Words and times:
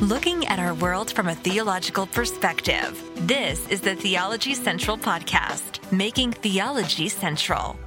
looking 0.00 0.46
at 0.46 0.58
our 0.58 0.72
world 0.72 1.10
from 1.12 1.28
a 1.28 1.34
theological 1.34 2.06
perspective. 2.06 2.98
This 3.26 3.68
is 3.68 3.82
the 3.82 3.94
Theology 3.94 4.54
Central 4.54 4.96
Podcast, 4.96 5.92
making 5.92 6.32
theology 6.32 7.10
central. 7.10 7.78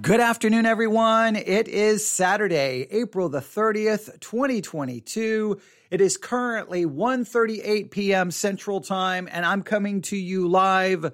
Good 0.00 0.20
afternoon, 0.20 0.64
everyone. 0.64 1.36
It 1.36 1.68
is 1.68 2.08
Saturday, 2.08 2.88
April 2.90 3.28
the 3.28 3.40
30th, 3.40 4.18
2022. 4.20 5.60
It 5.90 6.00
is 6.00 6.16
currently 6.16 6.86
1.38 6.86 7.90
p.m. 7.90 8.30
Central 8.30 8.80
Time, 8.80 9.28
and 9.30 9.44
I'm 9.44 9.62
coming 9.62 10.00
to 10.02 10.16
you 10.16 10.48
live 10.48 11.12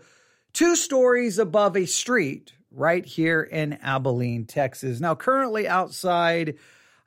two 0.53 0.77
stories 0.77 1.41
above 1.41 1.77
a 1.77 1.87
street 1.87 2.53
right 2.71 3.05
here 3.05 3.43
in 3.43 3.73
Abilene, 3.83 4.47
Texas. 4.47 5.01
Now, 5.01 5.17
currently 5.17 5.67
outside, 5.67 6.57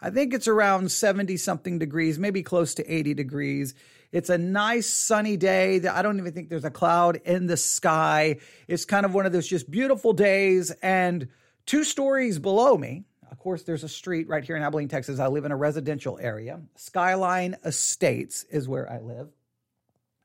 I 0.02 0.10
think 0.10 0.34
it's 0.34 0.48
around 0.48 0.92
70 0.92 1.38
something 1.38 1.80
degrees, 1.80 2.20
maybe 2.20 2.44
close 2.44 2.76
to 2.76 2.94
80 2.94 3.14
degrees. 3.14 3.74
It's 4.12 4.30
a 4.30 4.38
nice 4.38 4.88
sunny 4.88 5.36
day. 5.38 5.86
I 5.88 6.02
don't 6.02 6.20
even 6.20 6.34
think 6.34 6.50
there's 6.50 6.66
a 6.66 6.72
cloud 6.72 7.18
in 7.26 7.48
the 7.48 7.58
sky. 7.58 8.38
It's 8.68 8.86
kind 8.86 9.06
of 9.06 9.14
one 9.14 9.26
of 9.26 9.32
those 9.32 9.48
just 9.48 9.70
beautiful 9.70 10.14
days. 10.14 10.72
And 10.82 11.28
two 11.66 11.84
stories 11.84 12.40
below 12.40 12.78
me, 12.78 13.06
of 13.32 13.40
course, 13.40 13.64
there's 13.64 13.84
a 13.84 13.90
street 13.90 14.28
right 14.28 14.44
here 14.44 14.56
in 14.56 14.64
Abilene, 14.64 14.88
Texas. 14.88 15.20
I 15.20 15.28
live 15.28 15.46
in 15.46 15.52
a 15.52 15.58
residential 15.58 16.18
area. 16.20 16.62
Skyline 16.76 17.58
Estates 17.64 18.44
is 18.44 18.68
where 18.68 18.90
I 18.90 19.00
live. 19.00 19.30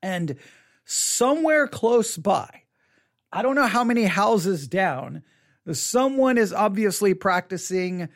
And 0.02 0.36
somewhere 0.84 1.66
close 1.66 2.16
by, 2.16 2.62
I 3.32 3.42
don't 3.42 3.56
know 3.56 3.66
how 3.66 3.84
many 3.84 4.04
houses 4.04 4.68
down, 4.68 5.22
someone 5.72 6.38
is 6.38 6.52
obviously 6.52 7.14
practicing. 7.14 8.08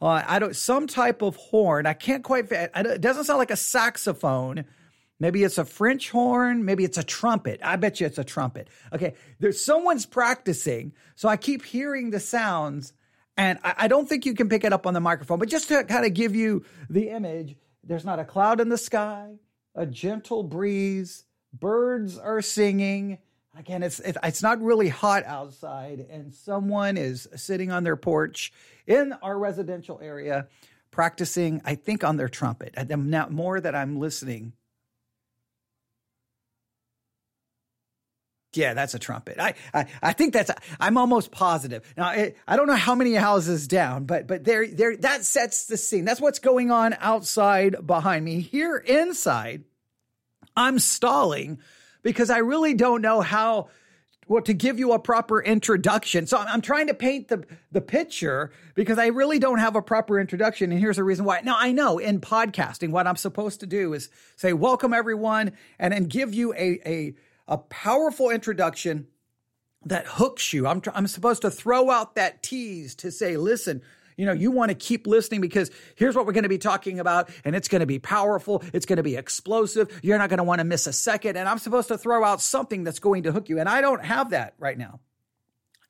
Uh, 0.00 0.22
I 0.26 0.38
don't 0.38 0.54
some 0.54 0.86
type 0.86 1.22
of 1.22 1.36
horn. 1.36 1.86
I 1.86 1.94
can't 1.94 2.22
quite. 2.22 2.50
It 2.50 3.00
doesn't 3.00 3.24
sound 3.24 3.38
like 3.38 3.50
a 3.50 3.56
saxophone. 3.56 4.64
Maybe 5.18 5.42
it's 5.42 5.56
a 5.56 5.64
French 5.64 6.10
horn. 6.10 6.66
Maybe 6.66 6.84
it's 6.84 6.98
a 6.98 7.02
trumpet. 7.02 7.60
I 7.62 7.76
bet 7.76 8.00
you 8.00 8.06
it's 8.06 8.18
a 8.18 8.24
trumpet. 8.24 8.68
Okay, 8.92 9.14
there's 9.40 9.60
someone's 9.64 10.04
practicing, 10.04 10.92
so 11.14 11.28
I 11.28 11.38
keep 11.38 11.64
hearing 11.64 12.10
the 12.10 12.20
sounds, 12.20 12.92
and 13.38 13.58
I, 13.64 13.74
I 13.78 13.88
don't 13.88 14.06
think 14.06 14.26
you 14.26 14.34
can 14.34 14.50
pick 14.50 14.64
it 14.64 14.74
up 14.74 14.86
on 14.86 14.92
the 14.92 15.00
microphone. 15.00 15.38
But 15.38 15.48
just 15.48 15.68
to 15.68 15.84
kind 15.84 16.04
of 16.04 16.12
give 16.12 16.36
you 16.36 16.64
the 16.90 17.08
image, 17.08 17.56
there's 17.82 18.04
not 18.04 18.18
a 18.18 18.24
cloud 18.24 18.60
in 18.60 18.68
the 18.68 18.76
sky, 18.76 19.36
a 19.74 19.86
gentle 19.86 20.42
breeze, 20.42 21.24
birds 21.58 22.18
are 22.18 22.42
singing, 22.42 23.18
again 23.58 23.82
it's 23.82 24.00
it's 24.00 24.42
not 24.42 24.60
really 24.60 24.88
hot 24.88 25.24
outside 25.24 26.06
and 26.10 26.34
someone 26.34 26.96
is 26.96 27.28
sitting 27.36 27.70
on 27.70 27.84
their 27.84 27.96
porch 27.96 28.52
in 28.86 29.12
our 29.22 29.38
residential 29.38 29.98
area 30.02 30.46
practicing 30.90 31.60
i 31.64 31.74
think 31.74 32.04
on 32.04 32.16
their 32.16 32.28
trumpet. 32.28 32.74
Now 32.88 33.28
more 33.28 33.60
that 33.60 33.74
i'm 33.74 33.98
listening. 33.98 34.52
Yeah 38.54 38.72
that's 38.74 38.94
a 38.94 38.98
trumpet. 38.98 39.38
I 39.38 39.54
i, 39.74 39.86
I 40.02 40.12
think 40.12 40.32
that's 40.32 40.50
i'm 40.78 40.96
almost 40.98 41.30
positive. 41.30 41.82
Now 41.96 42.06
i 42.06 42.56
don't 42.56 42.66
know 42.66 42.74
how 42.74 42.94
many 42.94 43.14
houses 43.14 43.68
down 43.68 44.04
but 44.04 44.26
but 44.26 44.44
there 44.44 44.66
there 44.66 44.96
that 44.98 45.24
sets 45.24 45.66
the 45.66 45.76
scene. 45.76 46.04
That's 46.04 46.20
what's 46.20 46.38
going 46.38 46.70
on 46.70 46.94
outside 47.00 47.86
behind 47.86 48.24
me. 48.24 48.40
Here 48.40 48.76
inside 48.76 49.64
i'm 50.56 50.78
stalling 50.78 51.58
because 52.06 52.30
I 52.30 52.38
really 52.38 52.72
don't 52.72 53.02
know 53.02 53.20
how 53.20 53.68
well, 54.28 54.40
to 54.42 54.54
give 54.54 54.78
you 54.78 54.92
a 54.92 54.98
proper 55.00 55.42
introduction. 55.42 56.28
So 56.28 56.38
I'm 56.38 56.60
trying 56.60 56.86
to 56.86 56.94
paint 56.94 57.26
the, 57.26 57.44
the 57.72 57.80
picture 57.80 58.52
because 58.76 58.96
I 58.96 59.06
really 59.06 59.40
don't 59.40 59.58
have 59.58 59.74
a 59.74 59.82
proper 59.82 60.20
introduction. 60.20 60.70
And 60.70 60.78
here's 60.78 60.98
the 60.98 61.02
reason 61.02 61.24
why. 61.24 61.40
Now 61.40 61.56
I 61.58 61.72
know 61.72 61.98
in 61.98 62.20
podcasting, 62.20 62.90
what 62.90 63.08
I'm 63.08 63.16
supposed 63.16 63.58
to 63.58 63.66
do 63.66 63.92
is 63.92 64.08
say, 64.36 64.52
welcome 64.52 64.94
everyone, 64.94 65.50
and 65.80 65.92
then 65.92 66.04
give 66.04 66.32
you 66.32 66.54
a, 66.54 66.78
a, 66.86 67.14
a 67.48 67.58
powerful 67.58 68.30
introduction 68.30 69.08
that 69.84 70.06
hooks 70.06 70.52
you. 70.52 70.68
I'm, 70.68 70.82
I'm 70.94 71.08
supposed 71.08 71.42
to 71.42 71.50
throw 71.50 71.90
out 71.90 72.14
that 72.14 72.40
tease 72.40 72.94
to 72.96 73.10
say, 73.10 73.36
listen, 73.36 73.82
you 74.16 74.24
know, 74.24 74.32
you 74.32 74.50
want 74.50 74.70
to 74.70 74.74
keep 74.74 75.06
listening 75.06 75.40
because 75.40 75.70
here's 75.94 76.14
what 76.14 76.26
we're 76.26 76.32
going 76.32 76.44
to 76.44 76.48
be 76.48 76.58
talking 76.58 77.00
about, 77.00 77.28
and 77.44 77.54
it's 77.54 77.68
going 77.68 77.80
to 77.80 77.86
be 77.86 77.98
powerful. 77.98 78.62
It's 78.72 78.86
going 78.86 78.96
to 78.96 79.02
be 79.02 79.16
explosive. 79.16 80.00
You're 80.02 80.18
not 80.18 80.30
going 80.30 80.38
to 80.38 80.44
want 80.44 80.60
to 80.60 80.64
miss 80.64 80.86
a 80.86 80.92
second. 80.92 81.36
And 81.36 81.48
I'm 81.48 81.58
supposed 81.58 81.88
to 81.88 81.98
throw 81.98 82.24
out 82.24 82.40
something 82.40 82.84
that's 82.84 82.98
going 82.98 83.24
to 83.24 83.32
hook 83.32 83.48
you. 83.48 83.58
And 83.58 83.68
I 83.68 83.80
don't 83.80 84.04
have 84.04 84.30
that 84.30 84.54
right 84.58 84.78
now. 84.78 85.00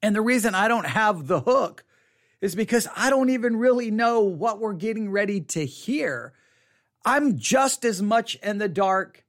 And 0.03 0.15
the 0.15 0.21
reason 0.21 0.55
I 0.55 0.69
don't 0.69 0.87
have 0.87 1.27
the 1.27 1.41
hook 1.41 1.85
is 2.41 2.55
because 2.55 2.87
I 2.97 3.11
don't 3.11 3.31
even 3.31 3.57
really 3.57 3.91
know 3.91 4.21
what 4.21 4.61
we're 4.61 4.75
getting 4.75 5.11
ready 5.11 5.41
to 5.41 5.65
hear. 5.65 6.33
I'm 7.05 7.39
just 7.39 7.85
as 7.85 8.03
much 8.03 8.35
in 8.37 8.59
the 8.59 8.69
dark 8.69 9.25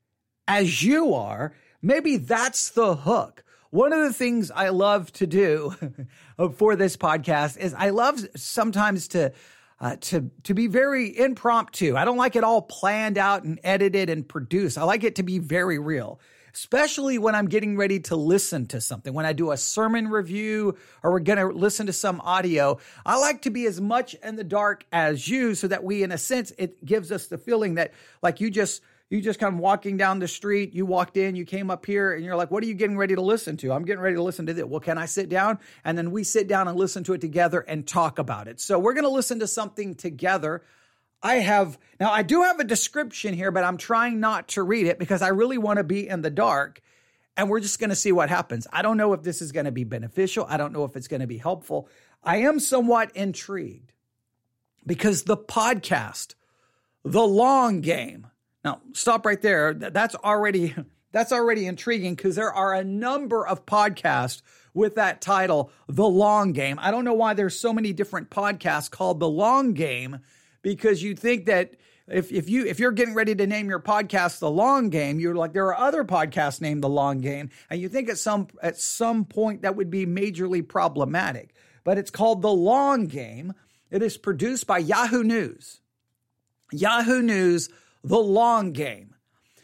as 0.47 0.83
you 0.83 1.13
are. 1.13 1.53
Maybe 1.81 2.17
that's 2.17 2.69
the 2.71 2.95
hook. 2.95 3.43
One 3.69 3.91
of 3.91 3.99
the 3.99 4.13
things 4.13 4.49
I 4.49 4.69
love 4.69 5.11
to 5.13 5.27
do 5.27 5.73
for 6.55 6.75
this 6.75 6.95
podcast 6.95 7.57
is 7.57 7.73
I 7.73 7.89
love 7.89 8.25
sometimes 8.35 9.09
to 9.09 9.33
uh, 9.79 9.97
to 10.01 10.31
to 10.43 10.53
be 10.53 10.67
very 10.67 11.17
impromptu. 11.17 11.95
I 11.95 12.05
don't 12.05 12.17
like 12.17 12.35
it 12.35 12.43
all 12.43 12.61
planned 12.61 13.17
out 13.17 13.43
and 13.43 13.59
edited 13.63 14.09
and 14.09 14.27
produced. 14.27 14.77
I 14.77 14.83
like 14.83 15.03
it 15.03 15.15
to 15.15 15.23
be 15.23 15.37
very 15.37 15.79
real, 15.79 16.19
especially 16.53 17.17
when 17.17 17.35
I'm 17.35 17.47
getting 17.47 17.77
ready 17.77 17.99
to 18.01 18.15
listen 18.15 18.67
to 18.67 18.81
something. 18.81 19.13
When 19.13 19.25
I 19.25 19.33
do 19.33 19.51
a 19.51 19.57
sermon 19.57 20.07
review 20.07 20.77
or 21.03 21.11
we're 21.11 21.19
going 21.19 21.37
to 21.37 21.47
listen 21.47 21.87
to 21.87 21.93
some 21.93 22.21
audio, 22.21 22.79
I 23.05 23.19
like 23.19 23.43
to 23.43 23.51
be 23.51 23.67
as 23.67 23.79
much 23.81 24.15
in 24.15 24.37
the 24.37 24.43
dark 24.43 24.85
as 24.91 25.27
you, 25.27 25.53
so 25.53 25.67
that 25.67 25.83
we, 25.83 26.03
in 26.03 26.11
a 26.11 26.17
sense, 26.17 26.53
it 26.57 26.83
gives 26.83 27.11
us 27.11 27.27
the 27.27 27.37
feeling 27.37 27.75
that 27.75 27.91
like 28.23 28.39
you 28.39 28.49
just 28.49 28.81
you 29.09 29.21
just 29.21 29.39
come 29.39 29.57
walking 29.57 29.95
down 29.95 30.19
the 30.19 30.27
street, 30.27 30.73
you 30.73 30.85
walked 30.85 31.15
in, 31.15 31.35
you 31.35 31.45
came 31.45 31.71
up 31.71 31.85
here, 31.85 32.13
and 32.13 32.25
you're 32.25 32.35
like, 32.35 32.51
what 32.51 32.61
are 32.63 32.67
you 32.67 32.73
getting 32.73 32.97
ready 32.97 33.15
to 33.15 33.21
listen 33.21 33.55
to? 33.57 33.71
I'm 33.71 33.85
getting 33.85 34.01
ready 34.01 34.17
to 34.17 34.23
listen 34.23 34.45
to 34.47 34.53
this. 34.53 34.65
Well, 34.65 34.81
can 34.81 34.97
I 34.97 35.05
sit 35.05 35.29
down? 35.29 35.59
And 35.85 35.97
then 35.97 36.11
we 36.11 36.25
sit 36.25 36.47
down 36.47 36.67
and 36.67 36.77
listen 36.77 37.05
to 37.05 37.13
it 37.13 37.21
together 37.21 37.61
and 37.61 37.87
talk 37.87 38.19
about 38.19 38.47
it. 38.49 38.59
So 38.59 38.77
we're 38.79 38.93
going 38.93 39.05
to 39.05 39.09
listen 39.09 39.39
to 39.39 39.47
something 39.47 39.95
together. 39.95 40.61
I 41.23 41.35
have, 41.35 41.79
now 41.99 42.11
I 42.11 42.21
do 42.21 42.43
have 42.43 42.59
a 42.59 42.65
description 42.65 43.33
here, 43.33 43.49
but 43.49 43.63
I'm 43.63 43.77
trying 43.77 44.19
not 44.19 44.49
to 44.49 44.63
read 44.63 44.87
it 44.87 44.99
because 44.99 45.21
I 45.21 45.29
really 45.29 45.57
want 45.57 45.77
to 45.77 45.83
be 45.85 46.07
in 46.07 46.21
the 46.21 46.29
dark. 46.29 46.81
And 47.37 47.49
we're 47.49 47.61
just 47.61 47.79
going 47.79 47.91
to 47.91 47.95
see 47.95 48.11
what 48.11 48.29
happens. 48.29 48.67
I 48.73 48.81
don't 48.81 48.97
know 48.97 49.13
if 49.13 49.23
this 49.23 49.41
is 49.41 49.51
going 49.51 49.67
to 49.67 49.71
be 49.71 49.83
beneficial. 49.85 50.45
I 50.49 50.57
don't 50.57 50.73
know 50.73 50.83
if 50.83 50.95
it's 50.97 51.07
going 51.07 51.21
to 51.21 51.27
be 51.27 51.37
helpful. 51.37 51.87
I 52.23 52.37
am 52.37 52.59
somewhat 52.59 53.15
intrigued 53.15 53.93
because 54.85 55.23
the 55.23 55.37
podcast, 55.37 56.35
The 57.05 57.25
Long 57.25 57.81
Game, 57.81 58.27
now, 58.67 58.81
stop 58.91 59.25
right 59.25 59.41
there. 59.41 59.73
That's 59.73 60.15
already 60.15 60.75
that's 61.11 61.31
already 61.31 61.65
intriguing 61.67 62.15
because 62.15 62.35
there 62.35 62.53
are 62.53 62.73
a 62.73 62.83
number 62.83 63.47
of 63.47 63.65
podcasts 63.65 64.41
with 64.73 64.95
that 64.95 65.21
title, 65.21 65.71
The 65.87 66.07
Long 66.07 66.51
Game. 66.51 66.77
I 66.79 66.91
don't 66.91 67.05
know 67.05 67.13
why 67.13 67.33
there's 67.33 67.57
so 67.57 67.71
many 67.73 67.93
different 67.93 68.29
podcasts 68.29 68.91
called 68.91 69.19
The 69.19 69.29
Long 69.29 69.73
Game 69.73 70.19
because 70.61 71.01
you 71.01 71.15
think 71.15 71.45
that 71.45 71.75
if, 72.09 72.31
if 72.31 72.49
you 72.49 72.65
if 72.65 72.79
you're 72.79 72.91
getting 72.91 73.13
ready 73.13 73.35
to 73.35 73.47
name 73.47 73.69
your 73.69 73.79
podcast 73.79 74.39
The 74.39 74.51
Long 74.51 74.89
Game, 74.89 75.19
you're 75.19 75.35
like 75.35 75.53
there 75.53 75.67
are 75.67 75.87
other 75.87 76.03
podcasts 76.03 76.59
named 76.59 76.83
The 76.83 76.89
Long 76.89 77.21
Game, 77.21 77.49
and 77.69 77.79
you 77.79 77.87
think 77.87 78.09
at 78.09 78.17
some 78.17 78.47
at 78.61 78.77
some 78.77 79.23
point 79.23 79.61
that 79.61 79.77
would 79.77 79.89
be 79.89 80.05
majorly 80.05 80.67
problematic. 80.67 81.53
But 81.85 81.97
it's 81.97 82.11
called 82.11 82.41
The 82.41 82.51
Long 82.51 83.07
Game. 83.07 83.53
It 83.89 84.03
is 84.03 84.17
produced 84.17 84.67
by 84.67 84.79
Yahoo 84.79 85.23
News. 85.23 85.79
Yahoo 86.73 87.21
News 87.21 87.69
the 88.03 88.17
long 88.17 88.71
game. 88.71 89.15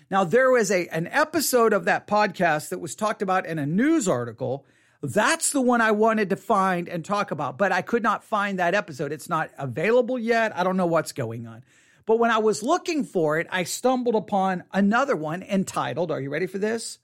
Now, 0.10 0.24
there 0.24 0.52
was 0.52 0.70
a, 0.70 0.88
an 0.88 1.08
episode 1.08 1.74
of 1.74 1.86
that 1.86 2.08
podcast 2.08 2.70
that 2.70 2.80
was 2.80 2.96
talked 2.96 3.22
about 3.22 3.46
in 3.46 3.58
a 3.58 3.66
news 3.66 4.08
article. 4.08 4.66
That's 5.02 5.52
the 5.52 5.62
one 5.62 5.82
I 5.82 5.92
wanted 5.92 6.30
to 6.30 6.36
find 6.36 6.88
and 6.88 7.04
talk 7.04 7.32
about, 7.32 7.58
but 7.58 7.72
I 7.72 7.82
could 7.82 8.04
not 8.04 8.24
find 8.24 8.60
that 8.60 8.76
episode. 8.76 9.12
It's 9.12 9.30
not 9.30 9.50
available 9.58 10.20
yet. 10.20 10.56
I 10.56 10.64
don't 10.64 10.78
know 10.78 10.86
what's 10.86 11.12
going 11.14 11.48
on. 11.48 11.64
But 12.06 12.20
when 12.20 12.32
I 12.32 12.38
was 12.38 12.64
looking 12.64 13.04
for 13.04 13.40
it, 13.40 13.48
I 13.50 13.64
stumbled 13.64 14.16
upon 14.16 14.64
another 14.74 15.16
one 15.16 15.42
entitled, 15.42 16.12
Are 16.12 16.20
you 16.20 16.30
ready 16.30 16.48
for 16.48 16.58
this? 16.58 17.00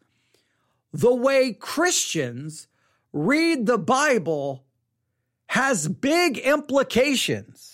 The 0.94 1.14
Way 1.14 1.54
Christians 1.54 2.68
Read 3.12 3.66
the 3.66 3.78
Bible 3.78 4.66
Has 5.48 5.88
Big 5.88 6.38
Implications. 6.38 7.69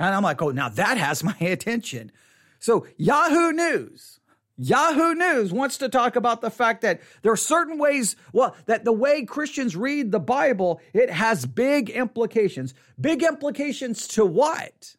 And 0.00 0.14
I'm 0.14 0.22
like, 0.22 0.40
oh, 0.40 0.50
now 0.50 0.70
that 0.70 0.96
has 0.96 1.22
my 1.22 1.36
attention. 1.40 2.10
So 2.58 2.86
Yahoo 2.96 3.52
News, 3.52 4.18
Yahoo 4.56 5.14
News 5.14 5.52
wants 5.52 5.76
to 5.78 5.88
talk 5.88 6.16
about 6.16 6.40
the 6.40 6.50
fact 6.50 6.80
that 6.82 7.00
there 7.22 7.32
are 7.32 7.36
certain 7.36 7.78
ways, 7.78 8.16
well, 8.32 8.56
that 8.64 8.84
the 8.84 8.92
way 8.92 9.24
Christians 9.24 9.76
read 9.76 10.10
the 10.10 10.18
Bible, 10.18 10.80
it 10.94 11.10
has 11.10 11.44
big 11.44 11.90
implications. 11.90 12.74
Big 12.98 13.22
implications 13.22 14.08
to 14.08 14.24
what? 14.24 14.96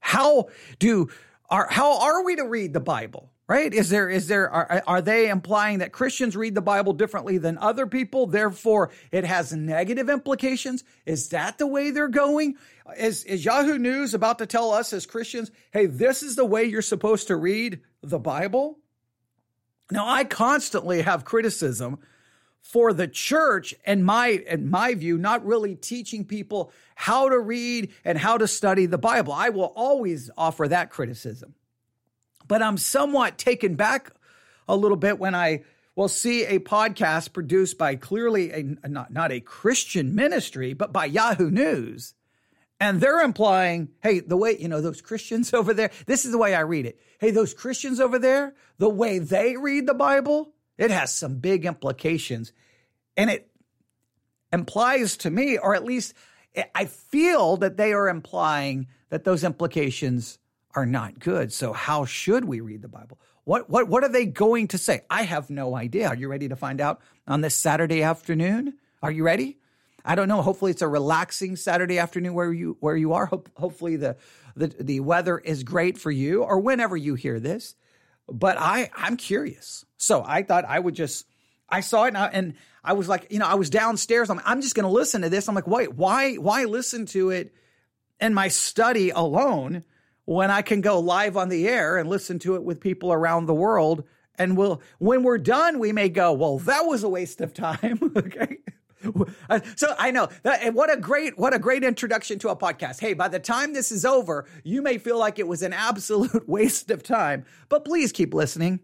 How 0.00 0.48
do 0.78 1.10
are 1.50 1.68
how 1.70 2.00
are 2.00 2.24
we 2.24 2.36
to 2.36 2.44
read 2.44 2.72
the 2.72 2.80
Bible? 2.80 3.30
Right? 3.46 3.72
Is 3.72 3.90
there 3.90 4.08
is 4.08 4.26
there 4.28 4.50
are, 4.50 4.82
are 4.86 5.02
they 5.02 5.28
implying 5.28 5.78
that 5.78 5.92
Christians 5.92 6.36
read 6.36 6.54
the 6.54 6.62
Bible 6.62 6.92
differently 6.92 7.38
than 7.38 7.58
other 7.58 7.86
people, 7.86 8.26
therefore 8.26 8.90
it 9.12 9.24
has 9.24 9.52
negative 9.52 10.08
implications? 10.08 10.84
Is 11.06 11.28
that 11.30 11.58
the 11.58 11.66
way 11.66 11.90
they're 11.90 12.08
going? 12.08 12.56
Is 12.98 13.24
is 13.24 13.44
Yahoo 13.44 13.78
News 13.78 14.14
about 14.14 14.38
to 14.38 14.46
tell 14.46 14.70
us 14.70 14.92
as 14.92 15.06
Christians, 15.06 15.50
hey, 15.72 15.86
this 15.86 16.22
is 16.22 16.36
the 16.36 16.44
way 16.44 16.64
you're 16.64 16.82
supposed 16.82 17.28
to 17.28 17.36
read 17.36 17.80
the 18.02 18.18
Bible? 18.18 18.78
Now, 19.90 20.08
I 20.08 20.24
constantly 20.24 21.02
have 21.02 21.26
criticism 21.26 21.98
for 22.62 22.94
the 22.94 23.06
church 23.06 23.74
and 23.84 24.04
my 24.04 24.28
in 24.28 24.70
my 24.70 24.94
view 24.94 25.18
not 25.18 25.44
really 25.44 25.74
teaching 25.74 26.24
people 26.24 26.72
how 26.94 27.28
to 27.28 27.38
read 27.38 27.92
and 28.06 28.16
how 28.16 28.38
to 28.38 28.48
study 28.48 28.86
the 28.86 28.96
bible 28.96 29.34
i 29.34 29.50
will 29.50 29.70
always 29.76 30.30
offer 30.38 30.66
that 30.66 30.88
criticism 30.88 31.54
but 32.46 32.62
I'm 32.62 32.76
somewhat 32.76 33.38
taken 33.38 33.74
back 33.74 34.10
a 34.68 34.76
little 34.76 34.96
bit 34.96 35.18
when 35.18 35.34
I 35.34 35.62
will 35.96 36.08
see 36.08 36.44
a 36.44 36.58
podcast 36.58 37.32
produced 37.32 37.78
by 37.78 37.96
clearly 37.96 38.50
a 38.50 38.88
not, 38.88 39.12
not 39.12 39.32
a 39.32 39.40
Christian 39.40 40.14
ministry, 40.14 40.72
but 40.72 40.92
by 40.92 41.04
Yahoo 41.04 41.50
News. 41.50 42.14
And 42.80 43.00
they're 43.00 43.22
implying, 43.22 43.90
hey, 44.02 44.20
the 44.20 44.36
way, 44.36 44.58
you 44.58 44.68
know, 44.68 44.80
those 44.80 45.00
Christians 45.00 45.54
over 45.54 45.72
there, 45.72 45.90
this 46.06 46.24
is 46.24 46.32
the 46.32 46.38
way 46.38 46.54
I 46.54 46.60
read 46.60 46.86
it. 46.86 46.98
Hey, 47.20 47.30
those 47.30 47.54
Christians 47.54 48.00
over 48.00 48.18
there, 48.18 48.54
the 48.78 48.88
way 48.88 49.18
they 49.18 49.56
read 49.56 49.86
the 49.86 49.94
Bible, 49.94 50.52
it 50.76 50.90
has 50.90 51.12
some 51.12 51.38
big 51.38 51.64
implications. 51.64 52.52
And 53.16 53.30
it 53.30 53.48
implies 54.52 55.16
to 55.18 55.30
me, 55.30 55.56
or 55.56 55.74
at 55.74 55.84
least 55.84 56.14
I 56.74 56.86
feel 56.86 57.56
that 57.58 57.76
they 57.76 57.92
are 57.92 58.08
implying 58.08 58.88
that 59.10 59.24
those 59.24 59.44
implications 59.44 60.38
are 60.74 60.86
not 60.86 61.18
good. 61.18 61.52
So 61.52 61.72
how 61.72 62.04
should 62.04 62.44
we 62.44 62.60
read 62.60 62.82
the 62.82 62.88
Bible? 62.88 63.18
What 63.44 63.68
what 63.68 63.88
what 63.88 64.04
are 64.04 64.08
they 64.08 64.26
going 64.26 64.68
to 64.68 64.78
say? 64.78 65.02
I 65.10 65.22
have 65.22 65.50
no 65.50 65.76
idea. 65.76 66.08
Are 66.08 66.16
you 66.16 66.28
ready 66.28 66.48
to 66.48 66.56
find 66.56 66.80
out 66.80 67.00
on 67.26 67.40
this 67.42 67.54
Saturday 67.54 68.02
afternoon? 68.02 68.74
Are 69.02 69.10
you 69.10 69.22
ready? 69.22 69.58
I 70.04 70.14
don't 70.14 70.28
know. 70.28 70.42
Hopefully 70.42 70.70
it's 70.70 70.82
a 70.82 70.88
relaxing 70.88 71.56
Saturday 71.56 71.98
afternoon 71.98 72.34
where 72.34 72.52
you 72.52 72.76
where 72.80 72.96
you 72.96 73.14
are. 73.14 73.26
Hope, 73.26 73.50
hopefully 73.56 73.96
the, 73.96 74.16
the 74.56 74.68
the 74.68 75.00
weather 75.00 75.38
is 75.38 75.62
great 75.62 75.98
for 75.98 76.10
you 76.10 76.42
or 76.42 76.60
whenever 76.60 76.96
you 76.96 77.14
hear 77.14 77.38
this. 77.38 77.74
But 78.28 78.56
I 78.58 78.90
I'm 78.94 79.16
curious. 79.16 79.84
So 79.96 80.22
I 80.26 80.42
thought 80.42 80.64
I 80.66 80.78
would 80.78 80.94
just 80.94 81.26
I 81.68 81.80
saw 81.80 82.04
it 82.04 82.08
and 82.08 82.18
I, 82.18 82.26
and 82.26 82.54
I 82.82 82.92
was 82.92 83.08
like, 83.08 83.28
you 83.30 83.38
know, 83.38 83.46
I 83.46 83.54
was 83.54 83.70
downstairs. 83.70 84.30
I'm 84.30 84.40
I'm 84.44 84.60
just 84.60 84.74
going 84.74 84.84
to 84.84 84.90
listen 84.90 85.22
to 85.22 85.30
this. 85.30 85.48
I'm 85.48 85.54
like, 85.54 85.66
wait, 85.66 85.94
why 85.94 86.34
why 86.36 86.64
listen 86.64 87.06
to 87.06 87.30
it 87.30 87.54
in 88.20 88.34
my 88.34 88.48
study 88.48 89.10
alone? 89.10 89.84
When 90.24 90.50
I 90.50 90.62
can 90.62 90.80
go 90.80 90.98
live 90.98 91.36
on 91.36 91.48
the 91.48 91.68
air 91.68 91.98
and 91.98 92.08
listen 92.08 92.38
to 92.40 92.54
it 92.54 92.64
with 92.64 92.80
people 92.80 93.12
around 93.12 93.46
the 93.46 93.54
world. 93.54 94.04
And 94.36 94.56
we'll, 94.56 94.82
when 94.98 95.22
we're 95.22 95.38
done, 95.38 95.78
we 95.78 95.92
may 95.92 96.08
go, 96.08 96.32
well, 96.32 96.58
that 96.60 96.86
was 96.86 97.04
a 97.04 97.08
waste 97.08 97.40
of 97.40 97.54
time. 97.54 98.00
okay. 98.16 98.58
Uh, 99.50 99.60
so 99.76 99.94
I 99.98 100.10
know 100.10 100.28
that 100.44 100.72
what 100.72 100.90
a 100.90 100.96
great 100.96 101.38
what 101.38 101.52
a 101.52 101.58
great 101.58 101.84
introduction 101.84 102.38
to 102.38 102.48
a 102.48 102.56
podcast. 102.56 103.00
Hey, 103.00 103.12
by 103.12 103.28
the 103.28 103.38
time 103.38 103.74
this 103.74 103.92
is 103.92 104.06
over, 104.06 104.46
you 104.62 104.80
may 104.80 104.96
feel 104.96 105.18
like 105.18 105.38
it 105.38 105.46
was 105.46 105.62
an 105.62 105.74
absolute 105.74 106.48
waste 106.48 106.90
of 106.90 107.02
time, 107.02 107.44
but 107.68 107.84
please 107.84 108.12
keep 108.12 108.32
listening. 108.32 108.80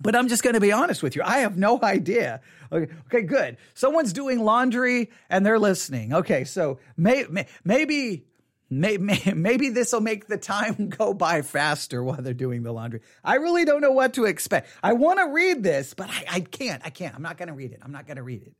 But 0.00 0.16
I'm 0.16 0.28
just 0.28 0.42
going 0.42 0.54
to 0.54 0.60
be 0.60 0.72
honest 0.72 1.02
with 1.02 1.14
you. 1.14 1.22
I 1.22 1.38
have 1.38 1.58
no 1.58 1.78
idea. 1.82 2.40
Okay, 2.72 2.92
okay 3.06 3.22
good. 3.22 3.58
Someone's 3.74 4.14
doing 4.14 4.40
laundry 4.40 5.10
and 5.28 5.44
they're 5.44 5.58
listening. 5.58 6.14
Okay, 6.14 6.44
so 6.44 6.78
may, 6.96 7.26
may, 7.28 7.46
maybe 7.64 8.24
Maybe, 8.72 9.20
maybe 9.34 9.68
this 9.70 9.92
will 9.92 10.00
make 10.00 10.28
the 10.28 10.36
time 10.36 10.88
go 10.96 11.12
by 11.12 11.42
faster 11.42 12.04
while 12.04 12.22
they're 12.22 12.32
doing 12.32 12.62
the 12.62 12.70
laundry. 12.70 13.00
I 13.24 13.34
really 13.34 13.64
don't 13.64 13.80
know 13.80 13.90
what 13.90 14.14
to 14.14 14.26
expect. 14.26 14.68
I 14.80 14.92
want 14.92 15.18
to 15.18 15.26
read 15.26 15.64
this, 15.64 15.92
but 15.92 16.08
I, 16.08 16.24
I 16.30 16.40
can't. 16.40 16.80
I 16.84 16.90
can't. 16.90 17.16
I'm 17.16 17.22
not 17.22 17.36
going 17.36 17.48
to 17.48 17.54
read 17.54 17.72
it. 17.72 17.80
I'm 17.82 17.90
not 17.90 18.06
going 18.06 18.18
to 18.18 18.22
read 18.22 18.42
it. 18.42 18.54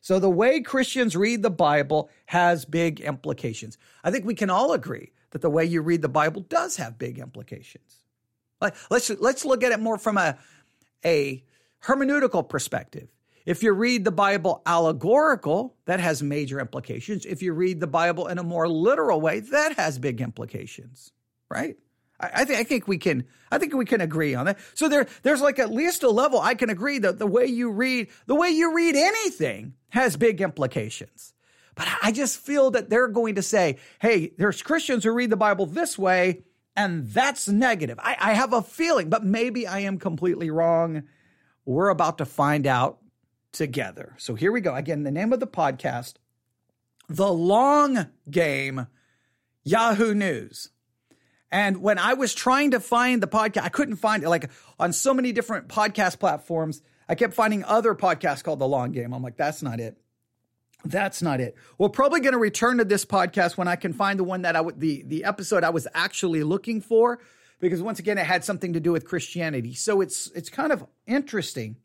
So, 0.00 0.20
the 0.20 0.30
way 0.30 0.60
Christians 0.60 1.16
read 1.16 1.42
the 1.42 1.50
Bible 1.50 2.08
has 2.26 2.64
big 2.64 3.00
implications. 3.00 3.78
I 4.04 4.12
think 4.12 4.24
we 4.24 4.36
can 4.36 4.48
all 4.48 4.72
agree 4.72 5.10
that 5.30 5.42
the 5.42 5.50
way 5.50 5.64
you 5.64 5.82
read 5.82 6.02
the 6.02 6.08
Bible 6.08 6.42
does 6.42 6.76
have 6.76 6.96
big 6.96 7.18
implications. 7.18 8.04
Let's, 8.60 9.10
let's 9.10 9.44
look 9.44 9.64
at 9.64 9.72
it 9.72 9.80
more 9.80 9.98
from 9.98 10.18
a, 10.18 10.38
a 11.04 11.44
hermeneutical 11.82 12.48
perspective. 12.48 13.08
If 13.48 13.62
you 13.62 13.72
read 13.72 14.04
the 14.04 14.10
Bible 14.10 14.60
allegorical, 14.66 15.74
that 15.86 16.00
has 16.00 16.22
major 16.22 16.60
implications. 16.60 17.24
If 17.24 17.42
you 17.42 17.54
read 17.54 17.80
the 17.80 17.86
Bible 17.86 18.26
in 18.26 18.36
a 18.36 18.42
more 18.42 18.68
literal 18.68 19.22
way, 19.22 19.40
that 19.40 19.78
has 19.78 19.98
big 19.98 20.20
implications, 20.20 21.12
right? 21.50 21.78
I, 22.20 22.30
I, 22.34 22.44
think 22.44 22.58
I 22.60 22.64
think 22.64 22.86
we 22.86 22.98
can 22.98 23.24
I 23.50 23.56
think 23.56 23.72
we 23.72 23.86
can 23.86 24.02
agree 24.02 24.34
on 24.34 24.44
that. 24.44 24.58
So 24.74 24.90
there 24.90 25.06
there's 25.22 25.40
like 25.40 25.58
at 25.58 25.72
least 25.72 26.02
a 26.02 26.10
level 26.10 26.38
I 26.38 26.56
can 26.56 26.68
agree 26.68 26.98
that 26.98 27.18
the 27.18 27.26
way 27.26 27.46
you 27.46 27.70
read 27.70 28.08
the 28.26 28.34
way 28.34 28.50
you 28.50 28.74
read 28.74 28.94
anything 28.94 29.72
has 29.88 30.18
big 30.18 30.42
implications. 30.42 31.32
But 31.74 31.88
I 32.02 32.12
just 32.12 32.36
feel 32.36 32.72
that 32.72 32.90
they're 32.90 33.08
going 33.08 33.36
to 33.36 33.42
say, 33.42 33.78
hey, 33.98 34.30
there's 34.36 34.60
Christians 34.60 35.04
who 35.04 35.12
read 35.12 35.30
the 35.30 35.38
Bible 35.38 35.64
this 35.64 35.96
way, 35.96 36.42
and 36.76 37.08
that's 37.08 37.48
negative. 37.48 37.98
I, 38.02 38.14
I 38.20 38.32
have 38.34 38.52
a 38.52 38.60
feeling, 38.60 39.08
but 39.08 39.24
maybe 39.24 39.66
I 39.66 39.78
am 39.80 39.98
completely 39.98 40.50
wrong. 40.50 41.04
We're 41.64 41.88
about 41.88 42.18
to 42.18 42.26
find 42.26 42.66
out 42.66 42.98
together. 43.58 44.14
So 44.18 44.36
here 44.36 44.52
we 44.52 44.60
go. 44.60 44.74
Again, 44.74 45.02
the 45.02 45.10
name 45.10 45.32
of 45.32 45.40
the 45.40 45.46
podcast, 45.46 46.14
The 47.08 47.30
Long 47.30 48.06
Game 48.30 48.86
Yahoo 49.64 50.14
News. 50.14 50.70
And 51.50 51.82
when 51.82 51.98
I 51.98 52.14
was 52.14 52.34
trying 52.34 52.70
to 52.70 52.80
find 52.80 53.22
the 53.22 53.26
podcast, 53.26 53.62
I 53.62 53.68
couldn't 53.68 53.96
find 53.96 54.22
it. 54.22 54.28
Like 54.28 54.50
on 54.78 54.92
so 54.92 55.12
many 55.12 55.32
different 55.32 55.68
podcast 55.68 56.20
platforms, 56.20 56.82
I 57.08 57.16
kept 57.16 57.34
finding 57.34 57.64
other 57.64 57.94
podcasts 57.94 58.44
called 58.44 58.60
The 58.60 58.68
Long 58.68 58.92
Game. 58.92 59.12
I'm 59.12 59.22
like, 59.22 59.36
that's 59.36 59.60
not 59.62 59.80
it. 59.80 59.98
That's 60.84 61.20
not 61.20 61.40
it. 61.40 61.56
We're 61.78 61.88
probably 61.88 62.20
going 62.20 62.34
to 62.34 62.38
return 62.38 62.78
to 62.78 62.84
this 62.84 63.04
podcast 63.04 63.56
when 63.56 63.66
I 63.66 63.74
can 63.74 63.92
find 63.92 64.20
the 64.20 64.24
one 64.24 64.42
that 64.42 64.54
I 64.54 64.60
would 64.60 64.78
the 64.78 65.02
the 65.04 65.24
episode 65.24 65.64
I 65.64 65.70
was 65.70 65.88
actually 65.92 66.44
looking 66.44 66.80
for 66.80 67.18
because 67.58 67.82
once 67.82 67.98
again 67.98 68.18
it 68.18 68.26
had 68.26 68.44
something 68.44 68.74
to 68.74 68.80
do 68.80 68.92
with 68.92 69.04
Christianity. 69.04 69.74
So 69.74 70.00
it's 70.00 70.30
it's 70.36 70.48
kind 70.48 70.70
of 70.70 70.86
interesting 71.04 71.78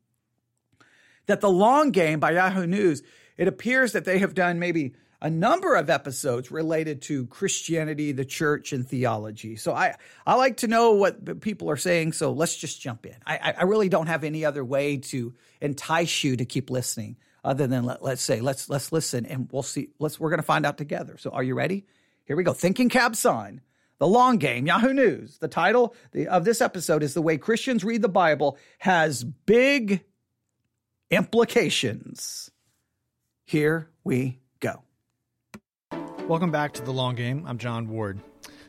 that 1.25 1.41
the 1.41 1.49
long 1.49 1.91
game 1.91 2.19
by 2.19 2.31
Yahoo 2.31 2.67
News, 2.67 3.03
it 3.37 3.47
appears 3.47 3.93
that 3.93 4.05
they 4.05 4.19
have 4.19 4.33
done 4.33 4.59
maybe 4.59 4.93
a 5.23 5.29
number 5.29 5.75
of 5.75 5.89
episodes 5.89 6.51
related 6.51 7.01
to 7.03 7.25
Christianity, 7.27 8.11
the 8.11 8.25
church, 8.25 8.73
and 8.73 8.85
theology. 8.85 9.55
So 9.55 9.73
I, 9.73 9.95
I 10.27 10.35
like 10.35 10.57
to 10.57 10.67
know 10.67 10.91
what 10.91 11.39
people 11.39 11.69
are 11.69 11.77
saying. 11.77 12.11
So 12.11 12.33
let's 12.33 12.57
just 12.57 12.81
jump 12.81 13.05
in. 13.05 13.15
I, 13.25 13.53
I 13.57 13.63
really 13.63 13.87
don't 13.87 14.07
have 14.07 14.25
any 14.25 14.43
other 14.43 14.65
way 14.65 14.97
to 14.97 15.33
entice 15.61 16.25
you 16.25 16.35
to 16.35 16.45
keep 16.45 16.69
listening 16.69 17.15
other 17.41 17.67
than 17.67 17.85
let, 17.85 18.03
let's 18.03 18.21
say 18.21 18.41
let's 18.41 18.69
let's 18.69 18.91
listen 18.91 19.25
and 19.25 19.49
we'll 19.51 19.63
see. 19.63 19.89
Let's 19.97 20.19
we're 20.19 20.29
going 20.29 20.39
to 20.39 20.43
find 20.43 20.65
out 20.65 20.77
together. 20.77 21.17
So 21.17 21.31
are 21.31 21.43
you 21.43 21.55
ready? 21.55 21.85
Here 22.25 22.35
we 22.35 22.43
go. 22.43 22.53
Thinking 22.53 22.89
caps 22.89 23.25
on. 23.25 23.61
The 23.99 24.07
long 24.07 24.37
game, 24.37 24.65
Yahoo 24.65 24.93
News. 24.93 25.37
The 25.37 25.47
title 25.47 25.95
of 26.27 26.43
this 26.43 26.59
episode 26.59 27.03
is 27.03 27.13
The 27.13 27.21
Way 27.21 27.37
Christians 27.37 27.85
Read 27.85 28.01
the 28.01 28.09
Bible 28.09 28.57
Has 28.79 29.23
Big 29.23 30.03
implications. 31.15 32.49
Here 33.45 33.91
we 34.03 34.39
go. 34.59 34.81
Welcome 36.27 36.49
back 36.49 36.73
to 36.73 36.81
The 36.81 36.91
Long 36.91 37.13
Game. 37.13 37.45
I'm 37.45 37.59
Jon 37.59 37.87
Ward. 37.87 38.19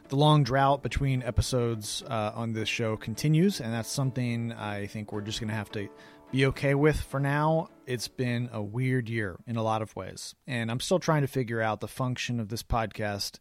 The 0.08 0.16
long 0.16 0.44
drought 0.44 0.82
between 0.82 1.22
episodes 1.22 2.02
uh, 2.06 2.32
on 2.34 2.52
this 2.52 2.68
show 2.68 2.98
continues, 2.98 3.62
and 3.62 3.72
that's 3.72 3.90
something 3.90 4.52
I 4.52 4.86
think 4.88 5.10
we're 5.10 5.22
just 5.22 5.40
going 5.40 5.48
to 5.48 5.54
have 5.54 5.72
to 5.72 5.88
be 6.32 6.44
okay 6.46 6.74
with 6.74 7.00
for 7.00 7.18
now. 7.18 7.70
It's 7.86 8.08
been 8.08 8.50
a 8.52 8.62
weird 8.62 9.08
year 9.08 9.38
in 9.46 9.56
a 9.56 9.62
lot 9.62 9.80
of 9.80 9.96
ways, 9.96 10.34
and 10.46 10.70
I'm 10.70 10.80
still 10.80 10.98
trying 10.98 11.22
to 11.22 11.28
figure 11.28 11.62
out 11.62 11.80
the 11.80 11.88
function 11.88 12.40
of 12.40 12.50
this 12.50 12.62
podcast 12.62 13.38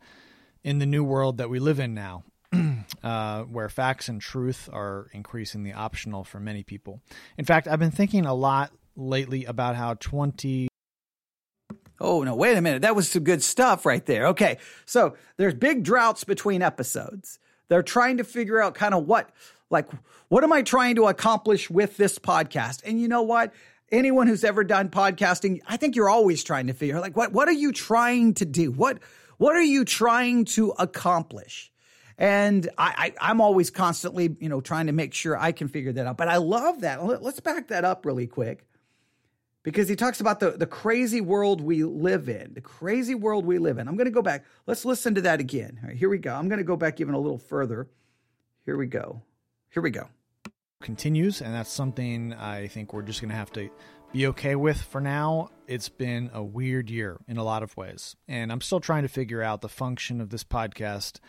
in 0.63 0.79
the 0.79 0.85
new 0.85 1.03
world 1.03 1.39
that 1.39 1.49
we 1.49 1.59
live 1.59 1.81
in 1.81 1.93
now. 1.93 2.23
uh, 3.03 3.43
where 3.43 3.67
facts 3.67 4.07
and 4.07 4.21
truth 4.21 4.69
are 4.71 5.09
increasingly 5.11 5.73
optional 5.73 6.23
for 6.23 6.39
many 6.39 6.63
people. 6.63 7.01
In 7.37 7.45
fact, 7.45 7.67
I've 7.67 7.79
been 7.79 7.91
thinking 7.91 8.27
a 8.27 8.33
lot 8.33 8.71
lately 8.95 9.45
about 9.45 9.75
how 9.75 9.95
20 9.95 10.67
Oh, 12.03 12.21
no, 12.21 12.35
wait 12.35 12.57
a 12.57 12.61
minute. 12.61 12.81
That 12.81 12.97
was 12.97 13.09
some 13.09 13.23
good 13.23 13.41
stuff 13.41 13.85
right 13.85 14.05
there. 14.05 14.27
Okay. 14.27 14.57
So 14.85 15.15
there's 15.37 15.53
big 15.53 15.83
droughts 15.83 16.25
between 16.25 16.61
episodes. 16.61 17.39
They're 17.69 17.81
trying 17.81 18.17
to 18.17 18.25
figure 18.25 18.61
out 18.61 18.75
kind 18.75 18.93
of 18.93 19.07
what, 19.07 19.29
like, 19.69 19.87
what 20.27 20.43
am 20.43 20.51
I 20.51 20.63
trying 20.63 20.95
to 20.95 21.07
accomplish 21.07 21.69
with 21.69 21.95
this 21.95 22.19
podcast? 22.19 22.81
And 22.85 22.99
you 22.99 23.07
know 23.07 23.21
what? 23.21 23.53
Anyone 23.89 24.27
who's 24.27 24.43
ever 24.43 24.65
done 24.65 24.89
podcasting, 24.89 25.61
I 25.65 25.77
think 25.77 25.95
you're 25.95 26.09
always 26.09 26.43
trying 26.43 26.67
to 26.67 26.73
figure 26.73 26.99
like, 26.99 27.15
what, 27.15 27.31
what 27.31 27.47
are 27.47 27.53
you 27.53 27.71
trying 27.71 28.33
to 28.35 28.45
do? 28.45 28.71
What, 28.71 28.99
what 29.37 29.55
are 29.55 29.63
you 29.63 29.85
trying 29.85 30.43
to 30.45 30.73
accomplish? 30.77 31.71
And 32.17 32.69
I, 32.77 33.13
I, 33.21 33.31
am 33.31 33.39
always 33.39 33.69
constantly, 33.69 34.35
you 34.39 34.49
know, 34.49 34.61
trying 34.61 34.87
to 34.87 34.93
make 34.93 35.13
sure 35.13 35.37
I 35.37 35.51
can 35.51 35.67
figure 35.67 35.93
that 35.93 36.05
out. 36.05 36.17
But 36.17 36.27
I 36.27 36.37
love 36.37 36.81
that. 36.81 37.03
Let's 37.23 37.39
back 37.39 37.69
that 37.69 37.85
up 37.85 38.05
really 38.05 38.27
quick 38.27 38.65
because 39.63 39.87
he 39.87 39.95
talks 39.95 40.19
about 40.19 40.39
the, 40.39 40.51
the 40.51 40.67
crazy 40.67 41.21
world 41.21 41.61
we 41.61 41.83
live 41.83 42.29
in, 42.29 42.53
the 42.53 42.61
crazy 42.61 43.15
world 43.15 43.45
we 43.45 43.57
live 43.57 43.77
in. 43.77 43.87
I'm 43.87 43.95
going 43.95 44.05
to 44.05 44.11
go 44.11 44.21
back. 44.21 44.45
Let's 44.67 44.85
listen 44.85 45.15
to 45.15 45.21
that 45.21 45.39
again. 45.39 45.95
here 45.97 46.09
we 46.09 46.17
go. 46.17 46.33
I'm 46.33 46.49
going 46.49 46.59
to 46.59 46.65
go 46.65 46.75
back 46.75 46.99
even 46.99 47.15
a 47.15 47.19
little 47.19 47.37
further. 47.37 47.87
Here 48.65 48.77
we 48.77 48.87
go. 48.87 49.21
Here 49.73 49.81
we 49.81 49.89
go. 49.89 50.07
continues, 50.81 51.41
and 51.41 51.53
that's 51.53 51.71
something 51.71 52.33
I 52.33 52.67
think 52.67 52.93
we're 52.93 53.01
just 53.01 53.21
going 53.21 53.31
to 53.31 53.35
have 53.35 53.51
to 53.53 53.69
be 54.11 54.27
okay 54.27 54.55
with 54.55 54.81
for 54.81 55.01
now. 55.01 55.49
It's 55.65 55.89
been 55.89 56.29
a 56.33 56.43
weird 56.43 56.89
year 56.89 57.17
in 57.27 57.37
a 57.37 57.43
lot 57.43 57.63
of 57.63 57.75
ways, 57.75 58.15
and 58.27 58.51
I'm 58.51 58.61
still 58.61 58.79
trying 58.79 59.03
to 59.03 59.09
figure 59.09 59.41
out 59.41 59.61
the 59.61 59.69
function 59.69 60.21
of 60.21 60.29
this 60.29 60.43
podcast 60.43 61.19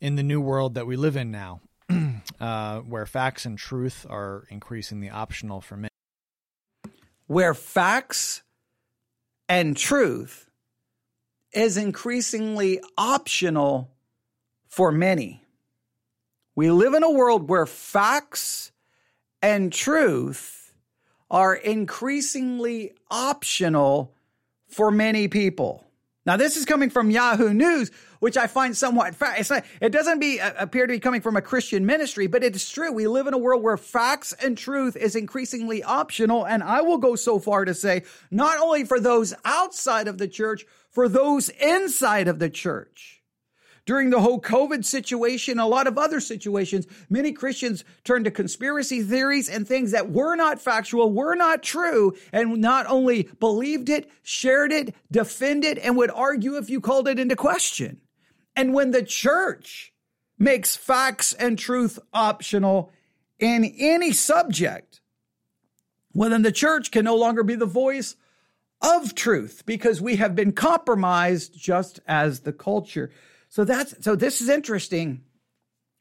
in 0.00 0.16
the 0.16 0.22
new 0.22 0.40
world 0.40 0.74
that 0.74 0.86
we 0.86 0.96
live 0.96 1.16
in 1.16 1.30
now, 1.30 1.60
uh, 2.40 2.80
where 2.80 3.06
facts 3.06 3.46
and 3.46 3.56
truth 3.56 4.04
are 4.10 4.44
increasingly 4.50 5.08
optional 5.08 5.60
for 5.60 5.76
many. 5.76 5.87
Where 7.28 7.54
facts 7.54 8.42
and 9.48 9.76
truth 9.76 10.50
is 11.52 11.76
increasingly 11.76 12.80
optional 12.96 13.90
for 14.68 14.90
many. 14.92 15.42
We 16.56 16.70
live 16.70 16.94
in 16.94 17.02
a 17.02 17.10
world 17.10 17.48
where 17.48 17.66
facts 17.66 18.72
and 19.40 19.72
truth 19.72 20.74
are 21.30 21.54
increasingly 21.54 22.94
optional 23.10 24.12
for 24.66 24.90
many 24.90 25.28
people. 25.28 25.87
Now, 26.28 26.36
this 26.36 26.58
is 26.58 26.66
coming 26.66 26.90
from 26.90 27.10
Yahoo 27.10 27.54
News, 27.54 27.90
which 28.18 28.36
I 28.36 28.48
find 28.48 28.76
somewhat. 28.76 29.18
Not, 29.18 29.64
it 29.80 29.90
doesn't 29.90 30.18
be 30.18 30.38
uh, 30.38 30.52
appear 30.58 30.86
to 30.86 30.92
be 30.92 31.00
coming 31.00 31.22
from 31.22 31.36
a 31.36 31.40
Christian 31.40 31.86
ministry, 31.86 32.26
but 32.26 32.44
it 32.44 32.54
is 32.54 32.68
true. 32.68 32.92
We 32.92 33.08
live 33.08 33.28
in 33.28 33.32
a 33.32 33.38
world 33.38 33.62
where 33.62 33.78
facts 33.78 34.34
and 34.34 34.58
truth 34.58 34.94
is 34.94 35.16
increasingly 35.16 35.82
optional, 35.82 36.46
and 36.46 36.62
I 36.62 36.82
will 36.82 36.98
go 36.98 37.16
so 37.16 37.38
far 37.38 37.64
to 37.64 37.72
say, 37.72 38.02
not 38.30 38.60
only 38.60 38.84
for 38.84 39.00
those 39.00 39.32
outside 39.46 40.06
of 40.06 40.18
the 40.18 40.28
church, 40.28 40.66
for 40.90 41.08
those 41.08 41.48
inside 41.48 42.28
of 42.28 42.40
the 42.40 42.50
church 42.50 43.17
during 43.88 44.10
the 44.10 44.20
whole 44.20 44.38
COVID 44.38 44.84
situation, 44.84 45.58
a 45.58 45.66
lot 45.66 45.86
of 45.86 45.96
other 45.96 46.20
situations, 46.20 46.86
many 47.08 47.32
Christians 47.32 47.84
turned 48.04 48.26
to 48.26 48.30
conspiracy 48.30 49.02
theories 49.02 49.48
and 49.48 49.66
things 49.66 49.92
that 49.92 50.10
were 50.10 50.36
not 50.36 50.60
factual, 50.60 51.10
were 51.10 51.34
not 51.34 51.62
true, 51.62 52.14
and 52.30 52.58
not 52.58 52.84
only 52.86 53.30
believed 53.40 53.88
it, 53.88 54.10
shared 54.22 54.72
it, 54.72 54.94
defended, 55.10 55.78
and 55.78 55.96
would 55.96 56.10
argue 56.10 56.58
if 56.58 56.68
you 56.68 56.82
called 56.82 57.08
it 57.08 57.18
into 57.18 57.34
question. 57.34 58.02
And 58.54 58.74
when 58.74 58.90
the 58.90 59.02
church 59.02 59.94
makes 60.38 60.76
facts 60.76 61.32
and 61.32 61.58
truth 61.58 61.98
optional 62.12 62.92
in 63.38 63.64
any 63.78 64.12
subject, 64.12 65.00
well, 66.12 66.28
then 66.28 66.42
the 66.42 66.52
church 66.52 66.90
can 66.90 67.06
no 67.06 67.16
longer 67.16 67.42
be 67.42 67.54
the 67.54 67.64
voice 67.64 68.16
of 68.82 69.14
truth 69.14 69.62
because 69.64 69.98
we 69.98 70.16
have 70.16 70.34
been 70.34 70.52
compromised 70.52 71.58
just 71.58 72.00
as 72.06 72.40
the 72.40 72.52
culture. 72.52 73.10
So 73.48 73.64
that's 73.64 73.94
so 74.04 74.14
this 74.14 74.40
is 74.40 74.48
interesting 74.48 75.22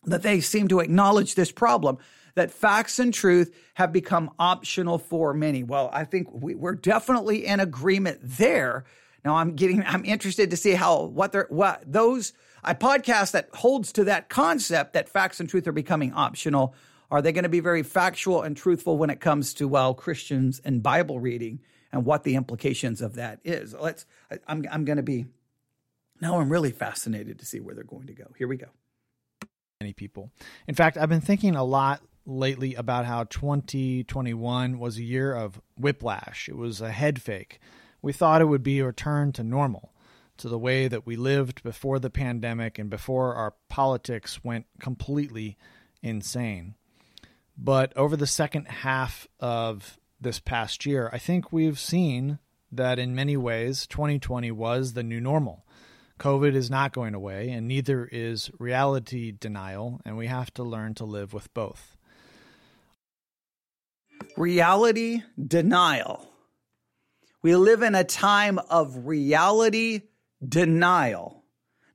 that 0.05 0.23
they 0.23 0.41
seem 0.41 0.67
to 0.69 0.79
acknowledge 0.79 1.35
this 1.35 1.51
problem 1.51 1.97
that 2.35 2.51
facts 2.51 2.99
and 2.99 3.13
truth 3.13 3.53
have 3.73 3.91
become 3.91 4.29
optional 4.37 4.99
for 4.99 5.33
many. 5.33 5.63
Well, 5.63 5.89
I 5.91 6.05
think 6.05 6.27
we, 6.31 6.55
are 6.55 6.75
definitely 6.75 7.45
in 7.45 7.59
agreement 7.59 8.19
there. 8.21 8.85
Now 9.25 9.35
I'm 9.35 9.55
getting 9.55 9.83
I'm 9.85 10.05
interested 10.05 10.51
to 10.51 10.57
see 10.57 10.71
how 10.71 11.03
what 11.03 11.31
they're 11.31 11.47
what 11.49 11.83
those 11.85 12.33
a 12.63 12.75
podcast 12.75 13.31
that 13.31 13.49
holds 13.53 13.91
to 13.93 14.05
that 14.05 14.29
concept 14.29 14.93
that 14.93 15.09
facts 15.09 15.39
and 15.39 15.49
truth 15.49 15.67
are 15.67 15.73
becoming 15.73 16.13
optional. 16.13 16.75
Are 17.09 17.21
they 17.21 17.31
going 17.31 17.43
to 17.43 17.49
be 17.49 17.61
very 17.61 17.83
factual 17.83 18.41
and 18.41 18.55
truthful 18.55 18.97
when 18.97 19.09
it 19.09 19.19
comes 19.19 19.53
to 19.55 19.67
well 19.67 19.93
Christians 19.93 20.61
and 20.63 20.83
Bible 20.83 21.19
reading 21.19 21.59
and 21.91 22.05
what 22.05 22.23
the 22.23 22.35
implications 22.35 23.01
of 23.01 23.15
that 23.15 23.39
is? 23.43 23.73
Let's 23.73 24.05
I, 24.31 24.39
I'm 24.47 24.65
I'm 24.71 24.85
going 24.85 24.97
to 24.97 25.03
be 25.03 25.25
now 26.21 26.39
I'm 26.39 26.51
really 26.51 26.71
fascinated 26.71 27.39
to 27.39 27.45
see 27.45 27.59
where 27.59 27.75
they're 27.75 27.83
going 27.83 28.07
to 28.07 28.13
go. 28.13 28.25
Here 28.37 28.47
we 28.47 28.57
go. 28.57 28.67
Many 29.81 29.93
people. 29.93 30.31
In 30.67 30.75
fact, 30.75 30.97
I've 30.97 31.09
been 31.09 31.21
thinking 31.21 31.55
a 31.55 31.63
lot 31.63 32.01
lately 32.25 32.75
about 32.75 33.05
how 33.05 33.23
2021 33.25 34.79
was 34.79 34.97
a 34.97 35.03
year 35.03 35.33
of 35.33 35.61
whiplash. 35.77 36.49
It 36.49 36.57
was 36.57 36.81
a 36.81 36.91
head 36.91 37.21
fake. 37.21 37.59
We 38.01 38.13
thought 38.13 38.41
it 38.41 38.45
would 38.45 38.63
be 38.63 38.79
a 38.79 38.85
return 38.85 39.31
to 39.33 39.43
normal, 39.43 39.93
to 40.37 40.49
the 40.49 40.59
way 40.59 40.87
that 40.87 41.05
we 41.05 41.15
lived 41.15 41.63
before 41.63 41.99
the 41.99 42.09
pandemic 42.09 42.77
and 42.77 42.89
before 42.89 43.35
our 43.35 43.53
politics 43.69 44.43
went 44.43 44.65
completely 44.79 45.57
insane. 46.01 46.75
But 47.57 47.95
over 47.95 48.15
the 48.15 48.27
second 48.27 48.67
half 48.67 49.27
of 49.39 49.97
this 50.19 50.39
past 50.39 50.85
year, 50.85 51.09
I 51.13 51.17
think 51.17 51.51
we've 51.51 51.79
seen 51.79 52.39
that 52.71 52.99
in 52.99 53.15
many 53.15 53.37
ways 53.37 53.87
2020 53.87 54.51
was 54.51 54.93
the 54.93 55.03
new 55.03 55.21
normal. 55.21 55.65
COVID 56.19 56.55
is 56.55 56.69
not 56.69 56.93
going 56.93 57.13
away, 57.13 57.49
and 57.49 57.67
neither 57.67 58.05
is 58.05 58.49
reality 58.59 59.31
denial, 59.31 60.01
and 60.05 60.17
we 60.17 60.27
have 60.27 60.53
to 60.55 60.63
learn 60.63 60.95
to 60.95 61.05
live 61.05 61.33
with 61.33 61.53
both. 61.53 61.95
Reality 64.35 65.21
denial. 65.39 66.27
We 67.43 67.55
live 67.55 67.83
in 67.83 67.93
a 67.93 68.03
time 68.03 68.59
of 68.69 69.05
reality 69.05 70.01
denial. 70.47 71.43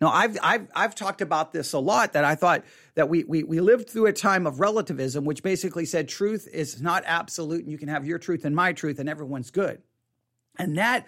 Now, 0.01 0.09
I've, 0.09 0.37
I've, 0.43 0.69
I've 0.75 0.95
talked 0.95 1.21
about 1.21 1.53
this 1.53 1.73
a 1.73 1.79
lot 1.79 2.15
that 2.15 2.25
I 2.25 2.35
thought 2.35 2.65
that 2.97 3.09
we, 3.09 3.23
we, 3.23 3.45
we 3.45 3.61
lived 3.61 3.89
through 3.89 4.07
a 4.07 4.13
time 4.13 4.47
of 4.47 4.59
relativism, 4.59 5.25
which 5.25 5.45
basically 5.45 5.85
said 5.85 6.09
truth 6.09 6.49
is 6.53 6.83
not 6.83 7.05
absolute 7.07 7.63
and 7.63 7.71
you 7.71 7.79
can 7.79 7.89
have 7.89 8.05
your 8.05 8.19
truth 8.19 8.45
and 8.45 8.55
my 8.55 8.73
truth 8.73 8.99
and 8.99 9.09
everyone's 9.09 9.53
good. 9.53 9.81
And 10.59 10.77
that 10.79 11.07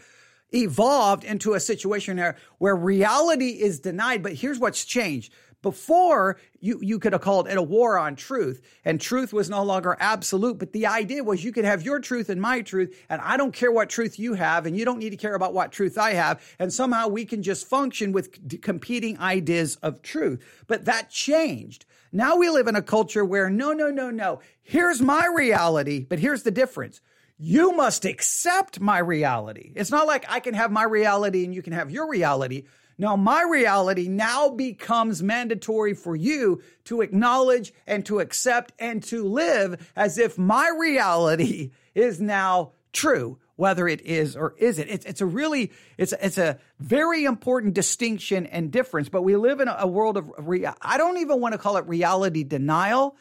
evolved 0.52 1.24
into 1.24 1.54
a 1.54 1.60
situation 1.60 2.16
where, 2.16 2.36
where 2.58 2.76
reality 2.76 3.60
is 3.60 3.80
denied. 3.80 4.22
But 4.22 4.34
here's 4.34 4.58
what's 4.58 4.84
changed. 4.84 5.32
Before, 5.64 6.38
you, 6.60 6.78
you 6.82 6.98
could 6.98 7.14
have 7.14 7.22
called 7.22 7.48
it 7.48 7.56
a 7.56 7.62
war 7.62 7.96
on 7.98 8.16
truth, 8.16 8.60
and 8.84 9.00
truth 9.00 9.32
was 9.32 9.48
no 9.48 9.62
longer 9.62 9.96
absolute. 9.98 10.58
But 10.58 10.74
the 10.74 10.86
idea 10.86 11.24
was 11.24 11.42
you 11.42 11.52
could 11.52 11.64
have 11.64 11.82
your 11.82 12.00
truth 12.00 12.28
and 12.28 12.38
my 12.38 12.60
truth, 12.60 12.94
and 13.08 13.18
I 13.22 13.38
don't 13.38 13.54
care 13.54 13.72
what 13.72 13.88
truth 13.88 14.18
you 14.18 14.34
have, 14.34 14.66
and 14.66 14.76
you 14.76 14.84
don't 14.84 14.98
need 14.98 15.10
to 15.10 15.16
care 15.16 15.34
about 15.34 15.54
what 15.54 15.72
truth 15.72 15.96
I 15.96 16.12
have. 16.12 16.42
And 16.58 16.70
somehow 16.70 17.08
we 17.08 17.24
can 17.24 17.42
just 17.42 17.66
function 17.66 18.12
with 18.12 18.60
competing 18.60 19.18
ideas 19.18 19.76
of 19.76 20.02
truth. 20.02 20.44
But 20.66 20.84
that 20.84 21.08
changed. 21.08 21.86
Now 22.12 22.36
we 22.36 22.50
live 22.50 22.68
in 22.68 22.76
a 22.76 22.82
culture 22.82 23.24
where 23.24 23.48
no, 23.48 23.72
no, 23.72 23.90
no, 23.90 24.10
no. 24.10 24.40
Here's 24.62 25.00
my 25.00 25.26
reality, 25.34 26.04
but 26.06 26.18
here's 26.18 26.42
the 26.42 26.50
difference 26.50 27.00
you 27.44 27.72
must 27.72 28.06
accept 28.06 28.80
my 28.80 28.98
reality. 28.98 29.70
It's 29.74 29.90
not 29.90 30.06
like 30.06 30.24
I 30.30 30.40
can 30.40 30.54
have 30.54 30.72
my 30.72 30.84
reality 30.84 31.44
and 31.44 31.54
you 31.54 31.60
can 31.60 31.74
have 31.74 31.90
your 31.90 32.08
reality. 32.08 32.64
Now, 32.96 33.16
my 33.16 33.42
reality 33.42 34.08
now 34.08 34.48
becomes 34.48 35.22
mandatory 35.22 35.92
for 35.92 36.16
you 36.16 36.62
to 36.84 37.02
acknowledge 37.02 37.74
and 37.86 38.06
to 38.06 38.20
accept 38.20 38.72
and 38.78 39.02
to 39.04 39.24
live 39.24 39.92
as 39.94 40.16
if 40.16 40.38
my 40.38 40.70
reality 40.78 41.72
is 41.94 42.18
now 42.18 42.72
true, 42.94 43.38
whether 43.56 43.86
it 43.86 44.00
is 44.00 44.36
or 44.36 44.54
isn't. 44.56 44.88
It's, 44.88 45.04
it's 45.04 45.20
a 45.20 45.26
really, 45.26 45.70
it's, 45.98 46.14
it's 46.22 46.38
a 46.38 46.58
very 46.78 47.24
important 47.24 47.74
distinction 47.74 48.46
and 48.46 48.70
difference, 48.70 49.10
but 49.10 49.20
we 49.20 49.36
live 49.36 49.60
in 49.60 49.68
a, 49.68 49.76
a 49.80 49.86
world 49.86 50.16
of, 50.16 50.32
rea- 50.38 50.72
I 50.80 50.96
don't 50.96 51.18
even 51.18 51.42
want 51.42 51.52
to 51.52 51.58
call 51.58 51.76
it 51.76 51.86
reality 51.88 52.42
denial. 52.42 53.16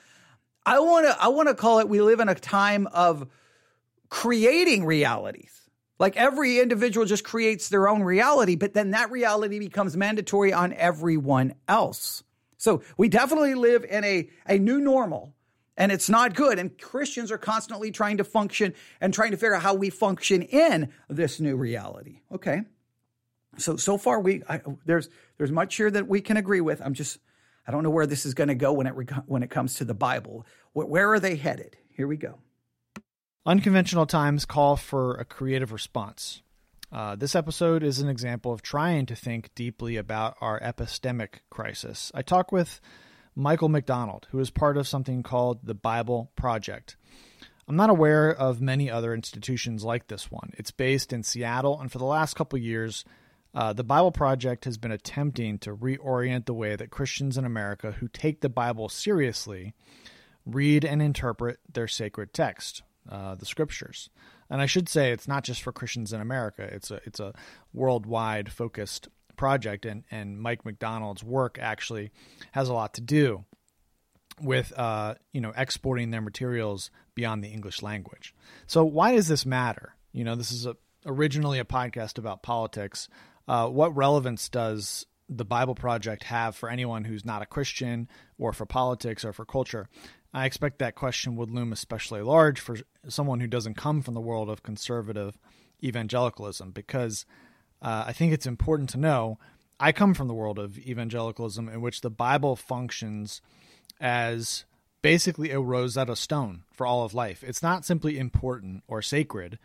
I 0.66 0.80
want 0.80 1.08
to, 1.08 1.22
I 1.22 1.28
want 1.28 1.50
to 1.50 1.56
call 1.56 1.80
it, 1.80 1.90
we 1.90 2.00
live 2.00 2.22
in 2.22 2.30
a 2.30 2.36
time 2.36 2.88
of, 2.88 3.28
creating 4.14 4.86
realities. 4.86 5.60
Like 5.98 6.16
every 6.18 6.60
individual 6.60 7.04
just 7.04 7.24
creates 7.24 7.70
their 7.70 7.90
own 7.90 8.04
reality, 8.04 8.56
but 8.56 8.76
then 8.76 8.92
that 8.92 9.10
reality 9.10 9.58
becomes 9.58 9.98
mandatory 9.98 10.54
on 10.54 10.72
everyone 10.72 11.56
else. 11.68 12.24
So 12.58 12.84
we 12.96 13.10
definitely 13.10 13.56
live 13.56 13.84
in 13.84 14.04
a, 14.04 14.30
a 14.46 14.60
new 14.60 14.80
normal 14.80 15.34
and 15.78 15.92
it's 15.92 16.10
not 16.10 16.36
good. 16.36 16.60
And 16.60 16.78
Christians 16.78 17.32
are 17.32 17.40
constantly 17.40 17.90
trying 17.90 18.18
to 18.18 18.24
function 18.24 18.76
and 19.02 19.16
trying 19.16 19.32
to 19.32 19.38
figure 19.38 19.56
out 19.56 19.64
how 19.64 19.74
we 19.74 19.90
function 19.90 20.44
in 20.44 20.94
this 21.10 21.40
new 21.40 21.56
reality. 21.56 22.20
Okay. 22.32 22.62
So, 23.58 23.78
so 23.78 23.98
far 23.98 24.20
we, 24.20 24.44
I, 24.48 24.62
there's, 24.86 25.10
there's 25.40 25.52
much 25.52 25.76
here 25.76 25.90
that 25.90 26.08
we 26.08 26.22
can 26.22 26.38
agree 26.38 26.62
with. 26.62 26.84
I'm 26.84 26.94
just, 26.94 27.18
I 27.66 27.72
don't 27.72 27.82
know 27.82 27.90
where 27.90 28.06
this 28.06 28.28
is 28.28 28.36
going 28.36 28.50
to 28.50 28.56
go 28.56 28.74
when 28.74 28.86
it, 28.86 28.92
when 29.26 29.42
it 29.42 29.50
comes 29.50 29.74
to 29.78 29.86
the 29.86 29.96
Bible. 29.96 30.46
Where, 30.74 30.86
where 30.86 31.14
are 31.14 31.20
they 31.20 31.36
headed? 31.36 31.78
Here 31.90 32.06
we 32.06 32.18
go. 32.18 32.38
Unconventional 33.46 34.06
times 34.06 34.46
call 34.46 34.78
for 34.78 35.16
a 35.16 35.26
creative 35.26 35.74
response. 35.74 36.42
Uh, 36.94 37.14
this 37.18 37.36
episode 37.36 37.84
is 37.84 38.00
an 38.00 38.08
example 38.08 38.54
of 38.54 38.62
trying 38.62 39.06
to 39.06 39.18
think 39.18 39.54
deeply 39.54 39.98
about 39.98 40.38
our 40.40 40.62
epistemic 40.62 41.40
crisis. 41.50 42.10
I 42.16 42.22
talk 42.22 42.54
with 42.54 42.80
Michael 43.36 43.68
McDonald, 43.68 44.28
who 44.32 44.40
is 44.40 44.50
part 44.50 44.78
of 44.78 44.88
something 44.88 45.24
called 45.24 45.60
the 45.62 45.74
Bible 45.74 46.32
Project. 46.38 46.96
I'm 47.68 47.76
not 47.76 47.90
aware 47.90 48.34
of 48.34 48.62
many 48.62 48.90
other 48.90 49.14
institutions 49.14 49.84
like 49.84 50.08
this 50.08 50.32
one. 50.32 50.52
It's 50.54 50.72
based 50.72 51.12
in 51.12 51.24
Seattle, 51.24 51.82
and 51.82 51.92
for 51.92 51.98
the 51.98 52.06
last 52.06 52.36
couple 52.36 52.58
years, 52.60 53.04
uh, 53.54 53.74
the 53.74 53.84
Bible 53.84 54.14
Project 54.14 54.64
has 54.64 54.78
been 54.78 54.92
attempting 54.94 55.58
to 55.60 55.76
reorient 55.76 56.46
the 56.46 56.54
way 56.54 56.78
that 56.78 56.92
Christians 56.92 57.38
in 57.38 57.44
America 57.44 57.92
who 57.92 58.08
take 58.08 58.40
the 58.40 58.48
Bible 58.48 58.88
seriously 58.88 59.74
read 60.46 60.86
and 60.86 61.02
interpret 61.02 61.60
their 61.70 61.90
sacred 61.90 62.34
text 62.34 62.84
uh, 63.10 63.36
the 63.36 63.46
scriptures. 63.46 64.10
And 64.50 64.62
I 64.62 64.66
should 64.66 64.90
say 64.90 65.12
it's 65.12 65.28
not 65.28 65.44
just 65.44 65.62
for 65.62 65.72
Christians 65.72 66.14
in 66.14 66.22
America. 66.22 66.64
It's 66.64 66.92
a 66.92 67.00
it's 67.06 67.20
a 67.20 67.34
worldwide 67.74 68.52
focused 68.52 69.08
project, 69.36 69.86
and 69.86 70.04
and 70.12 70.40
Mike 70.40 70.66
McDonald's 70.66 71.24
work 71.24 71.58
actually 71.60 72.12
has 72.52 72.70
a 72.70 72.74
lot 72.74 72.94
to 72.96 73.02
do 73.02 73.46
with 74.42 74.74
uh, 74.78 75.16
you 75.32 75.42
know 75.42 75.54
exporting 75.56 76.12
their 76.12 76.22
materials 76.22 76.92
beyond 77.16 77.44
the 77.44 77.50
English 77.50 77.82
language. 77.82 78.34
So 78.68 78.84
why 78.84 79.14
does 79.14 79.28
this 79.28 79.46
matter? 79.46 79.96
You 80.12 80.24
know, 80.24 80.36
this 80.36 80.52
is 80.52 80.66
a, 80.66 80.76
originally 81.06 81.60
a 81.60 81.66
podcast 81.66 82.18
about 82.18 82.44
politics. 82.44 83.08
Uh, 83.48 83.68
what 83.68 83.96
relevance 83.96 84.50
does 84.50 85.06
the 85.30 85.46
Bible 85.46 85.76
Project 85.76 86.24
have 86.24 86.56
for 86.56 86.70
anyone 86.70 87.04
who's 87.04 87.26
not 87.26 87.42
a 87.42 87.46
Christian 87.46 88.08
or 88.38 88.54
for 88.54 88.66
politics 88.66 89.26
or 89.26 89.34
for 89.34 89.46
culture? 89.46 89.90
I 90.34 90.46
expect 90.46 90.80
that 90.80 90.96
question 90.96 91.36
would 91.36 91.52
loom 91.52 91.72
especially 91.72 92.22
large 92.22 92.60
for 92.60 92.78
someone 93.08 93.40
who 93.40 93.48
doesn't 93.48 93.76
come 93.76 94.02
from 94.02 94.16
the 94.16 94.22
world 94.22 94.50
of 94.50 94.64
conservative 94.64 95.38
evangelicalism 95.84 96.72
because 96.72 97.26
uh, 97.82 98.06
I 98.08 98.14
think 98.14 98.34
it's 98.34 98.48
important 98.48 98.90
to 98.92 98.98
know 98.98 99.38
I 99.80 99.92
come 99.92 100.14
from 100.14 100.28
the 100.28 100.34
world 100.34 100.60
of 100.60 100.78
evangelicalism 100.80 101.68
in 101.68 101.82
which 101.82 102.02
the 102.02 102.10
Bible 102.10 102.56
functions 102.56 103.42
as 104.00 104.66
basically 105.02 105.52
a 105.52 105.60
Rosetta 105.60 106.16
Stone 106.16 106.64
for 106.72 106.88
all 106.88 107.04
of 107.04 107.14
life. 107.14 107.44
It's 107.44 107.62
not 107.62 107.86
simply 107.86 108.18
important 108.18 108.84
or 108.88 109.02
sacred, 109.02 109.60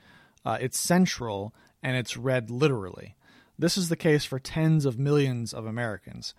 uh, 0.45 0.59
it's 0.61 0.79
central 0.79 1.55
and 1.83 1.97
it's 1.97 2.17
read 2.17 2.51
literally. 2.51 3.15
This 3.59 3.77
is 3.77 3.89
the 3.89 3.97
case 3.97 4.25
for 4.25 4.39
tens 4.39 4.85
of 4.85 4.99
millions 4.99 5.55
of 5.55 5.67
Americans. 5.67 6.35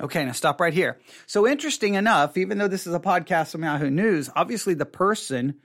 Okay, 0.00 0.24
now 0.24 0.32
stop 0.32 0.60
right 0.60 0.72
here. 0.72 0.98
So, 1.26 1.46
interesting 1.46 1.94
enough, 1.94 2.36
even 2.36 2.58
though 2.58 2.68
this 2.68 2.86
is 2.86 2.94
a 2.94 3.00
podcast 3.00 3.50
from 3.50 3.64
Yahoo 3.64 3.90
News, 3.90 4.30
obviously 4.36 4.74
the 4.74 4.86
person 4.86 5.56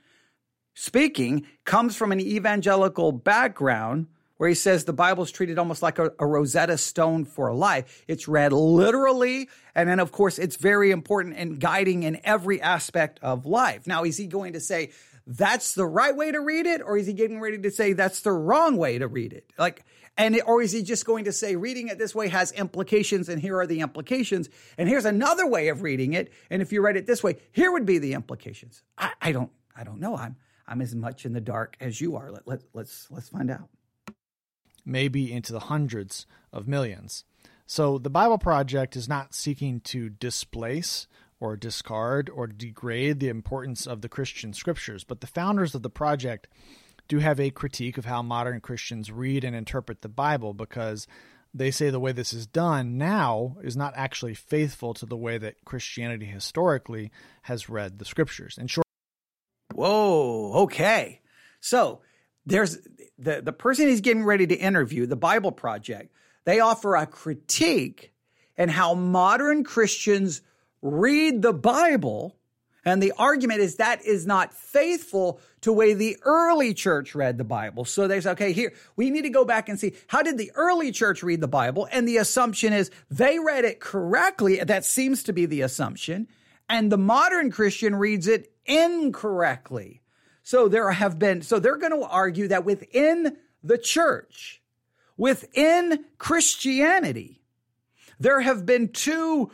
speaking 0.74 1.46
comes 1.64 1.94
from 1.96 2.10
an 2.10 2.20
evangelical 2.20 3.12
background 3.12 4.08
where 4.36 4.48
he 4.48 4.54
says 4.54 4.84
the 4.84 4.92
Bible 4.92 5.22
is 5.22 5.30
treated 5.30 5.58
almost 5.58 5.82
like 5.82 6.00
a, 6.00 6.12
a, 6.18 6.26
Rosetta 6.26 6.76
Stone 6.76 7.24
for 7.24 7.54
life. 7.54 8.04
It's 8.08 8.26
read 8.26 8.52
literally. 8.52 9.48
And 9.74 9.88
then, 9.88 10.00
of 10.00 10.10
course, 10.10 10.40
it's 10.40 10.56
very 10.56 10.90
important 10.90 11.36
and 11.36 11.60
guiding 11.60 12.02
in 12.02 12.20
every 12.24 12.60
aspect 12.60 13.20
of 13.22 13.46
life. 13.46 13.86
Now, 13.86 14.02
is 14.02 14.16
he 14.16 14.26
going 14.26 14.54
to 14.54 14.60
say 14.60 14.90
that's 15.26 15.74
the 15.74 15.86
right 15.86 16.14
way 16.14 16.32
to 16.32 16.40
read 16.40 16.66
it? 16.66 16.82
Or 16.84 16.98
is 16.98 17.06
he 17.06 17.12
getting 17.12 17.40
ready 17.40 17.58
to 17.58 17.70
say 17.70 17.92
that's 17.92 18.22
the 18.22 18.32
wrong 18.32 18.76
way 18.76 18.98
to 18.98 19.06
read 19.06 19.32
it? 19.32 19.48
Like, 19.56 19.84
and, 20.16 20.40
or 20.46 20.62
is 20.62 20.72
he 20.72 20.82
just 20.82 21.04
going 21.04 21.24
to 21.24 21.32
say 21.32 21.56
reading 21.56 21.88
it 21.88 21.98
this 21.98 22.14
way 22.14 22.28
has 22.28 22.52
implications 22.52 23.28
and 23.28 23.40
here 23.40 23.58
are 23.58 23.66
the 23.66 23.80
implications? 23.80 24.48
And 24.78 24.88
here's 24.88 25.04
another 25.04 25.46
way 25.46 25.68
of 25.68 25.82
reading 25.82 26.12
it. 26.12 26.32
And 26.50 26.62
if 26.62 26.72
you 26.72 26.82
read 26.82 26.96
it 26.96 27.06
this 27.06 27.22
way, 27.22 27.36
here 27.52 27.72
would 27.72 27.86
be 27.86 27.98
the 27.98 28.14
implications. 28.14 28.82
I, 28.96 29.12
I 29.20 29.32
don't, 29.32 29.50
I 29.76 29.82
don't 29.82 30.00
know. 30.00 30.16
I'm, 30.16 30.36
I'm 30.68 30.80
as 30.80 30.94
much 30.94 31.26
in 31.26 31.32
the 31.32 31.40
dark 31.40 31.76
as 31.80 32.00
you 32.00 32.16
are. 32.16 32.30
Let, 32.30 32.46
let, 32.46 32.62
let's, 32.72 33.08
let's 33.10 33.28
find 33.28 33.50
out 33.50 33.68
maybe 34.84 35.32
into 35.32 35.52
the 35.52 35.60
hundreds 35.60 36.26
of 36.52 36.68
millions. 36.68 37.24
So 37.66 37.98
the 37.98 38.10
Bible 38.10 38.38
Project 38.38 38.94
is 38.94 39.08
not 39.08 39.34
seeking 39.34 39.80
to 39.80 40.10
displace 40.10 41.06
or 41.40 41.56
discard 41.56 42.30
or 42.30 42.46
degrade 42.46 43.20
the 43.20 43.28
importance 43.28 43.86
of 43.86 44.02
the 44.02 44.08
Christian 44.08 44.52
scriptures, 44.52 45.02
but 45.02 45.20
the 45.20 45.26
founders 45.26 45.74
of 45.74 45.82
the 45.82 45.90
project 45.90 46.46
do 47.08 47.18
have 47.18 47.38
a 47.40 47.50
critique 47.50 47.98
of 47.98 48.04
how 48.04 48.22
modern 48.22 48.60
Christians 48.60 49.10
read 49.10 49.44
and 49.44 49.54
interpret 49.54 50.02
the 50.02 50.08
Bible 50.08 50.54
because 50.54 51.06
they 51.52 51.70
say 51.70 51.90
the 51.90 52.00
way 52.00 52.12
this 52.12 52.32
is 52.32 52.46
done 52.46 52.98
now 52.98 53.56
is 53.62 53.76
not 53.76 53.94
actually 53.96 54.34
faithful 54.34 54.92
to 54.94 55.06
the 55.06 55.16
way 55.16 55.38
that 55.38 55.64
Christianity 55.64 56.26
historically 56.26 57.12
has 57.42 57.68
read 57.68 57.98
the 57.98 58.04
scriptures. 58.04 58.58
In 58.58 58.66
short, 58.66 58.86
whoa, 59.72 60.52
okay. 60.64 61.20
So 61.60 62.00
there's 62.44 62.78
the, 63.18 63.40
the 63.40 63.52
person 63.52 63.88
he's 63.88 64.00
getting 64.00 64.24
ready 64.24 64.46
to 64.46 64.54
interview, 64.54 65.06
the 65.06 65.16
Bible 65.16 65.52
Project, 65.52 66.12
they 66.44 66.60
offer 66.60 66.96
a 66.96 67.06
critique 67.06 68.12
and 68.56 68.70
how 68.70 68.94
modern 68.94 69.64
Christians 69.64 70.42
read 70.82 71.42
the 71.42 71.52
Bible. 71.52 72.36
And 72.84 73.02
the 73.02 73.12
argument 73.16 73.60
is 73.60 73.76
that 73.76 74.04
is 74.04 74.26
not 74.26 74.52
faithful 74.52 75.40
to 75.64 75.72
way 75.72 75.94
the 75.94 76.18
early 76.24 76.74
church 76.74 77.14
read 77.14 77.38
the 77.38 77.44
Bible. 77.44 77.86
So 77.86 78.06
they 78.06 78.20
say, 78.20 78.32
okay, 78.32 78.52
here, 78.52 78.74
we 78.96 79.08
need 79.08 79.22
to 79.22 79.30
go 79.30 79.46
back 79.46 79.70
and 79.70 79.80
see 79.80 79.94
how 80.08 80.22
did 80.22 80.36
the 80.36 80.52
early 80.54 80.92
church 80.92 81.22
read 81.22 81.40
the 81.40 81.48
Bible? 81.48 81.88
And 81.90 82.06
the 82.06 82.18
assumption 82.18 82.74
is 82.74 82.90
they 83.10 83.38
read 83.38 83.64
it 83.64 83.80
correctly. 83.80 84.58
That 84.58 84.84
seems 84.84 85.22
to 85.22 85.32
be 85.32 85.46
the 85.46 85.62
assumption. 85.62 86.28
And 86.68 86.92
the 86.92 86.98
modern 86.98 87.50
Christian 87.50 87.94
reads 87.94 88.28
it 88.28 88.52
incorrectly. 88.66 90.02
So 90.42 90.68
there 90.68 90.90
have 90.90 91.18
been, 91.18 91.40
so 91.40 91.58
they're 91.58 91.78
going 91.78 91.98
to 91.98 92.06
argue 92.06 92.48
that 92.48 92.66
within 92.66 93.34
the 93.62 93.78
church, 93.78 94.60
within 95.16 96.04
Christianity, 96.18 97.40
there 98.20 98.42
have 98.42 98.66
been 98.66 98.88
two, 98.88 99.50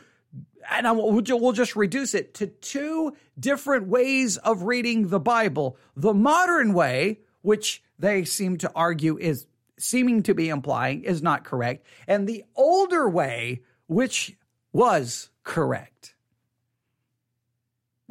and 0.69 0.97
we'll 0.97 1.51
just 1.51 1.75
reduce 1.75 2.13
it 2.13 2.33
to 2.35 2.47
two 2.47 3.15
different 3.39 3.87
ways 3.87 4.37
of 4.37 4.63
reading 4.63 5.09
the 5.09 5.19
Bible. 5.19 5.77
The 5.95 6.13
modern 6.13 6.73
way, 6.73 7.19
which 7.41 7.83
they 7.97 8.23
seem 8.23 8.57
to 8.59 8.71
argue 8.75 9.17
is 9.17 9.47
seeming 9.77 10.23
to 10.23 10.35
be 10.35 10.49
implying 10.49 11.03
is 11.03 11.21
not 11.21 11.43
correct, 11.43 11.85
and 12.07 12.27
the 12.27 12.43
older 12.55 13.09
way, 13.09 13.61
which 13.87 14.37
was 14.71 15.29
correct. 15.43 16.15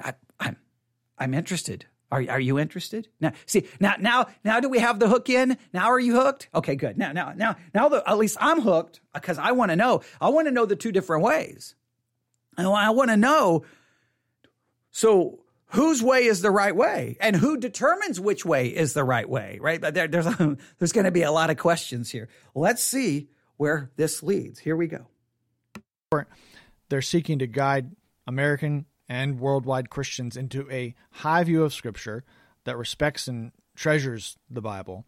I, 0.03 0.15
I'm, 0.39 0.57
I'm 1.19 1.35
interested. 1.35 1.87
Are, 2.13 2.25
are 2.29 2.41
you 2.41 2.59
interested? 2.59 3.09
Now, 3.21 3.33
see, 3.47 3.69
now, 3.79 3.95
now, 4.01 4.27
now 4.45 4.59
do 4.59 4.69
we 4.69 4.81
have 4.81 4.99
the 4.99 5.09
hook 5.09 5.29
in? 5.29 5.57
Now 5.73 5.91
are 5.91 6.01
you 6.01 6.15
hooked? 6.21 6.49
Okay, 6.55 6.75
good. 6.75 6.99
Now, 6.99 7.13
now, 7.13 7.33
now, 7.37 7.57
now 7.73 7.89
the, 7.89 8.03
at 8.09 8.19
least 8.19 8.37
I'm 8.41 8.61
hooked 8.61 9.01
because 9.15 9.39
I 9.39 9.53
want 9.53 9.71
to 9.71 9.77
know. 9.77 10.03
I 10.21 10.29
want 10.31 10.49
to 10.49 10.53
know 10.53 10.67
the 10.67 10.75
two 10.75 10.91
different 10.91 11.23
ways. 11.23 11.77
I 12.69 12.91
want 12.91 13.11
to 13.11 13.17
know. 13.17 13.65
So 14.91 15.41
whose 15.67 16.03
way 16.03 16.25
is 16.25 16.43
the 16.43 16.51
right 16.51 16.75
way 16.75 17.17
and 17.21 17.37
who 17.37 17.57
determines 17.57 18.19
which 18.19 18.45
way 18.45 18.69
is 18.69 18.93
the 18.93 19.05
right 19.05 19.29
way, 19.29 19.59
right? 19.61 19.81
There, 19.81 20.09
there's, 20.09 20.27
there's 20.79 20.93
going 20.93 21.05
to 21.05 21.11
be 21.11 21.23
a 21.23 21.33
lot 21.33 21.51
of 21.51 21.57
questions 21.57 22.11
here. 22.11 22.29
Let's 22.55 22.83
see 22.83 23.29
where 23.57 23.91
this 23.97 24.23
leads. 24.23 24.59
Here 24.59 24.77
we 24.77 24.89
go. 24.89 25.07
They're 26.89 27.03
seeking 27.03 27.39
to 27.39 27.47
guide 27.47 27.95
American 28.27 28.87
and 29.09 29.39
worldwide 29.39 29.91
Christians 29.91 30.37
into 30.37 30.69
a 30.71 30.95
high 31.11 31.45
view 31.45 31.63
of 31.63 31.73
Scripture 31.73 32.25
that 32.65 32.77
respects 32.77 33.29
and 33.29 33.53
treasures 33.77 34.37
the 34.49 34.61
Bible, 34.61 35.07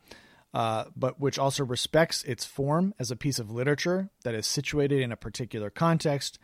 uh, 0.54 0.84
but 0.94 1.20
which 1.20 1.38
also 1.38 1.64
respects 1.64 2.22
its 2.24 2.44
form 2.44 2.94
as 2.98 3.10
a 3.10 3.16
piece 3.16 3.38
of 3.38 3.50
literature 3.50 4.10
that 4.22 4.34
is 4.34 4.46
situated 4.46 5.00
in 5.00 5.12
a 5.12 5.16
particular 5.16 5.70
context 5.70 6.38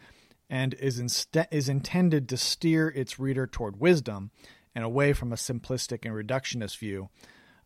and 0.51 0.75
is, 0.75 0.99
inst- 0.99 1.37
is 1.51 1.69
intended 1.69 2.29
to 2.29 2.37
steer 2.37 2.89
its 2.89 3.19
reader 3.19 3.47
toward 3.47 3.81
wisdom 3.81 4.31
and 4.75 4.85
away 4.85 5.13
from 5.13 5.33
a 5.33 5.37
simplistic 5.37 6.05
and 6.05 6.15
reductionist 6.15 6.79
view 6.79 7.09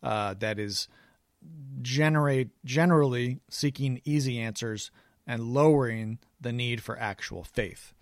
uh, 0.03 0.35
that 0.35 0.59
is 0.59 0.89
generate 1.81 2.51
generally 2.65 3.41
seeking 3.49 4.01
easy 4.05 4.39
answers 4.39 4.91
and 5.27 5.43
lowering 5.53 6.19
the 6.41 6.53
need 6.53 6.83
for 6.83 6.99
actual 6.99 7.45
faith. 7.45 7.93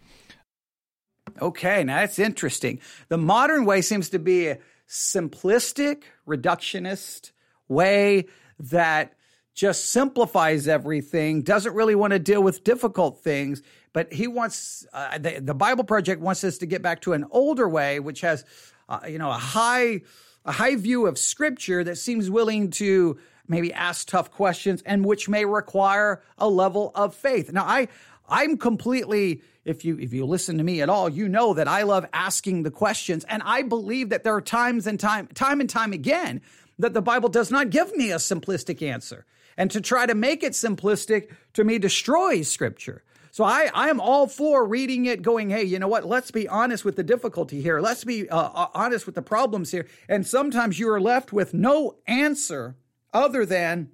Okay, 1.40 1.84
now 1.84 1.96
that's 1.96 2.18
interesting. 2.18 2.80
The 3.08 3.18
modern 3.18 3.64
way 3.64 3.82
seems 3.82 4.10
to 4.10 4.18
be 4.18 4.48
a 4.48 4.58
simplistic, 4.88 6.02
reductionist 6.26 7.32
way 7.68 8.26
that 8.58 9.14
just 9.54 9.90
simplifies 9.90 10.68
everything, 10.68 11.42
doesn't 11.42 11.74
really 11.74 11.94
want 11.94 12.12
to 12.12 12.18
deal 12.18 12.42
with 12.42 12.64
difficult 12.64 13.22
things. 13.22 13.62
But 13.92 14.12
he 14.12 14.28
wants, 14.28 14.86
uh, 14.92 15.18
the, 15.18 15.40
the, 15.40 15.54
Bible 15.54 15.84
Project 15.84 16.20
wants 16.20 16.44
us 16.44 16.58
to 16.58 16.66
get 16.66 16.80
back 16.80 17.00
to 17.02 17.12
an 17.12 17.26
older 17.30 17.68
way, 17.68 17.98
which 17.98 18.20
has, 18.20 18.44
uh, 18.88 19.00
you 19.08 19.18
know, 19.18 19.30
a 19.30 19.34
high, 19.34 20.02
a 20.44 20.52
high 20.52 20.76
view 20.76 21.06
of 21.06 21.18
Scripture 21.18 21.82
that 21.82 21.96
seems 21.96 22.30
willing 22.30 22.70
to 22.70 23.18
maybe 23.48 23.72
ask 23.72 24.06
tough 24.08 24.30
questions 24.30 24.82
and 24.86 25.04
which 25.04 25.28
may 25.28 25.44
require 25.44 26.22
a 26.38 26.48
level 26.48 26.92
of 26.94 27.14
faith. 27.16 27.52
Now, 27.52 27.64
I, 27.64 27.88
I'm 28.28 28.56
completely 28.56 29.42
if 29.64 29.84
you 29.84 29.98
if 29.98 30.12
you 30.12 30.24
listen 30.24 30.58
to 30.58 30.64
me 30.64 30.80
at 30.80 30.88
all, 30.88 31.08
you 31.08 31.28
know 31.28 31.52
that 31.54 31.68
I 31.68 31.82
love 31.82 32.06
asking 32.12 32.62
the 32.62 32.70
questions 32.70 33.24
and 33.28 33.42
I 33.44 33.62
believe 33.62 34.08
that 34.10 34.24
there 34.24 34.34
are 34.34 34.40
times 34.40 34.86
and 34.86 34.98
time 34.98 35.26
time 35.28 35.60
and 35.60 35.68
time 35.68 35.92
again 35.92 36.40
that 36.78 36.94
the 36.94 37.02
Bible 37.02 37.28
does 37.28 37.50
not 37.50 37.70
give 37.70 37.94
me 37.94 38.10
a 38.10 38.16
simplistic 38.16 38.80
answer. 38.80 39.26
And 39.56 39.70
to 39.72 39.80
try 39.80 40.06
to 40.06 40.14
make 40.14 40.42
it 40.42 40.52
simplistic 40.52 41.30
to 41.52 41.64
me 41.64 41.78
destroys 41.78 42.50
scripture. 42.50 43.02
So 43.30 43.44
I, 43.44 43.70
I 43.74 43.88
am 43.88 44.00
all 44.00 44.26
for 44.26 44.66
reading 44.66 45.06
it, 45.06 45.22
going, 45.22 45.50
hey, 45.50 45.62
you 45.62 45.78
know 45.78 45.88
what? 45.88 46.04
Let's 46.04 46.30
be 46.30 46.48
honest 46.48 46.84
with 46.84 46.96
the 46.96 47.02
difficulty 47.02 47.60
here. 47.60 47.80
Let's 47.80 48.04
be 48.04 48.28
uh, 48.28 48.36
uh 48.36 48.68
honest 48.74 49.06
with 49.06 49.14
the 49.14 49.22
problems 49.22 49.70
here. 49.70 49.86
And 50.08 50.26
sometimes 50.26 50.78
you 50.78 50.90
are 50.90 51.00
left 51.00 51.32
with 51.32 51.54
no 51.54 51.96
answer 52.06 52.76
other 53.12 53.46
than 53.46 53.90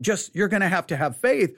just 0.00 0.34
you're 0.34 0.48
going 0.48 0.62
to 0.62 0.68
have 0.68 0.86
to 0.88 0.96
have 0.96 1.16
faith 1.16 1.56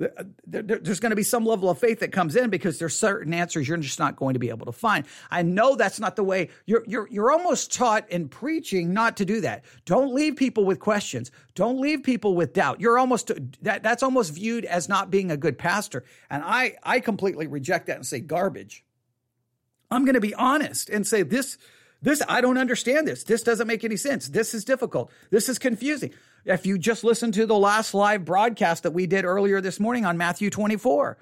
Uh, 0.00 0.24
there's 0.46 1.00
going 1.00 1.10
to 1.10 1.16
be 1.16 1.22
some 1.22 1.44
level 1.44 1.68
of 1.68 1.78
faith 1.78 2.00
that 2.00 2.10
comes 2.10 2.34
in 2.34 2.48
because 2.48 2.78
there's 2.78 2.96
certain 2.96 3.34
answers 3.34 3.68
you're 3.68 3.76
just 3.76 3.98
not 3.98 4.16
going 4.16 4.34
to 4.34 4.40
be 4.40 4.48
able 4.48 4.66
to 4.66 4.72
find. 4.72 5.04
I 5.30 5.42
know 5.42 5.76
that's 5.76 6.00
not 6.00 6.16
the 6.16 6.24
way 6.24 6.48
you're 6.64 6.84
you're 6.86 7.08
you're 7.10 7.30
almost 7.30 7.72
taught 7.72 8.10
in 8.10 8.28
preaching 8.28 8.94
not 8.94 9.18
to 9.18 9.24
do 9.24 9.42
that. 9.42 9.64
Don't 9.84 10.14
leave 10.14 10.36
people 10.36 10.64
with 10.64 10.78
questions. 10.78 11.30
Don't 11.54 11.80
leave 11.80 12.02
people 12.02 12.34
with 12.34 12.54
doubt. 12.54 12.80
You're 12.80 12.98
almost 12.98 13.30
uh, 13.30 13.34
that 13.62 13.82
that's 13.82 14.02
almost 14.02 14.32
viewed 14.32 14.64
as 14.64 14.88
not 14.88 15.10
being 15.10 15.30
a 15.30 15.36
good 15.36 15.58
pastor. 15.58 16.04
And 16.30 16.42
I 16.44 16.76
I 16.82 17.00
completely 17.00 17.46
reject 17.46 17.86
that 17.88 17.96
and 17.96 18.06
say 18.06 18.20
garbage. 18.20 18.84
I'm 19.90 20.04
going 20.04 20.14
to 20.14 20.20
be 20.20 20.34
honest 20.34 20.88
and 20.88 21.06
say 21.06 21.22
this 21.22 21.58
this 22.02 22.22
I 22.28 22.40
don't 22.40 22.58
understand 22.58 23.06
this. 23.06 23.24
This 23.24 23.42
doesn't 23.42 23.66
make 23.66 23.84
any 23.84 23.96
sense. 23.96 24.28
This 24.28 24.54
is 24.54 24.64
difficult. 24.64 25.10
This 25.30 25.48
is 25.48 25.58
confusing. 25.58 26.12
If 26.44 26.66
you 26.66 26.78
just 26.78 27.04
listen 27.04 27.32
to 27.32 27.46
the 27.46 27.58
last 27.58 27.94
live 27.94 28.24
broadcast 28.24 28.84
that 28.84 28.92
we 28.92 29.06
did 29.06 29.24
earlier 29.24 29.60
this 29.60 29.78
morning 29.78 30.04
on 30.04 30.16
Matthew 30.16 30.50
24, 30.50 31.18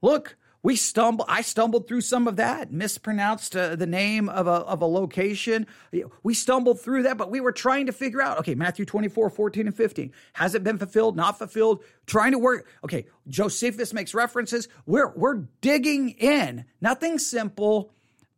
look, 0.00 0.36
we 0.64 0.76
stumble 0.76 1.24
i 1.28 1.42
stumbled 1.42 1.88
through 1.88 2.00
some 2.00 2.28
of 2.28 2.36
that 2.36 2.72
mispronounced 2.72 3.56
uh, 3.56 3.74
the 3.74 3.86
name 3.86 4.28
of 4.28 4.46
a, 4.46 4.50
of 4.50 4.80
a 4.80 4.86
location. 4.86 5.66
We 6.22 6.34
stumbled 6.34 6.80
through 6.80 7.02
that 7.04 7.18
but 7.18 7.30
we 7.30 7.40
were 7.40 7.52
trying 7.52 7.86
to 7.86 7.92
figure 7.92 8.22
out 8.22 8.38
okay 8.38 8.54
matthew 8.54 8.84
24 8.84 9.30
14 9.30 9.66
and 9.66 9.76
15 9.76 10.12
has 10.34 10.54
it 10.54 10.62
been 10.62 10.78
fulfilled 10.78 11.16
not 11.16 11.38
fulfilled? 11.38 11.82
Trying 12.06 12.32
to 12.32 12.38
work 12.38 12.66
okay 12.84 13.06
josephus 13.28 13.92
makes 13.92 14.14
references. 14.14 14.68
We're 14.86 15.12
we're 15.16 15.46
digging 15.60 16.10
in. 16.10 16.64
Nothing 16.80 17.18
simple 17.18 17.92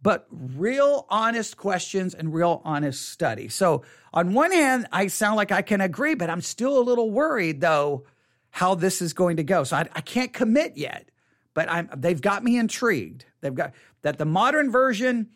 but 0.05 0.29
real 0.31 1.07
honest 1.09 1.57
questions 1.57 2.15
and 2.15 2.33
real 2.33 2.63
honest 2.65 3.09
study 3.09 3.49
so 3.49 3.83
on 4.13 4.33
one 4.33 4.53
hand 4.53 4.87
i 4.93 5.09
sound 5.09 5.35
like 5.35 5.51
i 5.51 5.63
can 5.63 5.81
agree 5.81 6.15
but 6.15 6.31
i'm 6.31 6.41
still 6.41 6.79
a 6.79 6.85
little 6.85 7.11
worried 7.11 7.61
though 7.61 8.05
how 8.51 8.77
this 8.77 9.03
is 9.03 9.13
going 9.13 9.37
to 9.37 9.43
go 9.43 9.65
so 9.65 9.77
i, 9.77 9.89
I 9.95 10.01
can't 10.01 10.33
commit 10.33 10.77
yet 10.77 11.09
but 11.55 11.71
I'm, 11.71 11.89
they've 11.97 12.21
got 12.21 12.45
me 12.45 12.59
intrigued. 12.59 13.25
They've 13.41 13.55
got 13.55 13.73
that 14.03 14.19
the 14.19 14.25
modern 14.27 14.71
version 14.71 15.31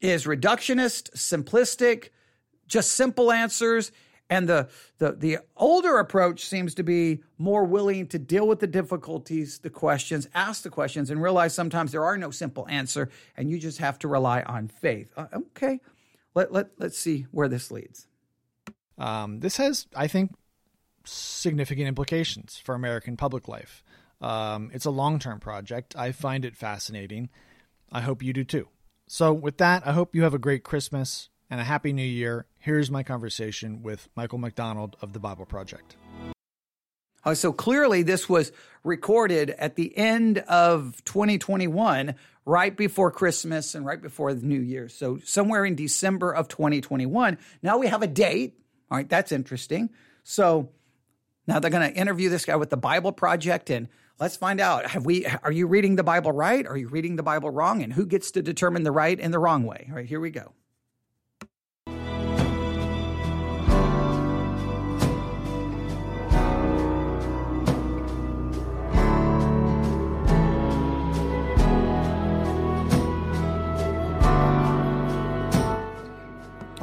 is 0.00 0.24
reductionist, 0.24 1.12
simplistic, 1.12 2.08
just 2.66 2.92
simple 2.92 3.30
answers. 3.30 3.92
And 4.30 4.48
the, 4.48 4.68
the, 4.98 5.12
the 5.12 5.38
older 5.56 5.98
approach 5.98 6.46
seems 6.46 6.74
to 6.76 6.82
be 6.82 7.22
more 7.36 7.64
willing 7.64 8.06
to 8.08 8.18
deal 8.18 8.48
with 8.48 8.60
the 8.60 8.66
difficulties, 8.66 9.58
the 9.58 9.68
questions, 9.68 10.26
ask 10.34 10.62
the 10.62 10.70
questions, 10.70 11.10
and 11.10 11.22
realize 11.22 11.54
sometimes 11.54 11.92
there 11.92 12.04
are 12.04 12.16
no 12.16 12.30
simple 12.30 12.66
answer, 12.68 13.10
and 13.36 13.50
you 13.50 13.58
just 13.58 13.78
have 13.78 13.98
to 13.98 14.08
rely 14.08 14.42
on 14.42 14.68
faith. 14.68 15.12
Uh, 15.16 15.26
okay, 15.34 15.80
let, 16.34 16.50
let, 16.50 16.68
let's 16.78 16.96
see 16.96 17.26
where 17.30 17.48
this 17.48 17.70
leads. 17.70 18.06
Um, 18.96 19.40
this 19.40 19.58
has, 19.58 19.86
I 19.94 20.06
think, 20.06 20.32
significant 21.04 21.88
implications 21.88 22.60
for 22.62 22.74
American 22.74 23.16
public 23.16 23.48
life. 23.48 23.82
Um, 24.20 24.70
it's 24.72 24.84
a 24.84 24.90
long 24.90 25.18
term 25.18 25.40
project. 25.40 25.94
I 25.96 26.12
find 26.12 26.44
it 26.44 26.56
fascinating. 26.56 27.28
I 27.90 28.00
hope 28.00 28.22
you 28.22 28.32
do 28.32 28.44
too. 28.44 28.68
So, 29.08 29.32
with 29.32 29.58
that, 29.58 29.86
I 29.86 29.92
hope 29.92 30.14
you 30.14 30.22
have 30.22 30.32
a 30.32 30.38
great 30.38 30.64
Christmas 30.64 31.28
and 31.52 31.60
a 31.60 31.64
happy 31.64 31.92
new 31.92 32.02
year. 32.02 32.46
Here's 32.58 32.90
my 32.90 33.02
conversation 33.02 33.82
with 33.82 34.08
Michael 34.16 34.38
McDonald 34.38 34.96
of 35.02 35.12
the 35.12 35.20
Bible 35.20 35.44
Project. 35.44 35.96
Uh, 37.26 37.34
so 37.34 37.52
clearly, 37.52 38.02
this 38.02 38.26
was 38.26 38.52
recorded 38.84 39.50
at 39.50 39.76
the 39.76 39.94
end 39.96 40.38
of 40.38 41.04
2021, 41.04 42.14
right 42.46 42.74
before 42.74 43.10
Christmas 43.10 43.74
and 43.74 43.84
right 43.84 44.00
before 44.00 44.32
the 44.32 44.46
New 44.46 44.60
Year. 44.60 44.88
So, 44.88 45.18
somewhere 45.24 45.66
in 45.66 45.74
December 45.74 46.32
of 46.32 46.48
2021. 46.48 47.36
Now 47.62 47.76
we 47.76 47.86
have 47.86 48.02
a 48.02 48.06
date. 48.06 48.58
All 48.90 48.96
right, 48.96 49.08
that's 49.08 49.30
interesting. 49.30 49.90
So, 50.24 50.70
now 51.46 51.58
they're 51.58 51.70
going 51.70 51.92
to 51.92 51.96
interview 51.96 52.30
this 52.30 52.46
guy 52.46 52.56
with 52.56 52.70
the 52.70 52.78
Bible 52.78 53.12
Project 53.12 53.68
and 53.68 53.88
let's 54.18 54.36
find 54.36 54.58
out 54.58 54.86
have 54.86 55.04
we 55.04 55.26
are 55.26 55.52
you 55.52 55.66
reading 55.66 55.96
the 55.96 56.04
bible 56.04 56.30
right 56.30 56.66
are 56.66 56.76
you 56.76 56.86
reading 56.86 57.16
the 57.16 57.22
bible 57.22 57.50
wrong 57.50 57.82
and 57.82 57.92
who 57.94 58.06
gets 58.06 58.30
to 58.30 58.42
determine 58.42 58.84
the 58.84 58.92
right 58.92 59.18
and 59.18 59.32
the 59.34 59.38
wrong 59.38 59.64
way 59.64 59.86
all 59.88 59.96
right 59.96 60.06
here 60.06 60.20
we 60.20 60.30
go 60.30 60.52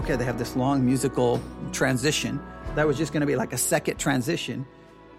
okay 0.10 0.18
they 0.18 0.26
have 0.26 0.40
this 0.40 0.56
long 0.56 0.84
musical 0.84 1.40
transition 1.72 2.42
that 2.74 2.88
was 2.88 2.98
just 2.98 3.14
going 3.14 3.22
to 3.22 3.28
be 3.28 3.36
like 3.36 3.54
a 3.54 3.58
second 3.58 3.98
transition 3.98 4.66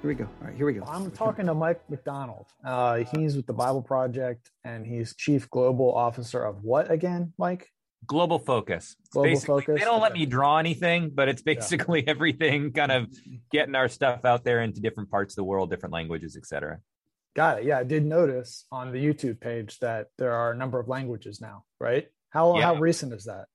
here 0.03 0.09
we 0.09 0.14
go. 0.14 0.24
All 0.24 0.46
right, 0.46 0.57
here 0.57 0.64
we 0.64 0.72
go. 0.72 0.83
I'm 0.88 1.11
talking 1.11 1.44
to 1.44 1.53
Mike 1.53 1.83
McDonald. 1.90 2.46
Uh, 2.64 3.05
he's 3.12 3.37
with 3.37 3.46
the 3.46 3.53
Bible 3.53 3.83
Project, 3.83 4.50
and 4.64 4.87
he's 4.87 5.14
Chief 5.14 5.50
Global 5.50 5.94
Officer 5.94 6.42
of 6.42 6.64
what 6.64 6.90
again, 6.90 7.35
Mike? 7.37 7.68
Global 8.07 8.38
Focus. 8.38 8.96
Global 9.11 9.29
basically, 9.29 9.61
Focus. 9.61 9.79
They 9.79 9.85
don't 9.85 9.96
okay. 9.96 10.03
let 10.05 10.14
me 10.14 10.24
draw 10.24 10.57
anything, 10.57 11.11
but 11.14 11.29
it's 11.29 11.42
basically 11.42 11.98
yeah. 12.03 12.05
everything, 12.12 12.72
kind 12.72 12.90
of 12.90 13.09
getting 13.53 13.74
our 13.74 13.90
stuff 13.90 14.24
out 14.24 14.42
there 14.42 14.62
into 14.62 14.81
different 14.81 15.11
parts 15.11 15.35
of 15.35 15.37
the 15.37 15.44
world, 15.44 15.68
different 15.68 15.92
languages, 15.92 16.35
etc. 16.35 16.79
Got 17.37 17.59
it. 17.59 17.64
Yeah, 17.66 17.81
I 17.81 17.85
did 17.85 18.07
notice 18.07 18.64
on 18.72 18.92
the 18.92 18.98
YouTube 19.05 19.38
page 19.38 19.81
that 19.81 20.07
there 20.16 20.33
are 20.33 20.50
a 20.50 20.57
number 20.57 20.81
of 20.81 20.88
languages 20.88 21.42
now. 21.42 21.64
Right? 21.79 22.09
How 22.31 22.57
yeah. 22.57 22.62
how 22.62 22.76
recent 22.76 23.12
is 23.12 23.24
that? 23.24 23.48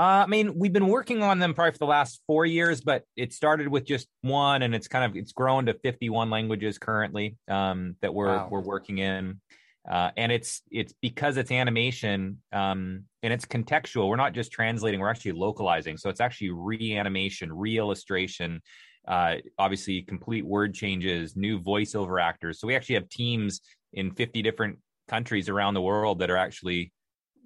Uh, 0.00 0.24
I 0.24 0.26
mean, 0.28 0.58
we've 0.58 0.72
been 0.72 0.88
working 0.88 1.22
on 1.22 1.40
them 1.40 1.52
probably 1.52 1.72
for 1.72 1.78
the 1.78 1.84
last 1.84 2.22
four 2.26 2.46
years, 2.46 2.80
but 2.80 3.04
it 3.16 3.34
started 3.34 3.68
with 3.68 3.84
just 3.84 4.08
one, 4.22 4.62
and 4.62 4.74
it's 4.74 4.88
kind 4.88 5.04
of 5.04 5.14
it's 5.14 5.32
grown 5.32 5.66
to 5.66 5.74
51 5.74 6.30
languages 6.30 6.78
currently 6.78 7.36
um, 7.48 7.96
that 8.00 8.14
we're 8.14 8.34
wow. 8.34 8.48
we're 8.50 8.62
working 8.62 8.96
in. 8.96 9.42
Uh, 9.86 10.10
and 10.16 10.32
it's 10.32 10.62
it's 10.70 10.94
because 11.02 11.36
it's 11.36 11.50
animation 11.50 12.38
um, 12.50 13.04
and 13.22 13.30
it's 13.30 13.44
contextual. 13.44 14.08
We're 14.08 14.16
not 14.16 14.32
just 14.32 14.50
translating; 14.52 15.00
we're 15.00 15.10
actually 15.10 15.32
localizing. 15.32 15.98
So 15.98 16.08
it's 16.08 16.22
actually 16.22 16.52
reanimation, 16.52 17.52
re-illustration, 17.52 18.62
uh, 19.06 19.34
obviously 19.58 20.00
complete 20.00 20.46
word 20.46 20.72
changes, 20.72 21.36
new 21.36 21.60
voiceover 21.60 22.22
actors. 22.22 22.58
So 22.58 22.66
we 22.66 22.74
actually 22.74 22.94
have 22.94 23.10
teams 23.10 23.60
in 23.92 24.12
50 24.12 24.40
different 24.40 24.78
countries 25.08 25.50
around 25.50 25.74
the 25.74 25.82
world 25.82 26.20
that 26.20 26.30
are 26.30 26.38
actually 26.38 26.90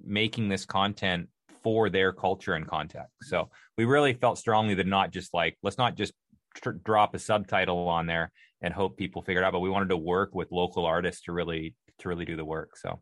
making 0.04 0.48
this 0.48 0.64
content 0.64 1.28
for 1.64 1.90
their 1.90 2.12
culture 2.12 2.54
and 2.54 2.68
context. 2.68 3.10
So 3.22 3.50
we 3.76 3.86
really 3.86 4.12
felt 4.12 4.38
strongly 4.38 4.74
that 4.74 4.86
not 4.86 5.10
just 5.10 5.34
like 5.34 5.56
let's 5.62 5.78
not 5.78 5.96
just 5.96 6.12
tr- 6.54 6.70
drop 6.70 7.14
a 7.14 7.18
subtitle 7.18 7.88
on 7.88 8.06
there 8.06 8.30
and 8.60 8.72
hope 8.72 8.96
people 8.96 9.22
figure 9.22 9.42
it 9.42 9.44
out, 9.44 9.52
but 9.52 9.60
we 9.60 9.70
wanted 9.70 9.88
to 9.88 9.96
work 9.96 10.34
with 10.34 10.52
local 10.52 10.86
artists 10.86 11.22
to 11.22 11.32
really 11.32 11.74
to 11.98 12.08
really 12.08 12.24
do 12.24 12.36
the 12.36 12.44
work. 12.44 12.76
So 12.76 13.00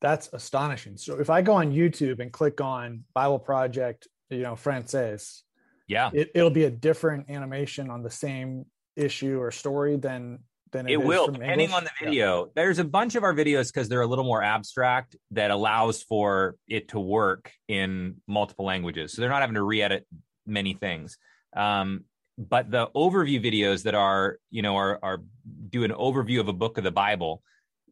that's 0.00 0.28
astonishing. 0.32 0.96
So 0.96 1.20
if 1.20 1.30
I 1.30 1.42
go 1.42 1.54
on 1.54 1.72
YouTube 1.72 2.20
and 2.20 2.32
click 2.32 2.60
on 2.60 3.04
Bible 3.14 3.38
Project, 3.38 4.08
you 4.30 4.42
know, 4.42 4.56
Frances, 4.56 5.44
yeah, 5.86 6.10
it, 6.12 6.30
it'll 6.34 6.50
be 6.50 6.64
a 6.64 6.70
different 6.70 7.30
animation 7.30 7.90
on 7.90 8.02
the 8.02 8.10
same 8.10 8.66
issue 8.96 9.38
or 9.40 9.50
story 9.50 9.96
than 9.96 10.38
than 10.74 10.86
it, 10.86 10.92
it 10.92 11.02
will 11.02 11.28
depending 11.28 11.70
English? 11.70 11.74
on 11.74 11.84
the 11.84 11.90
video. 12.04 12.44
Yeah. 12.44 12.50
There's 12.54 12.78
a 12.78 12.84
bunch 12.84 13.14
of 13.14 13.24
our 13.24 13.32
videos 13.32 13.72
because 13.72 13.88
they're 13.88 14.02
a 14.02 14.06
little 14.06 14.24
more 14.24 14.42
abstract 14.42 15.16
that 15.30 15.50
allows 15.50 16.02
for 16.02 16.56
it 16.68 16.88
to 16.88 17.00
work 17.00 17.50
in 17.68 18.16
multiple 18.28 18.66
languages. 18.66 19.14
So 19.14 19.22
they're 19.22 19.30
not 19.30 19.40
having 19.40 19.54
to 19.54 19.62
re-edit 19.62 20.06
many 20.46 20.74
things. 20.74 21.16
Um, 21.56 22.04
but 22.36 22.70
the 22.70 22.88
overview 22.94 23.42
videos 23.42 23.84
that 23.84 23.94
are, 23.94 24.38
you 24.50 24.62
know, 24.62 24.76
are 24.76 24.98
are 25.02 25.22
do 25.70 25.84
an 25.84 25.92
overview 25.92 26.40
of 26.40 26.48
a 26.48 26.52
book 26.52 26.78
of 26.78 26.84
the 26.84 26.90
Bible 26.90 27.42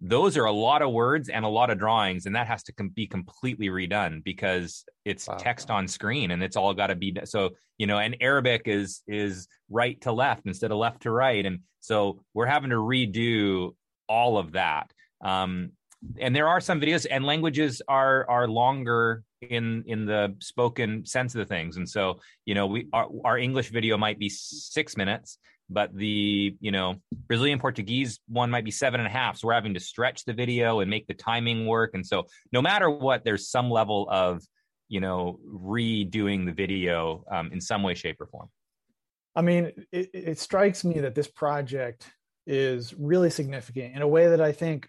those 0.05 0.37
are 0.37 0.47
a 0.47 0.53
lot 0.53 0.83
of 0.83 0.91
words 0.91 1.29
and 1.29 1.45
a 1.45 1.49
lot 1.49 1.71
of 1.71 1.79
drawings 1.79 2.27
and 2.27 2.35
that 2.35 2.49
has 2.49 2.65
to 2.65 2.73
com- 2.73 2.89
be 2.89 3.07
completely 3.07 3.69
redone 3.69 4.23
because 4.25 4.85
it's 5.05 5.29
wow. 5.29 5.37
text 5.37 5.71
on 5.71 5.87
screen 5.87 6.33
and 6.33 6.43
it's 6.43 6.57
all 6.57 6.75
got 6.75 6.89
to 6.89 6.97
be 6.97 7.17
so 7.25 7.51
you 7.79 7.87
know 7.87 7.99
and 7.99 8.17
arabic 8.21 8.63
is 8.67 9.03
is 9.07 9.47
right 9.71 10.01
to 10.01 10.11
left 10.11 10.45
instead 10.45 10.73
of 10.73 10.77
left 10.77 11.03
to 11.03 11.11
right 11.11 11.47
and 11.47 11.61
so 11.79 12.21
we're 12.35 12.47
having 12.47 12.71
to 12.71 12.77
redo 12.77 13.75
all 14.09 14.39
of 14.39 14.53
that 14.53 14.93
um, 15.25 15.71
and 16.19 16.35
there 16.35 16.49
are 16.49 16.61
some 16.61 16.81
videos 16.81 17.07
and 17.09 17.25
languages 17.25 17.81
are 17.87 18.29
are 18.29 18.49
longer 18.49 19.23
in 19.41 19.85
in 19.87 20.05
the 20.05 20.35
spoken 20.41 21.07
sense 21.07 21.33
of 21.35 21.39
the 21.39 21.45
things 21.45 21.77
and 21.77 21.89
so 21.89 22.19
you 22.45 22.57
know 22.57 22.67
we 22.67 22.89
our, 22.93 23.09
our 23.25 23.39
english 23.39 23.71
video 23.71 23.97
might 23.97 24.19
be 24.19 24.29
six 24.29 24.97
minutes 24.97 25.39
but 25.73 25.95
the 25.95 26.57
you 26.61 26.71
know 26.71 26.97
Brazilian 27.27 27.59
Portuguese 27.59 28.21
one 28.29 28.51
might 28.51 28.65
be 28.65 28.71
seven 28.71 29.01
and 29.01 29.07
a 29.07 29.11
half. 29.11 29.39
So 29.39 29.49
we're 29.49 29.55
having 29.55 29.75
to 29.75 29.81
stretch 29.81 30.25
the 30.25 30.33
video 30.33 30.81
and 30.81 30.91
make 30.91 31.07
the 31.07 31.15
timing 31.15 31.67
work. 31.67 31.91
And 31.95 32.07
so 32.07 32.27
no 32.53 32.63
matter 32.63 32.91
what, 32.91 33.25
there's 33.25 33.49
some 33.49 33.71
level 33.71 34.09
of 34.11 34.43
you 34.89 35.01
know 35.01 35.41
redoing 35.47 36.47
the 36.47 36.53
video 36.53 37.25
um, 37.31 37.51
in 37.53 37.61
some 37.61 37.83
way, 37.83 37.95
shape, 37.95 38.21
or 38.21 38.27
form. 38.27 38.49
I 39.35 39.43
mean, 39.43 39.73
it, 39.93 40.11
it 40.13 40.39
strikes 40.39 40.85
me 40.85 41.01
that 41.01 41.15
this 41.15 41.29
project 41.29 42.07
is 42.47 42.93
really 42.95 43.31
significant 43.31 43.97
in 43.97 44.03
a 44.03 44.09
way 44.09 44.29
that 44.29 44.41
I 44.41 44.53
think 44.53 44.89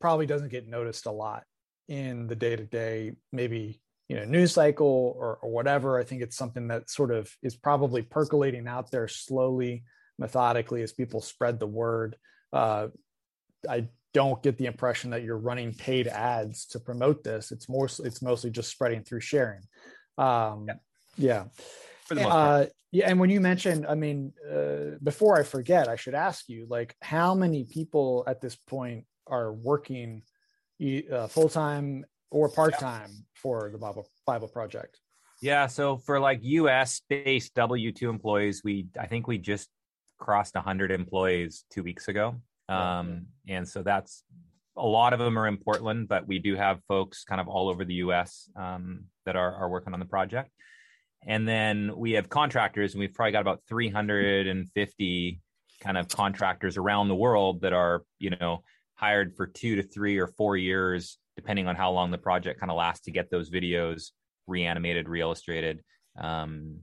probably 0.00 0.26
doesn't 0.26 0.50
get 0.50 0.68
noticed 0.68 1.06
a 1.06 1.10
lot 1.10 1.44
in 1.88 2.26
the 2.26 2.36
day 2.36 2.56
to 2.56 2.64
day, 2.64 3.12
maybe 3.32 3.81
you 4.12 4.18
know 4.18 4.26
news 4.26 4.52
cycle 4.52 5.16
or, 5.18 5.38
or 5.40 5.50
whatever 5.50 5.98
i 5.98 6.04
think 6.04 6.20
it's 6.20 6.36
something 6.36 6.68
that 6.68 6.90
sort 6.90 7.10
of 7.10 7.34
is 7.42 7.56
probably 7.56 8.02
percolating 8.02 8.68
out 8.68 8.90
there 8.90 9.08
slowly 9.08 9.84
methodically 10.18 10.82
as 10.82 10.92
people 10.92 11.22
spread 11.22 11.58
the 11.58 11.66
word. 11.66 12.16
Uh, 12.52 12.88
i 13.70 13.88
don't 14.12 14.42
get 14.42 14.58
the 14.58 14.66
impression 14.66 15.08
that 15.08 15.22
you're 15.22 15.38
running 15.38 15.72
paid 15.72 16.06
ads 16.06 16.66
to 16.66 16.78
promote 16.78 17.24
this. 17.24 17.50
It's 17.50 17.70
more 17.70 17.86
it's 17.86 18.20
mostly 18.20 18.50
just 18.50 18.70
spreading 18.70 19.02
through 19.02 19.20
sharing. 19.20 19.62
Um, 20.18 20.68
yeah, 21.16 21.44
yeah. 22.14 22.26
Uh, 22.26 22.66
yeah 22.90 23.08
and 23.08 23.18
when 23.18 23.30
you 23.30 23.40
mentioned 23.40 23.86
i 23.88 23.94
mean 23.94 24.34
uh, 24.54 24.98
before 25.02 25.38
i 25.40 25.42
forget 25.42 25.88
i 25.88 25.96
should 25.96 26.14
ask 26.14 26.46
you 26.50 26.66
like 26.68 26.94
how 27.00 27.34
many 27.34 27.64
people 27.64 28.22
at 28.26 28.42
this 28.42 28.54
point 28.54 29.06
are 29.26 29.50
working 29.50 30.22
uh, 31.10 31.26
full 31.26 31.48
time 31.48 32.04
or 32.32 32.48
part 32.48 32.78
time 32.78 33.10
yeah. 33.10 33.22
for 33.34 33.70
the 33.70 33.78
Bible 33.78 34.08
Bible 34.26 34.48
Project? 34.48 34.98
Yeah, 35.40 35.66
so 35.66 35.96
for 35.96 36.20
like 36.20 36.40
U.S. 36.42 37.02
based 37.08 37.54
W 37.54 37.92
two 37.92 38.10
employees, 38.10 38.62
we 38.64 38.86
I 38.98 39.06
think 39.06 39.26
we 39.26 39.38
just 39.38 39.68
crossed 40.18 40.54
100 40.54 40.90
employees 40.90 41.64
two 41.70 41.82
weeks 41.82 42.08
ago, 42.08 42.36
um, 42.68 43.26
and 43.48 43.68
so 43.68 43.82
that's 43.82 44.24
a 44.76 44.86
lot 44.86 45.12
of 45.12 45.18
them 45.18 45.38
are 45.38 45.46
in 45.46 45.58
Portland, 45.58 46.08
but 46.08 46.26
we 46.26 46.38
do 46.38 46.56
have 46.56 46.80
folks 46.88 47.24
kind 47.24 47.40
of 47.40 47.48
all 47.48 47.68
over 47.68 47.84
the 47.84 47.94
U.S. 47.94 48.48
Um, 48.56 49.04
that 49.26 49.36
are 49.36 49.54
are 49.54 49.68
working 49.68 49.94
on 49.94 50.00
the 50.00 50.06
project. 50.06 50.50
And 51.24 51.46
then 51.46 51.92
we 51.96 52.12
have 52.12 52.28
contractors, 52.28 52.94
and 52.94 53.00
we've 53.00 53.14
probably 53.14 53.32
got 53.32 53.42
about 53.42 53.60
350 53.68 55.40
kind 55.80 55.98
of 55.98 56.08
contractors 56.08 56.76
around 56.76 57.08
the 57.08 57.14
world 57.14 57.62
that 57.62 57.72
are, 57.72 58.02
you 58.18 58.30
know, 58.30 58.62
hired 58.94 59.36
for 59.36 59.46
two 59.46 59.76
to 59.76 59.82
three 59.82 60.18
or 60.18 60.26
four 60.26 60.56
years, 60.56 61.18
depending 61.36 61.66
on 61.66 61.76
how 61.76 61.90
long 61.90 62.10
the 62.10 62.18
project 62.18 62.60
kind 62.60 62.70
of 62.70 62.76
lasts 62.76 63.04
to 63.04 63.10
get 63.10 63.30
those 63.30 63.50
videos 63.50 64.10
reanimated, 64.46 65.08
reillustrated, 65.08 65.82
um, 66.18 66.78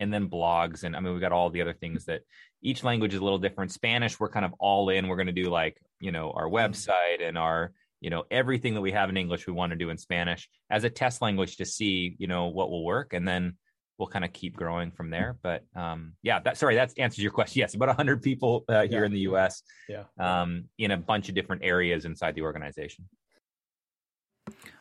and 0.00 0.12
then 0.12 0.28
blogs. 0.28 0.84
And 0.84 0.96
I 0.96 1.00
mean, 1.00 1.14
we 1.14 1.20
got 1.20 1.32
all 1.32 1.50
the 1.50 1.62
other 1.62 1.74
things 1.74 2.06
that 2.06 2.22
each 2.62 2.84
language 2.84 3.14
is 3.14 3.20
a 3.20 3.24
little 3.24 3.38
different. 3.38 3.72
Spanish, 3.72 4.18
we're 4.18 4.28
kind 4.28 4.44
of 4.44 4.54
all 4.58 4.88
in. 4.88 5.08
We're 5.08 5.16
going 5.16 5.26
to 5.26 5.32
do 5.32 5.50
like, 5.50 5.76
you 6.00 6.12
know, 6.12 6.32
our 6.32 6.48
website 6.48 7.22
and 7.22 7.38
our, 7.38 7.72
you 8.00 8.10
know, 8.10 8.24
everything 8.30 8.74
that 8.74 8.80
we 8.80 8.92
have 8.92 9.08
in 9.10 9.16
English, 9.16 9.46
we 9.46 9.52
want 9.52 9.70
to 9.70 9.76
do 9.76 9.90
in 9.90 9.98
Spanish 9.98 10.48
as 10.70 10.84
a 10.84 10.90
test 10.90 11.22
language 11.22 11.56
to 11.58 11.64
see, 11.64 12.16
you 12.18 12.26
know, 12.26 12.48
what 12.48 12.70
will 12.70 12.84
work. 12.84 13.12
And 13.12 13.26
then 13.26 13.56
we'll 13.98 14.08
kind 14.08 14.24
of 14.24 14.32
keep 14.32 14.56
growing 14.56 14.90
from 14.90 15.10
there. 15.10 15.36
But 15.42 15.64
um, 15.76 16.14
yeah, 16.22 16.40
that 16.40 16.56
sorry, 16.58 16.74
that 16.74 16.92
answers 16.98 17.22
your 17.22 17.32
question. 17.32 17.52
Yes, 17.60 17.74
about 17.74 17.88
100 17.88 18.22
people 18.22 18.64
uh, 18.68 18.82
here 18.82 19.00
yeah. 19.00 19.06
in 19.06 19.12
the 19.12 19.20
U.S. 19.20 19.62
Yeah, 19.88 20.04
um, 20.18 20.64
in 20.78 20.90
a 20.90 20.96
bunch 20.96 21.28
of 21.28 21.34
different 21.34 21.62
areas 21.62 22.04
inside 22.04 22.34
the 22.34 22.42
organization. 22.42 23.08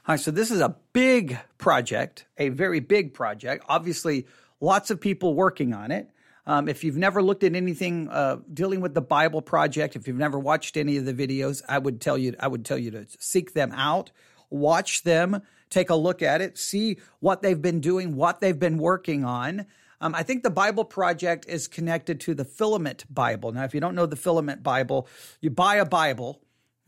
Hi, 0.06 0.16
so 0.16 0.32
this 0.32 0.50
is 0.50 0.62
a 0.62 0.76
big 0.94 1.38
project, 1.60 2.26
a 2.40 2.50
very 2.50 2.80
big 2.80 3.14
project. 3.14 3.64
Obviously, 3.70 4.26
lots 4.60 4.90
of 4.90 5.00
people 5.00 5.36
working 5.36 5.76
on 5.76 5.92
it. 5.92 6.10
Um, 6.48 6.68
if 6.68 6.84
you've 6.84 6.98
never 6.98 7.22
looked 7.22 7.44
at 7.44 7.54
anything 7.54 8.10
uh, 8.10 8.38
dealing 8.52 8.82
with 8.82 8.96
the 8.96 9.02
Bible 9.04 9.44
Project, 9.44 9.96
if 9.96 10.08
you've 10.08 10.18
never 10.18 10.40
watched 10.40 10.76
any 10.76 10.98
of 10.98 11.06
the 11.06 11.14
videos, 11.14 11.62
I 11.70 11.78
would 11.78 12.02
tell 12.02 12.18
you 12.18 12.34
I 12.40 12.48
would 12.48 12.66
tell 12.66 12.80
you 12.80 12.90
to 12.90 13.06
seek 13.20 13.54
them 13.54 13.72
out, 13.74 14.10
watch 14.50 15.04
them 15.04 15.44
take 15.70 15.92
a 15.92 15.96
look 15.96 16.24
at 16.24 16.42
it, 16.42 16.58
see 16.58 16.98
what 17.20 17.44
they've 17.44 17.62
been 17.62 17.80
doing, 17.80 18.16
what 18.16 18.42
they've 18.42 18.60
been 18.60 18.80
working 18.80 19.24
on. 19.24 19.68
Um, 20.02 20.16
I 20.16 20.24
think 20.24 20.42
the 20.42 20.50
Bible 20.50 20.84
Project 20.84 21.46
is 21.48 21.68
connected 21.68 22.20
to 22.22 22.34
the 22.34 22.44
Filament 22.44 23.06
Bible. 23.08 23.52
Now, 23.52 23.66
if 23.66 23.76
you 23.76 23.80
don't 23.80 23.94
know 23.94 24.08
the 24.08 24.16
Filament 24.16 24.64
Bible, 24.64 25.08
you 25.42 25.52
buy 25.52 25.76
a 25.76 25.86
Bible. 25.86 26.42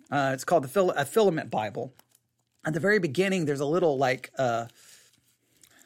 Uh, 0.10 0.32
it's 0.34 0.43
called 0.43 0.63
the 0.63 0.67
Fil- 0.67 0.89
a 0.89 1.06
Filament 1.06 1.52
Bible. 1.52 1.93
At 2.65 2.73
the 2.73 2.80
very 2.80 2.99
beginning, 2.99 3.45
there's 3.45 3.60
a 3.60 3.65
little 3.65 3.97
like 3.97 4.32
uh, 4.38 4.67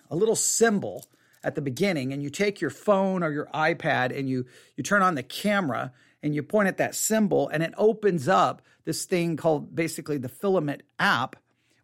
a 0.09 0.15
little 0.15 0.35
symbol 0.35 1.05
at 1.43 1.55
the 1.55 1.61
beginning, 1.61 2.13
and 2.13 2.21
you 2.21 2.29
take 2.29 2.61
your 2.61 2.69
phone 2.69 3.23
or 3.23 3.31
your 3.31 3.47
iPad 3.53 4.17
and 4.17 4.29
you 4.29 4.45
you 4.75 4.83
turn 4.83 5.01
on 5.01 5.15
the 5.15 5.23
camera 5.23 5.91
and 6.23 6.33
you 6.33 6.43
point 6.43 6.67
at 6.67 6.77
that 6.77 6.95
symbol, 6.95 7.47
and 7.49 7.63
it 7.63 7.73
opens 7.77 8.27
up 8.27 8.61
this 8.85 9.05
thing 9.05 9.37
called 9.37 9.75
basically 9.75 10.17
the 10.17 10.29
Filament 10.29 10.81
app 10.99 11.35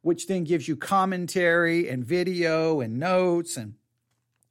which 0.03 0.27
then 0.27 0.43
gives 0.43 0.67
you 0.67 0.75
commentary 0.75 1.89
and 1.89 2.05
video 2.05 2.81
and 2.81 2.99
notes 2.99 3.57
and 3.57 3.73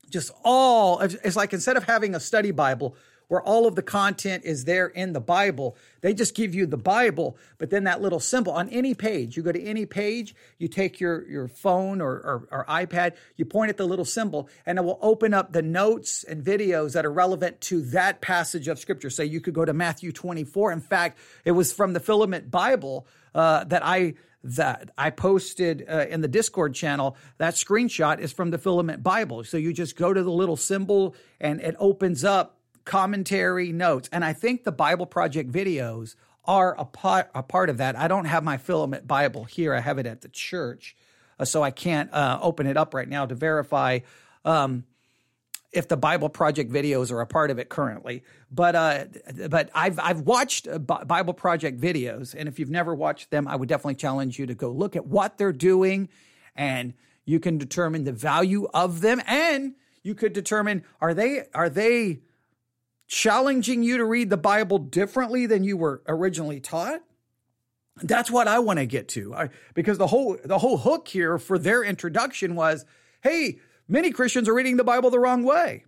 just 0.09 0.33
all. 0.43 0.99
It's 1.01 1.37
like 1.37 1.53
instead 1.53 1.77
of 1.77 1.85
having 1.85 2.15
a 2.15 2.21
study 2.21 2.51
Bible 2.51 2.97
where 3.33 3.41
all 3.45 3.67
of 3.67 3.77
the 3.77 3.83
content 3.83 4.45
is 4.45 4.67
there 4.67 4.89
in 4.89 5.15
the 5.15 5.21
Bible, 5.21 5.75
they 6.03 6.13
just 6.13 6.35
give 6.35 6.55
you 6.55 6.67
the 6.67 6.77
Bible, 6.77 7.35
but 7.57 7.71
then 7.71 7.85
that 7.85 8.03
little 8.03 8.21
symbol 8.21 8.53
on 8.53 8.69
any 8.69 8.93
page. 8.93 9.39
You 9.39 9.43
go 9.43 9.53
to 9.53 9.63
any 9.63 9.87
page, 9.87 10.35
you 10.59 10.69
take 10.69 11.01
your, 11.01 11.27
your 11.27 11.49
phone 11.49 12.03
or, 12.03 12.11
or, 12.11 12.49
or 12.51 12.67
iPad, 12.69 13.15
you 13.39 13.47
point 13.47 13.71
at 13.71 13.79
the 13.79 13.87
little 13.87 14.05
symbol, 14.05 14.51
and 14.67 14.79
it 14.79 14.85
will 14.85 14.99
open 15.01 15.33
up 15.33 15.55
the 15.55 15.63
notes 15.63 16.25
and 16.25 16.45
videos 16.45 16.93
that 16.93 17.07
are 17.07 17.11
relevant 17.11 17.59
to 17.63 17.81
that 17.81 18.21
passage 18.21 18.69
of 18.69 18.79
Scripture. 18.79 19.09
So 19.09 19.23
you 19.23 19.41
could 19.41 19.55
go 19.55 19.65
to 19.65 19.73
Matthew 19.73 20.13
24. 20.13 20.71
In 20.71 20.83
fact, 20.83 21.19
it 21.47 21.53
was 21.53 21.73
from 21.73 21.95
the 21.95 22.01
Filament 22.01 22.51
Bible 22.51 23.07
uh, 23.35 23.65
that 23.65 23.83
I 23.83 24.13
that 24.45 24.91
I 24.99 25.09
posted 25.09 25.87
uh, 25.89 26.07
in 26.11 26.21
the 26.21 26.29
Discord 26.29 26.75
channel. 26.75 27.17
That 27.39 27.55
screenshot 27.55 28.19
is 28.19 28.33
from 28.33 28.51
the 28.51 28.59
Filament 28.59 29.03
Bible. 29.03 29.45
So 29.45 29.57
you 29.57 29.73
just 29.73 29.97
go 29.97 30.13
to 30.13 30.23
the 30.23 30.33
little 30.33 30.57
symbol 30.57 31.15
and 31.41 31.61
it 31.61 31.77
opens 31.79 32.25
up 32.25 32.59
commentary 32.85 33.73
notes. 33.73 34.09
And 34.13 34.25
I 34.25 34.33
think 34.33 34.65
the 34.65 34.73
Bible 34.73 35.07
Project 35.07 35.51
videos 35.51 36.15
are 36.45 36.75
a 36.79 36.85
part, 36.85 37.31
a 37.35 37.43
part 37.43 37.71
of 37.71 37.79
that. 37.79 37.97
I 37.97 38.09
don't 38.09 38.25
have 38.25 38.43
my 38.43 38.57
Filament 38.57 39.07
Bible 39.07 39.45
here, 39.45 39.75
I 39.75 39.81
have 39.81 39.99
it 39.99 40.07
at 40.07 40.23
the 40.23 40.29
church. 40.29 40.97
Uh, 41.39 41.45
so 41.45 41.63
I 41.63 41.71
can't 41.71 42.13
uh, 42.13 42.39
open 42.43 42.67
it 42.67 42.77
up 42.77 42.95
right 42.95 43.09
now 43.09 43.27
to 43.27 43.35
verify. 43.35 44.01
Um, 44.45 44.85
if 45.73 45.89
the 45.89 45.97
Bible 45.97 46.29
Project 46.29 46.71
videos 46.71 47.11
are 47.11 47.21
a 47.21 47.27
part 47.27 47.51
of 47.51 47.59
it 47.59 47.69
currently. 47.69 48.23
But 48.51 48.75
uh, 48.75 49.05
but 49.49 49.71
I've 49.75 49.99
I've 49.99 50.21
watched 50.21 50.69
uh, 50.69 50.79
Bible 50.79 51.33
Project 51.33 51.81
videos, 51.81 52.35
and 52.37 52.49
if 52.49 52.59
you've 52.59 52.71
never 52.71 52.95
watched 52.95 53.31
them, 53.31 53.49
I 53.49 53.57
would 53.57 53.69
definitely 53.69 53.95
challenge 53.95 54.39
you 54.39 54.47
to 54.47 54.55
go 54.55 54.71
look 54.71 54.97
at 54.97 55.07
what 55.07 55.39
they're 55.39 55.53
doing, 55.53 56.11
and 56.55 56.93
you 57.25 57.41
can 57.41 57.57
determine 57.57 58.05
the 58.05 58.13
value 58.13 58.69
of 58.75 59.01
them, 59.01 59.23
and 59.27 59.75
you 60.03 60.15
could 60.15 60.33
determine 60.33 60.85
are 61.01 61.15
they 61.15 61.45
are 61.55 61.71
they 61.71 62.21
challenging 63.13 63.83
you 63.83 63.97
to 63.99 64.05
read 64.05 64.31
the 64.31 64.37
Bible 64.37 64.79
differently 64.79 65.47
than 65.47 65.65
you 65.65 65.77
were 65.77 66.03
originally 66.09 66.61
taught. 66.61 67.01
That's 68.03 68.31
what 68.31 68.49
I 68.49 68.59
want 68.59 68.79
to 68.79 68.87
get 68.87 69.09
to, 69.09 69.35
I, 69.35 69.51
because 69.75 69.99
the 69.99 70.07
whole 70.07 70.39
the 70.43 70.59
whole 70.59 70.79
hook 70.79 71.09
here 71.09 71.39
for 71.39 71.59
their 71.59 71.85
introduction 71.85 72.55
was, 72.55 72.87
hey 73.23 73.59
Many 73.89 74.11
Christians 74.11 74.49
are 74.49 74.55
reading 74.55 74.79
the 74.79 74.85
Bible 74.85 75.11
the 75.11 75.19
wrong 75.19 75.43
way. 75.43 75.85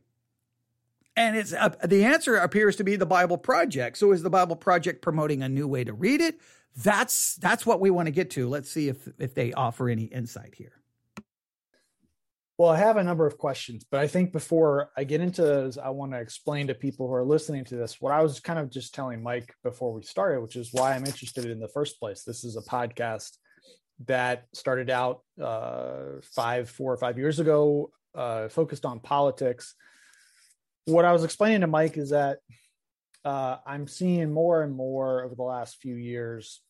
And 1.16 1.36
it's 1.36 1.52
uh, 1.52 1.70
the 1.84 2.04
answer 2.04 2.36
appears 2.36 2.76
to 2.76 2.84
be 2.84 2.96
the 2.96 3.06
Bible 3.06 3.38
Project. 3.38 3.96
So 3.96 4.12
is 4.12 4.22
the 4.22 4.30
Bible 4.30 4.56
Project 4.56 5.00
promoting 5.00 5.42
a 5.42 5.48
new 5.48 5.68
way 5.68 5.84
to 5.84 5.92
read 5.92 6.20
it? 6.20 6.38
That's 6.76 7.36
that's 7.36 7.64
what 7.64 7.80
we 7.80 7.90
want 7.90 8.06
to 8.06 8.12
get 8.12 8.30
to. 8.32 8.48
Let's 8.48 8.70
see 8.70 8.88
if 8.88 9.08
if 9.18 9.34
they 9.34 9.52
offer 9.52 9.88
any 9.88 10.04
insight 10.04 10.56
here. 10.56 10.72
Well, 12.56 12.70
I 12.70 12.76
have 12.76 12.98
a 12.98 13.02
number 13.02 13.26
of 13.26 13.36
questions, 13.36 13.84
but 13.90 13.98
I 13.98 14.06
think 14.06 14.32
before 14.32 14.90
I 14.96 15.02
get 15.02 15.20
into 15.20 15.42
those, 15.42 15.76
I 15.76 15.88
want 15.88 16.12
to 16.12 16.20
explain 16.20 16.68
to 16.68 16.74
people 16.74 17.08
who 17.08 17.14
are 17.14 17.24
listening 17.24 17.64
to 17.64 17.76
this 17.76 18.00
what 18.00 18.12
I 18.12 18.22
was 18.22 18.38
kind 18.38 18.60
of 18.60 18.70
just 18.70 18.94
telling 18.94 19.24
Mike 19.24 19.52
before 19.64 19.92
we 19.92 20.02
started, 20.04 20.40
which 20.40 20.54
is 20.54 20.72
why 20.72 20.94
I'm 20.94 21.04
interested 21.04 21.46
in 21.46 21.58
the 21.58 21.68
first 21.68 21.98
place. 21.98 22.22
This 22.22 22.44
is 22.44 22.56
a 22.56 22.62
podcast 22.62 23.36
that 24.06 24.44
started 24.52 24.88
out 24.88 25.22
uh, 25.42 26.20
five, 26.22 26.70
four 26.70 26.92
or 26.92 26.96
five 26.96 27.18
years 27.18 27.40
ago, 27.40 27.90
uh, 28.14 28.48
focused 28.48 28.84
on 28.84 29.00
politics. 29.00 29.74
What 30.84 31.04
I 31.04 31.12
was 31.12 31.24
explaining 31.24 31.62
to 31.62 31.66
Mike 31.66 31.96
is 31.96 32.10
that 32.10 32.38
uh, 33.24 33.56
I'm 33.66 33.88
seeing 33.88 34.32
more 34.32 34.62
and 34.62 34.72
more 34.72 35.24
over 35.24 35.34
the 35.34 35.42
last 35.42 35.78
few 35.80 35.96
years. 35.96 36.60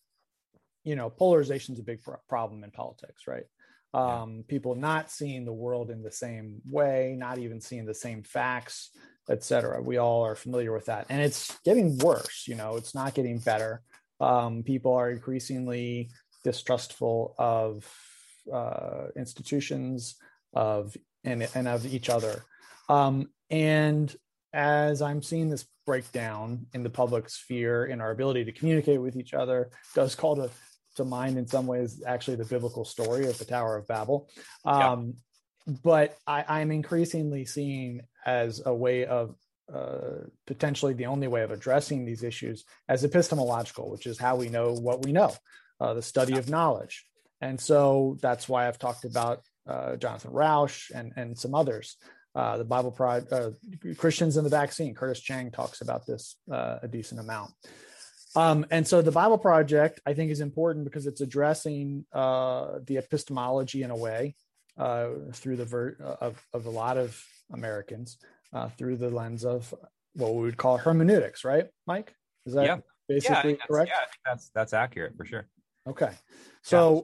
You 0.82 0.96
know, 0.96 1.10
polarization 1.10 1.74
is 1.74 1.80
a 1.80 1.84
big 1.84 2.00
problem 2.26 2.64
in 2.64 2.70
politics, 2.70 3.24
right? 3.26 3.44
Um, 3.94 4.36
yeah. 4.36 4.42
People 4.48 4.74
not 4.74 5.10
seeing 5.10 5.44
the 5.44 5.52
world 5.52 5.90
in 5.90 6.02
the 6.02 6.12
same 6.12 6.60
way, 6.68 7.14
not 7.16 7.38
even 7.38 7.60
seeing 7.60 7.86
the 7.86 7.94
same 7.94 8.22
facts, 8.22 8.90
etc. 9.30 9.80
We 9.82 9.98
all 9.98 10.22
are 10.24 10.34
familiar 10.34 10.72
with 10.72 10.86
that, 10.86 11.06
and 11.08 11.22
it's 11.22 11.56
getting 11.64 11.98
worse. 11.98 12.44
You 12.46 12.56
know, 12.56 12.76
it's 12.76 12.94
not 12.94 13.14
getting 13.14 13.38
better. 13.38 13.82
Um, 14.20 14.62
people 14.62 14.94
are 14.94 15.10
increasingly 15.10 16.10
distrustful 16.44 17.34
of 17.38 17.88
uh, 18.52 19.06
institutions 19.16 20.16
of 20.52 20.96
and, 21.24 21.48
and 21.54 21.66
of 21.66 21.86
each 21.86 22.08
other 22.10 22.44
um, 22.88 23.28
and 23.50 24.14
as 24.52 25.02
i'm 25.02 25.22
seeing 25.22 25.48
this 25.48 25.66
breakdown 25.86 26.66
in 26.72 26.82
the 26.82 26.90
public 26.90 27.28
sphere 27.28 27.86
in 27.86 28.00
our 28.00 28.10
ability 28.10 28.44
to 28.44 28.52
communicate 28.52 29.00
with 29.00 29.16
each 29.16 29.34
other 29.34 29.70
does 29.94 30.14
call 30.14 30.36
to, 30.36 30.50
to 30.94 31.04
mind 31.04 31.38
in 31.38 31.46
some 31.46 31.66
ways 31.66 32.02
actually 32.06 32.36
the 32.36 32.44
biblical 32.44 32.84
story 32.84 33.26
of 33.26 33.38
the 33.38 33.44
tower 33.44 33.76
of 33.76 33.86
babel 33.86 34.28
um, 34.64 35.14
yeah. 35.66 35.74
but 35.82 36.16
I, 36.26 36.44
i'm 36.48 36.70
increasingly 36.70 37.44
seeing 37.44 38.02
as 38.26 38.62
a 38.64 38.74
way 38.74 39.06
of 39.06 39.34
uh, 39.72 40.26
potentially 40.46 40.92
the 40.92 41.06
only 41.06 41.26
way 41.26 41.42
of 41.42 41.50
addressing 41.50 42.04
these 42.04 42.22
issues 42.22 42.64
as 42.86 43.02
epistemological, 43.02 43.90
which 43.90 44.06
is 44.06 44.18
how 44.18 44.36
we 44.36 44.50
know 44.50 44.74
what 44.74 45.04
we 45.04 45.12
know 45.12 45.32
uh, 45.80 45.94
the 45.94 46.02
study 46.02 46.36
of 46.36 46.50
knowledge. 46.50 47.06
And 47.40 47.60
so 47.60 48.18
that's 48.20 48.48
why 48.48 48.68
I've 48.68 48.78
talked 48.78 49.04
about 49.04 49.40
uh, 49.66 49.96
Jonathan 49.96 50.32
Rauch 50.32 50.90
and, 50.94 51.12
and 51.16 51.38
some 51.38 51.54
others. 51.54 51.96
Uh, 52.34 52.58
the 52.58 52.64
Bible 52.64 52.90
Pride, 52.90 53.32
uh, 53.32 53.50
Christians 53.96 54.36
and 54.36 54.44
the 54.44 54.50
Vaccine, 54.50 54.94
Curtis 54.94 55.20
Chang 55.20 55.50
talks 55.50 55.80
about 55.80 56.04
this 56.04 56.36
uh, 56.50 56.78
a 56.82 56.88
decent 56.88 57.20
amount. 57.20 57.52
Um, 58.36 58.66
and 58.70 58.86
so 58.86 59.00
the 59.00 59.12
Bible 59.12 59.38
Project, 59.38 60.00
I 60.06 60.14
think, 60.14 60.30
is 60.30 60.40
important 60.40 60.84
because 60.84 61.06
it's 61.06 61.20
addressing 61.20 62.04
uh, 62.12 62.78
the 62.86 62.98
epistemology 62.98 63.82
in 63.82 63.90
a 63.90 63.96
way 63.96 64.34
through 65.32 65.56
the 65.56 65.64
ver- 65.64 65.96
of, 66.20 66.42
of 66.52 66.66
a 66.66 66.70
lot 66.70 66.96
of 66.96 67.20
Americans 67.52 68.18
through 68.76 68.96
the 68.96 69.10
lens 69.10 69.44
of 69.44 69.72
what 70.14 70.34
we 70.34 70.42
would 70.42 70.56
call 70.56 70.78
hermeneutics, 70.78 71.44
right, 71.44 71.66
Mike? 71.86 72.14
Is 72.46 72.54
that 72.54 72.64
yeah. 72.64 72.78
basically 73.08 73.52
yeah, 73.52 73.66
correct? 73.66 73.90
Yeah, 73.90 73.96
I 73.96 74.06
think 74.06 74.20
that's 74.24 74.50
that's 74.54 74.72
accurate 74.72 75.16
for 75.16 75.24
sure. 75.24 75.46
Okay. 75.88 76.10
So, 76.62 76.94
yeah. 76.94 77.00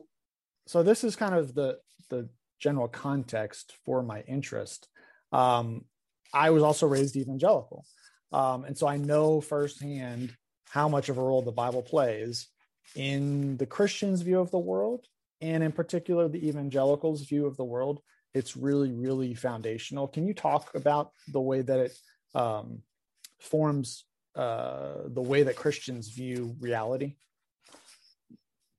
so 0.67 0.83
this 0.83 1.05
is 1.05 1.17
kind 1.17 1.35
of 1.35 1.55
the 1.55 1.79
the 2.09 2.29
general 2.59 2.89
context 2.89 3.75
for 3.85 4.03
my 4.03 4.23
interest. 4.23 4.89
Um, 5.33 5.85
I 6.33 6.51
was 6.51 6.63
also 6.63 6.87
raised 6.87 7.17
evangelical, 7.17 7.85
um, 8.33 8.65
and 8.65 8.77
so 8.77 8.87
I 8.87 8.97
know 8.97 9.41
firsthand 9.41 10.35
how 10.71 10.89
much 10.89 11.09
of 11.09 11.19
a 11.19 11.23
role 11.23 11.43
the 11.43 11.53
Bible 11.53 11.83
plays 11.83 12.49
in 12.95 13.57
the 13.57 13.67
Christian's 13.67 14.23
view 14.23 14.41
of 14.41 14.51
the 14.51 14.59
world, 14.59 15.07
and 15.41 15.63
in 15.63 15.73
particular 15.73 16.29
the 16.29 16.49
evangelicals' 16.49 17.27
view 17.27 17.47
of 17.47 17.57
the 17.57 17.65
world. 17.65 18.01
It's 18.33 18.57
really, 18.57 18.93
really 18.93 19.35
foundational. 19.35 20.07
Can 20.07 20.27
you 20.27 20.35
talk 20.35 20.75
about 20.75 21.11
the 21.33 21.41
way 21.41 21.63
that 21.63 21.81
it 21.81 21.93
um, 22.35 22.83
forms 23.41 24.05
uh, 24.37 24.95
the 25.07 25.23
way 25.23 25.43
that 25.43 25.57
Christians 25.57 26.09
view 26.09 26.55
reality? 26.61 27.17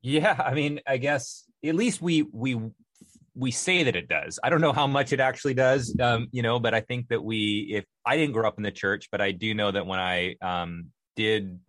Yeah, 0.01 0.41
I 0.43 0.53
mean, 0.53 0.79
I 0.87 0.97
guess 0.97 1.43
at 1.63 1.75
least 1.75 2.01
we 2.01 2.23
we 2.31 2.57
we 3.35 3.51
say 3.51 3.83
that 3.83 3.95
it 3.95 4.07
does. 4.07 4.39
I 4.43 4.49
don't 4.49 4.61
know 4.61 4.73
how 4.73 4.87
much 4.87 5.13
it 5.13 5.19
actually 5.19 5.53
does, 5.53 5.95
um, 5.99 6.27
you 6.31 6.41
know, 6.41 6.59
but 6.59 6.73
I 6.73 6.81
think 6.81 7.09
that 7.09 7.23
we, 7.23 7.71
if 7.73 7.85
I 8.05 8.17
didn't 8.17 8.33
grow 8.33 8.47
up 8.47 8.57
in 8.57 8.63
the 8.63 8.71
church, 8.71 9.09
but 9.11 9.21
I 9.21 9.31
do 9.31 9.53
know 9.53 9.71
that 9.71 9.85
when 9.85 9.99
I 9.99 10.35
um, 10.41 10.87
did, 11.15 11.59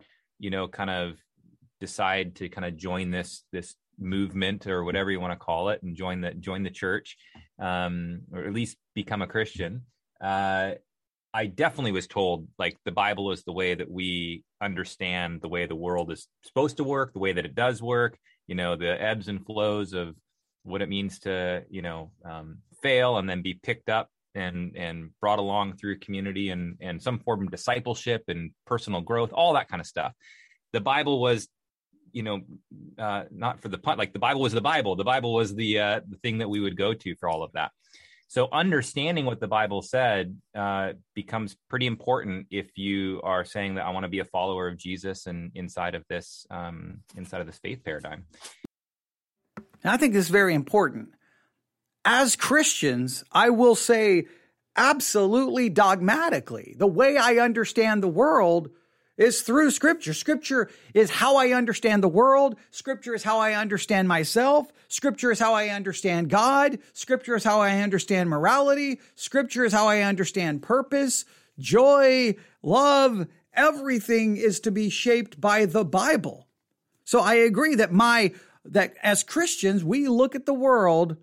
you 0.43 0.49
know, 0.49 0.67
kind 0.67 0.89
of 0.89 1.15
decide 1.79 2.35
to 2.35 2.49
kind 2.49 2.65
of 2.65 2.75
join 2.75 3.11
this 3.11 3.45
this 3.53 3.75
movement 3.97 4.67
or 4.67 4.83
whatever 4.83 5.09
you 5.09 5.21
want 5.21 5.31
to 5.31 5.45
call 5.45 5.69
it, 5.69 5.81
and 5.83 5.95
join 5.95 6.19
the 6.19 6.33
join 6.33 6.63
the 6.63 6.69
church, 6.69 7.17
um, 7.59 8.21
or 8.33 8.43
at 8.43 8.53
least 8.53 8.75
become 8.93 9.21
a 9.21 9.27
Christian. 9.27 9.83
Uh, 10.21 10.71
I 11.33 11.45
definitely 11.47 11.93
was 11.93 12.07
told 12.07 12.47
like 12.59 12.77
the 12.83 12.91
Bible 12.91 13.31
is 13.31 13.43
the 13.43 13.53
way 13.53 13.73
that 13.73 13.89
we 13.89 14.43
understand 14.61 15.41
the 15.41 15.47
way 15.47 15.65
the 15.65 15.83
world 15.87 16.11
is 16.11 16.27
supposed 16.43 16.77
to 16.77 16.83
work, 16.83 17.13
the 17.13 17.19
way 17.19 17.33
that 17.33 17.45
it 17.45 17.55
does 17.55 17.81
work, 17.81 18.17
you 18.45 18.55
know, 18.55 18.75
the 18.75 19.01
ebbs 19.01 19.29
and 19.29 19.45
flows 19.45 19.93
of 19.93 20.15
what 20.63 20.81
it 20.81 20.89
means 20.89 21.19
to, 21.19 21.63
you 21.69 21.81
know, 21.81 22.11
um, 22.25 22.57
fail 22.83 23.17
and 23.17 23.29
then 23.29 23.41
be 23.41 23.53
picked 23.55 23.89
up 23.89 24.09
and 24.35 24.75
and 24.75 25.11
brought 25.19 25.39
along 25.39 25.77
through 25.77 25.99
community 25.99 26.49
and 26.49 26.77
and 26.81 27.01
some 27.01 27.19
form 27.19 27.43
of 27.43 27.51
discipleship 27.51 28.23
and 28.27 28.51
personal 28.65 29.01
growth, 29.01 29.31
all 29.33 29.53
that 29.53 29.69
kind 29.69 29.81
of 29.81 29.87
stuff. 29.87 30.13
The 30.71 30.81
Bible 30.81 31.21
was 31.21 31.47
you 32.13 32.21
know, 32.21 32.41
uh, 32.97 33.23
not 33.31 33.59
for 33.59 33.69
the 33.69 33.77
punt, 33.77 33.97
like 33.97 34.13
the 34.13 34.19
Bible 34.19 34.41
was 34.41 34.53
the 34.53 34.61
Bible. 34.61 34.95
The 34.95 35.03
Bible 35.03 35.33
was 35.33 35.53
the 35.53 35.79
uh, 35.79 36.01
the 36.07 36.17
thing 36.17 36.37
that 36.37 36.49
we 36.49 36.59
would 36.59 36.77
go 36.77 36.93
to 36.93 37.15
for 37.15 37.27
all 37.27 37.43
of 37.43 37.51
that. 37.53 37.71
So 38.27 38.47
understanding 38.51 39.25
what 39.25 39.39
the 39.39 39.47
Bible 39.47 39.81
said 39.81 40.35
uh, 40.55 40.93
becomes 41.13 41.55
pretty 41.69 41.85
important 41.85 42.47
if 42.49 42.77
you 42.77 43.19
are 43.23 43.45
saying 43.45 43.75
that 43.75 43.85
I 43.85 43.89
want 43.91 44.05
to 44.05 44.09
be 44.09 44.19
a 44.19 44.25
follower 44.25 44.67
of 44.67 44.77
Jesus 44.77 45.27
and 45.27 45.51
inside 45.55 45.93
of 45.93 46.03
this 46.07 46.47
um, 46.49 47.01
inside 47.15 47.41
of 47.41 47.47
this 47.47 47.59
faith 47.59 47.83
paradigm. 47.83 48.25
I 49.83 49.97
think 49.97 50.13
this 50.13 50.25
is 50.25 50.31
very 50.31 50.55
important. 50.55 51.09
As 52.05 52.35
Christians, 52.35 53.23
I 53.31 53.49
will 53.49 53.75
say 53.75 54.25
absolutely 54.75 55.69
dogmatically, 55.69 56.75
the 56.77 56.87
way 56.87 57.17
I 57.17 57.37
understand 57.37 58.01
the 58.03 58.07
world 58.07 58.69
is 59.17 59.41
through 59.41 59.71
scripture. 59.71 60.13
Scripture 60.13 60.69
is 60.93 61.11
how 61.11 61.35
I 61.35 61.51
understand 61.51 62.01
the 62.01 62.09
world. 62.09 62.57
Scripture 62.71 63.13
is 63.13 63.23
how 63.23 63.39
I 63.39 63.53
understand 63.53 64.07
myself. 64.07 64.67
Scripture 64.87 65.31
is 65.31 65.39
how 65.39 65.53
I 65.53 65.69
understand 65.69 66.29
God. 66.29 66.79
Scripture 66.93 67.35
is 67.35 67.43
how 67.43 67.61
I 67.61 67.81
understand 67.81 68.29
morality. 68.29 68.99
Scripture 69.15 69.65
is 69.65 69.73
how 69.73 69.87
I 69.87 70.01
understand 70.01 70.63
purpose, 70.63 71.25
joy, 71.59 72.35
love. 72.63 73.27
Everything 73.53 74.35
is 74.37 74.59
to 74.61 74.71
be 74.71 74.89
shaped 74.89 75.39
by 75.39 75.65
the 75.65 75.85
Bible. 75.85 76.47
So 77.05 77.19
I 77.19 77.35
agree 77.35 77.75
that 77.75 77.91
my, 77.91 78.33
that 78.65 78.95
as 79.03 79.23
Christians, 79.23 79.83
we 79.83 80.07
look 80.07 80.33
at 80.33 80.47
the 80.47 80.53
world 80.55 81.17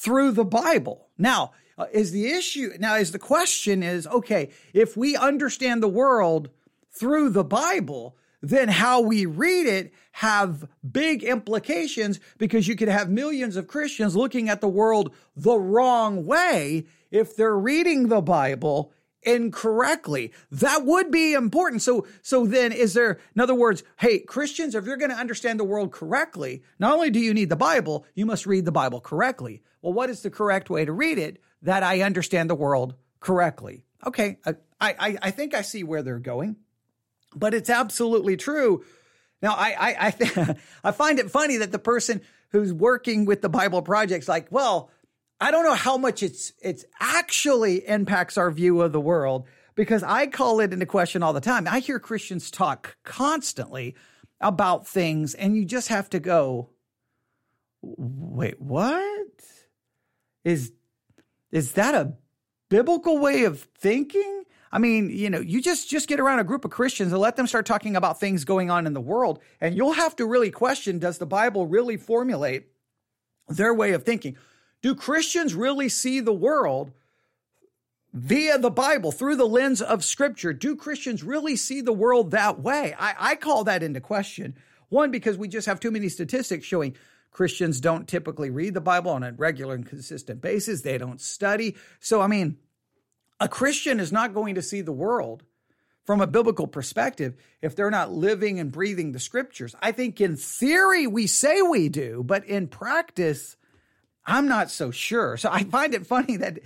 through 0.00 0.32
the 0.32 0.44
Bible. 0.44 1.08
Now, 1.18 1.52
uh, 1.76 1.86
is 1.92 2.10
the 2.10 2.30
issue, 2.30 2.72
now 2.78 2.96
is 2.96 3.12
the 3.12 3.18
question 3.18 3.82
is, 3.82 4.06
okay, 4.06 4.48
if 4.72 4.96
we 4.96 5.14
understand 5.14 5.82
the 5.82 5.88
world 5.88 6.48
through 6.90 7.30
the 7.30 7.44
Bible, 7.44 8.16
then 8.40 8.68
how 8.68 9.02
we 9.02 9.26
read 9.26 9.66
it 9.66 9.92
have 10.12 10.66
big 10.90 11.22
implications 11.22 12.18
because 12.38 12.66
you 12.66 12.76
could 12.76 12.88
have 12.88 13.10
millions 13.10 13.56
of 13.56 13.68
Christians 13.68 14.16
looking 14.16 14.48
at 14.48 14.62
the 14.62 14.68
world 14.68 15.12
the 15.36 15.58
wrong 15.58 16.24
way 16.24 16.86
if 17.10 17.36
they're 17.36 17.56
reading 17.56 18.08
the 18.08 18.22
Bible 18.22 18.92
incorrectly. 19.22 20.32
That 20.50 20.84
would 20.84 21.10
be 21.10 21.34
important. 21.34 21.82
So, 21.82 22.06
so 22.22 22.46
then 22.46 22.72
is 22.72 22.94
there, 22.94 23.18
in 23.34 23.40
other 23.40 23.54
words, 23.54 23.82
hey, 23.98 24.20
Christians, 24.20 24.74
if 24.74 24.84
you're 24.86 24.96
going 24.96 25.10
to 25.10 25.16
understand 25.16 25.60
the 25.60 25.64
world 25.64 25.92
correctly, 25.92 26.62
not 26.78 26.94
only 26.94 27.10
do 27.10 27.20
you 27.20 27.34
need 27.34 27.48
the 27.50 27.56
Bible, 27.56 28.06
you 28.14 28.26
must 28.26 28.46
read 28.46 28.64
the 28.64 28.72
Bible 28.72 29.00
correctly. 29.00 29.62
Well, 29.82 29.92
what 29.92 30.10
is 30.10 30.22
the 30.22 30.30
correct 30.30 30.70
way 30.70 30.84
to 30.84 30.92
read 30.92 31.18
it 31.18 31.40
that 31.62 31.82
I 31.82 32.02
understand 32.02 32.50
the 32.50 32.54
world 32.54 32.94
correctly? 33.20 33.84
Okay. 34.06 34.38
I, 34.46 34.54
I, 34.80 35.18
I 35.20 35.30
think 35.30 35.54
I 35.54 35.62
see 35.62 35.84
where 35.84 36.02
they're 36.02 36.18
going 36.18 36.56
but 37.34 37.54
it's 37.54 37.70
absolutely 37.70 38.36
true. 38.36 38.84
Now, 39.42 39.54
I 39.54 39.74
I 39.78 40.06
I, 40.06 40.10
th- 40.10 40.56
I 40.84 40.90
find 40.92 41.18
it 41.18 41.30
funny 41.30 41.58
that 41.58 41.72
the 41.72 41.78
person 41.78 42.20
who's 42.50 42.72
working 42.72 43.24
with 43.24 43.42
the 43.42 43.48
Bible 43.48 43.82
project's 43.82 44.28
like, 44.28 44.48
well, 44.50 44.90
I 45.40 45.50
don't 45.50 45.64
know 45.64 45.74
how 45.74 45.96
much 45.96 46.22
it's 46.22 46.52
it's 46.62 46.84
actually 47.00 47.88
impacts 47.88 48.36
our 48.36 48.50
view 48.50 48.82
of 48.82 48.92
the 48.92 49.00
world 49.00 49.46
because 49.74 50.02
I 50.02 50.26
call 50.26 50.60
it 50.60 50.72
into 50.72 50.86
question 50.86 51.22
all 51.22 51.32
the 51.32 51.40
time. 51.40 51.66
I 51.66 51.78
hear 51.78 51.98
Christians 51.98 52.50
talk 52.50 52.96
constantly 53.04 53.94
about 54.40 54.86
things, 54.86 55.34
and 55.34 55.56
you 55.56 55.64
just 55.64 55.88
have 55.88 56.10
to 56.10 56.20
go, 56.20 56.70
wait, 57.80 58.60
what 58.60 59.28
is 60.44 60.72
is 61.50 61.72
that 61.72 61.94
a 61.94 62.14
biblical 62.68 63.18
way 63.18 63.44
of 63.44 63.60
thinking? 63.78 64.44
I 64.72 64.78
mean, 64.78 65.10
you 65.10 65.30
know, 65.30 65.40
you 65.40 65.62
just 65.62 65.88
just 65.88 66.06
get 66.06 66.20
around 66.20 66.40
a 66.40 66.44
group 66.44 66.66
of 66.66 66.70
Christians 66.70 67.12
and 67.12 67.20
let 67.20 67.36
them 67.36 67.46
start 67.46 67.64
talking 67.64 67.96
about 67.96 68.20
things 68.20 68.44
going 68.44 68.70
on 68.70 68.86
in 68.86 68.92
the 68.92 69.00
world, 69.00 69.40
and 69.58 69.74
you'll 69.74 69.92
have 69.92 70.14
to 70.16 70.26
really 70.26 70.50
question: 70.50 70.98
Does 70.98 71.16
the 71.16 71.26
Bible 71.26 71.66
really 71.66 71.96
formulate 71.96 72.66
their 73.48 73.72
way 73.72 73.92
of 73.92 74.04
thinking? 74.04 74.36
Do 74.82 74.94
Christians 74.94 75.54
really 75.54 75.88
see 75.88 76.20
the 76.20 76.32
world 76.32 76.92
via 78.12 78.58
the 78.58 78.70
Bible 78.70 79.12
through 79.12 79.36
the 79.36 79.46
lens 79.46 79.82
of 79.82 80.04
Scripture? 80.04 80.52
Do 80.52 80.74
Christians 80.76 81.22
really 81.22 81.56
see 81.56 81.80
the 81.80 81.92
world 81.92 82.30
that 82.30 82.60
way? 82.60 82.94
I, 82.98 83.14
I 83.18 83.34
call 83.36 83.64
that 83.64 83.82
into 83.82 84.00
question. 84.00 84.56
One, 84.88 85.10
because 85.10 85.36
we 85.36 85.48
just 85.48 85.66
have 85.66 85.80
too 85.80 85.90
many 85.90 86.08
statistics 86.08 86.66
showing 86.66 86.96
Christians 87.30 87.80
don't 87.80 88.08
typically 88.08 88.50
read 88.50 88.74
the 88.74 88.80
Bible 88.80 89.12
on 89.12 89.22
a 89.22 89.32
regular 89.32 89.74
and 89.74 89.86
consistent 89.86 90.40
basis. 90.40 90.82
They 90.82 90.98
don't 90.98 91.20
study. 91.20 91.76
So, 92.00 92.20
I 92.20 92.26
mean, 92.26 92.56
a 93.38 93.48
Christian 93.48 94.00
is 94.00 94.12
not 94.12 94.34
going 94.34 94.56
to 94.56 94.62
see 94.62 94.80
the 94.80 94.92
world 94.92 95.44
from 96.04 96.20
a 96.20 96.26
biblical 96.26 96.66
perspective 96.66 97.36
if 97.62 97.76
they're 97.76 97.90
not 97.90 98.10
living 98.10 98.58
and 98.58 98.72
breathing 98.72 99.12
the 99.12 99.20
scriptures. 99.20 99.76
I 99.80 99.92
think 99.92 100.20
in 100.20 100.36
theory 100.36 101.06
we 101.06 101.26
say 101.28 101.62
we 101.62 101.88
do, 101.88 102.24
but 102.24 102.44
in 102.46 102.66
practice, 102.66 103.56
I'm 104.30 104.46
not 104.46 104.70
so 104.70 104.90
sure. 104.92 105.36
So 105.36 105.50
I 105.50 105.64
find 105.64 105.92
it 105.92 106.06
funny 106.06 106.36
that 106.36 106.60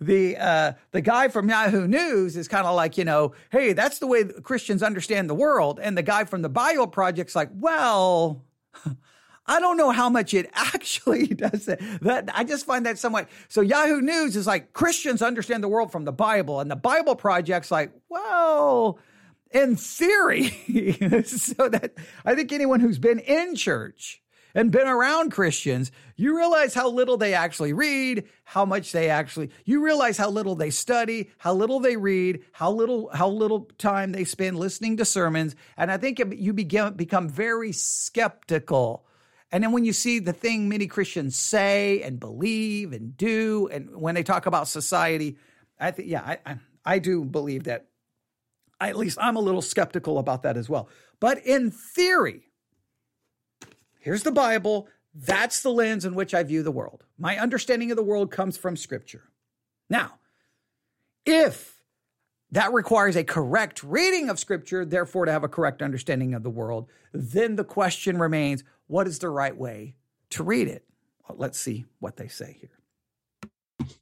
the 0.00 0.36
uh, 0.36 0.72
the 0.90 1.00
guy 1.00 1.28
from 1.28 1.48
Yahoo 1.48 1.86
News 1.86 2.36
is 2.36 2.48
kind 2.48 2.66
of 2.66 2.74
like, 2.74 2.98
you 2.98 3.04
know, 3.04 3.32
hey, 3.50 3.72
that's 3.72 4.00
the 4.00 4.08
way 4.08 4.24
Christians 4.24 4.82
understand 4.82 5.30
the 5.30 5.34
world, 5.34 5.78
and 5.80 5.96
the 5.96 6.02
guy 6.02 6.24
from 6.24 6.42
the 6.42 6.48
Bible 6.48 6.86
Project's 6.86 7.34
like, 7.34 7.50
well. 7.54 8.44
I 9.46 9.58
don't 9.58 9.76
know 9.76 9.90
how 9.90 10.08
much 10.08 10.32
it 10.32 10.48
actually 10.54 11.26
does 11.26 11.64
that. 11.66 11.80
that. 12.02 12.30
I 12.32 12.44
just 12.44 12.66
find 12.66 12.86
that 12.86 12.98
somewhat. 12.98 13.28
So 13.48 13.62
Yahoo 13.62 14.00
News 14.00 14.36
is 14.36 14.46
like 14.46 14.72
Christians 14.74 15.22
understand 15.22 15.64
the 15.64 15.68
world 15.68 15.90
from 15.90 16.04
the 16.04 16.12
Bible, 16.12 16.60
and 16.60 16.70
the 16.70 16.76
Bible 16.76 17.16
Project's 17.16 17.70
like, 17.70 17.90
well, 18.08 19.00
in 19.50 19.74
theory. 19.74 20.50
so 21.24 21.68
that 21.68 21.94
I 22.24 22.36
think 22.36 22.52
anyone 22.52 22.78
who's 22.78 23.00
been 23.00 23.18
in 23.18 23.56
church 23.56 24.22
and 24.54 24.70
been 24.70 24.86
around 24.86 25.30
Christians, 25.30 25.92
you 26.16 26.36
realize 26.36 26.74
how 26.74 26.90
little 26.90 27.16
they 27.16 27.34
actually 27.34 27.72
read, 27.72 28.28
how 28.44 28.64
much 28.64 28.92
they 28.92 29.10
actually, 29.10 29.50
you 29.64 29.84
realize 29.84 30.16
how 30.16 30.30
little 30.30 30.54
they 30.54 30.70
study, 30.70 31.30
how 31.38 31.54
little 31.54 31.80
they 31.80 31.96
read, 31.96 32.40
how 32.52 32.70
little, 32.70 33.10
how 33.12 33.28
little 33.28 33.70
time 33.78 34.12
they 34.12 34.24
spend 34.24 34.58
listening 34.58 34.96
to 34.96 35.04
sermons. 35.04 35.56
And 35.76 35.90
I 35.90 35.96
think 35.96 36.20
you 36.36 36.52
begin, 36.52 36.94
become 36.94 37.28
very 37.28 37.72
skeptical 37.72 39.04
and 39.52 39.64
then 39.64 39.72
when 39.72 39.84
you 39.84 39.92
see 39.92 40.20
the 40.20 40.32
thing 40.32 40.68
many 40.68 40.86
Christians 40.86 41.36
say 41.36 42.02
and 42.02 42.20
believe 42.20 42.92
and 42.92 43.16
do, 43.16 43.68
and 43.72 43.96
when 43.96 44.14
they 44.14 44.22
talk 44.22 44.46
about 44.46 44.68
society, 44.68 45.38
I 45.78 45.90
think, 45.90 46.08
yeah, 46.08 46.22
I, 46.22 46.38
I, 46.46 46.56
I 46.84 46.98
do 46.98 47.24
believe 47.24 47.64
that. 47.64 47.86
At 48.82 48.96
least 48.96 49.18
I'm 49.20 49.36
a 49.36 49.40
little 49.40 49.60
skeptical 49.60 50.18
about 50.18 50.44
that 50.44 50.56
as 50.56 50.66
well. 50.66 50.88
But 51.18 51.44
in 51.44 51.70
theory, 51.70 52.49
here's 54.00 54.22
the 54.22 54.32
Bible. 54.32 54.88
That's 55.14 55.62
the 55.62 55.70
lens 55.70 56.04
in 56.04 56.14
which 56.14 56.34
I 56.34 56.42
view 56.42 56.62
the 56.62 56.70
world. 56.70 57.04
My 57.18 57.38
understanding 57.38 57.90
of 57.90 57.96
the 57.96 58.02
world 58.02 58.30
comes 58.30 58.56
from 58.56 58.76
Scripture. 58.76 59.30
Now, 59.88 60.14
if 61.24 61.82
that 62.52 62.72
requires 62.72 63.16
a 63.16 63.24
correct 63.24 63.82
reading 63.82 64.28
of 64.28 64.38
Scripture, 64.38 64.84
therefore, 64.84 65.26
to 65.26 65.32
have 65.32 65.44
a 65.44 65.48
correct 65.48 65.82
understanding 65.82 66.34
of 66.34 66.42
the 66.42 66.50
world, 66.50 66.88
then 67.12 67.56
the 67.56 67.64
question 67.64 68.18
remains 68.18 68.64
what 68.86 69.06
is 69.06 69.18
the 69.18 69.30
right 69.30 69.56
way 69.56 69.94
to 70.30 70.42
read 70.42 70.68
it? 70.68 70.84
Well, 71.28 71.38
let's 71.38 71.58
see 71.58 71.84
what 72.00 72.16
they 72.16 72.28
say 72.28 72.56
here. 72.60 72.70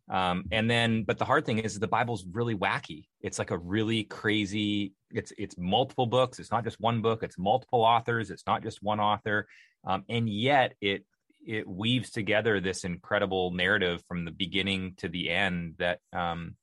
Um, 0.09 0.45
and 0.51 0.71
then, 0.71 1.05
but 1.05 1.19
the 1.19 1.25
hard 1.25 1.45
thing 1.45 1.59
is 1.59 1.79
the 1.79 1.89
Bible's 1.89 2.25
really 2.33 2.55
wacky. 2.55 3.07
It's 3.21 3.39
like 3.39 3.51
a 3.51 3.59
really 3.59 4.05
crazy. 4.05 4.95
It's 5.13 5.33
it's 5.39 5.57
multiple 5.59 6.07
books. 6.07 6.39
It's 6.39 6.51
not 6.51 6.65
just 6.65 6.81
one 6.81 7.03
book. 7.03 7.23
It's 7.23 7.39
multiple 7.39 7.83
authors. 7.83 8.31
It's 8.31 8.47
not 8.47 8.63
just 8.63 8.83
one 8.83 9.01
author. 9.01 9.47
Um, 9.85 10.05
and 10.09 10.29
yet 10.29 10.75
it 10.81 11.05
it 11.47 11.67
weaves 11.67 12.11
together 12.11 12.61
this 12.61 12.85
incredible 12.85 13.53
narrative 13.53 14.03
from 14.09 14.25
the 14.25 14.31
beginning 14.31 14.95
to 14.99 15.09
the 15.09 15.31
end 15.31 15.75
that 15.79 16.01
um, 16.13 16.57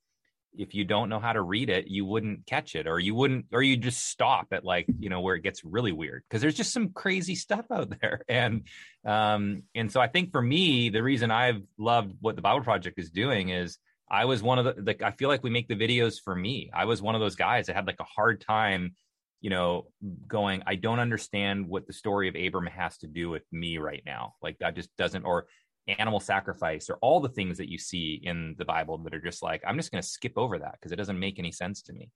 if 0.57 0.73
you 0.73 0.85
don't 0.85 1.09
know 1.09 1.19
how 1.19 1.33
to 1.33 1.41
read 1.41 1.69
it, 1.69 1.87
you 1.87 2.05
wouldn't 2.05 2.45
catch 2.45 2.75
it, 2.75 2.87
or 2.87 2.99
you 2.99 3.15
wouldn't, 3.15 3.45
or 3.51 3.61
you 3.61 3.77
just 3.77 4.07
stop 4.07 4.47
at 4.51 4.63
like 4.63 4.85
you 4.99 5.09
know 5.09 5.21
where 5.21 5.35
it 5.35 5.41
gets 5.41 5.63
really 5.63 5.91
weird 5.91 6.23
because 6.29 6.41
there's 6.41 6.55
just 6.55 6.73
some 6.73 6.89
crazy 6.89 7.35
stuff 7.35 7.65
out 7.71 7.93
there, 8.01 8.21
and 8.29 8.63
um, 9.05 9.63
and 9.73 9.91
so 9.91 9.99
I 9.99 10.07
think 10.07 10.31
for 10.31 10.41
me, 10.41 10.89
the 10.89 11.03
reason 11.03 11.31
I've 11.31 11.61
loved 11.77 12.13
what 12.21 12.35
the 12.35 12.41
Bible 12.41 12.63
Project 12.63 12.99
is 12.99 13.09
doing 13.09 13.49
is 13.49 13.77
I 14.10 14.26
was 14.26 14.43
one 14.43 14.60
of 14.60 14.66
the 14.66 14.84
like 14.84 15.01
I 15.01 15.12
feel 15.12 15.30
like 15.30 15.43
we 15.43 15.49
make 15.49 15.68
the 15.68 15.76
videos 15.76 16.16
for 16.24 16.36
me. 16.36 16.70
I 16.74 16.86
was 16.86 17.01
one 17.01 17.16
of 17.16 17.22
those 17.22 17.36
guys 17.36 17.68
that 17.68 17.76
had 17.76 17.88
like 17.88 17.99
a 17.99 18.03
hard 18.03 18.41
time, 18.41 18.95
you 19.41 19.49
know, 19.49 19.88
going. 20.28 20.64
I 20.68 20.76
don't 20.76 20.99
understand 20.99 21.68
what 21.68 21.88
the 21.88 21.93
story 21.93 22.28
of 22.28 22.36
Abram 22.36 22.68
has 22.68 22.97
to 22.99 23.08
do 23.08 23.30
with 23.30 23.43
me 23.51 23.78
right 23.78 24.03
now. 24.06 24.36
Like 24.41 24.58
that 24.60 24.76
just 24.76 24.95
doesn't, 24.95 25.24
or 25.24 25.47
animal 25.88 26.20
sacrifice 26.20 26.89
or 26.89 26.97
all 27.01 27.20
the 27.20 27.30
things 27.30 27.58
that 27.58 27.70
you 27.70 27.78
see 27.78 28.20
in 28.24 28.56
the 28.58 28.66
Bible 28.66 28.97
that 28.99 29.14
are 29.14 29.22
just 29.22 29.43
like, 29.43 29.62
I'm 29.68 29.78
just 29.78 29.91
going 29.91 30.01
to 30.01 30.08
skip 30.08 30.34
over 30.38 30.60
that 30.60 30.74
because 30.74 30.91
it 30.91 30.95
doesn't 30.95 31.20
make 31.20 31.39
any 31.39 31.51
sense 31.51 31.84
to 31.84 31.93
me. 31.93 32.10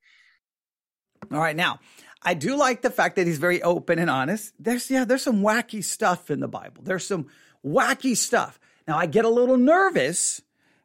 All 1.30 1.38
right. 1.38 1.54
Now, 1.54 1.80
I 2.22 2.34
do 2.34 2.56
like 2.56 2.82
the 2.82 2.90
fact 2.90 3.16
that 3.16 3.26
he's 3.26 3.38
very 3.38 3.62
open 3.62 3.98
and 3.98 4.10
honest. 4.10 4.54
There's, 4.58 4.90
yeah, 4.90 5.04
there's 5.04 5.22
some 5.22 5.42
wacky 5.42 5.84
stuff 5.84 6.30
in 6.30 6.40
the 6.40 6.48
Bible. 6.48 6.82
There's 6.82 7.06
some 7.06 7.26
wacky 7.64 8.16
stuff. 8.16 8.58
Now, 8.88 8.98
I 8.98 9.06
get 9.06 9.24
a 9.24 9.28
little 9.28 9.58
nervous 9.58 10.40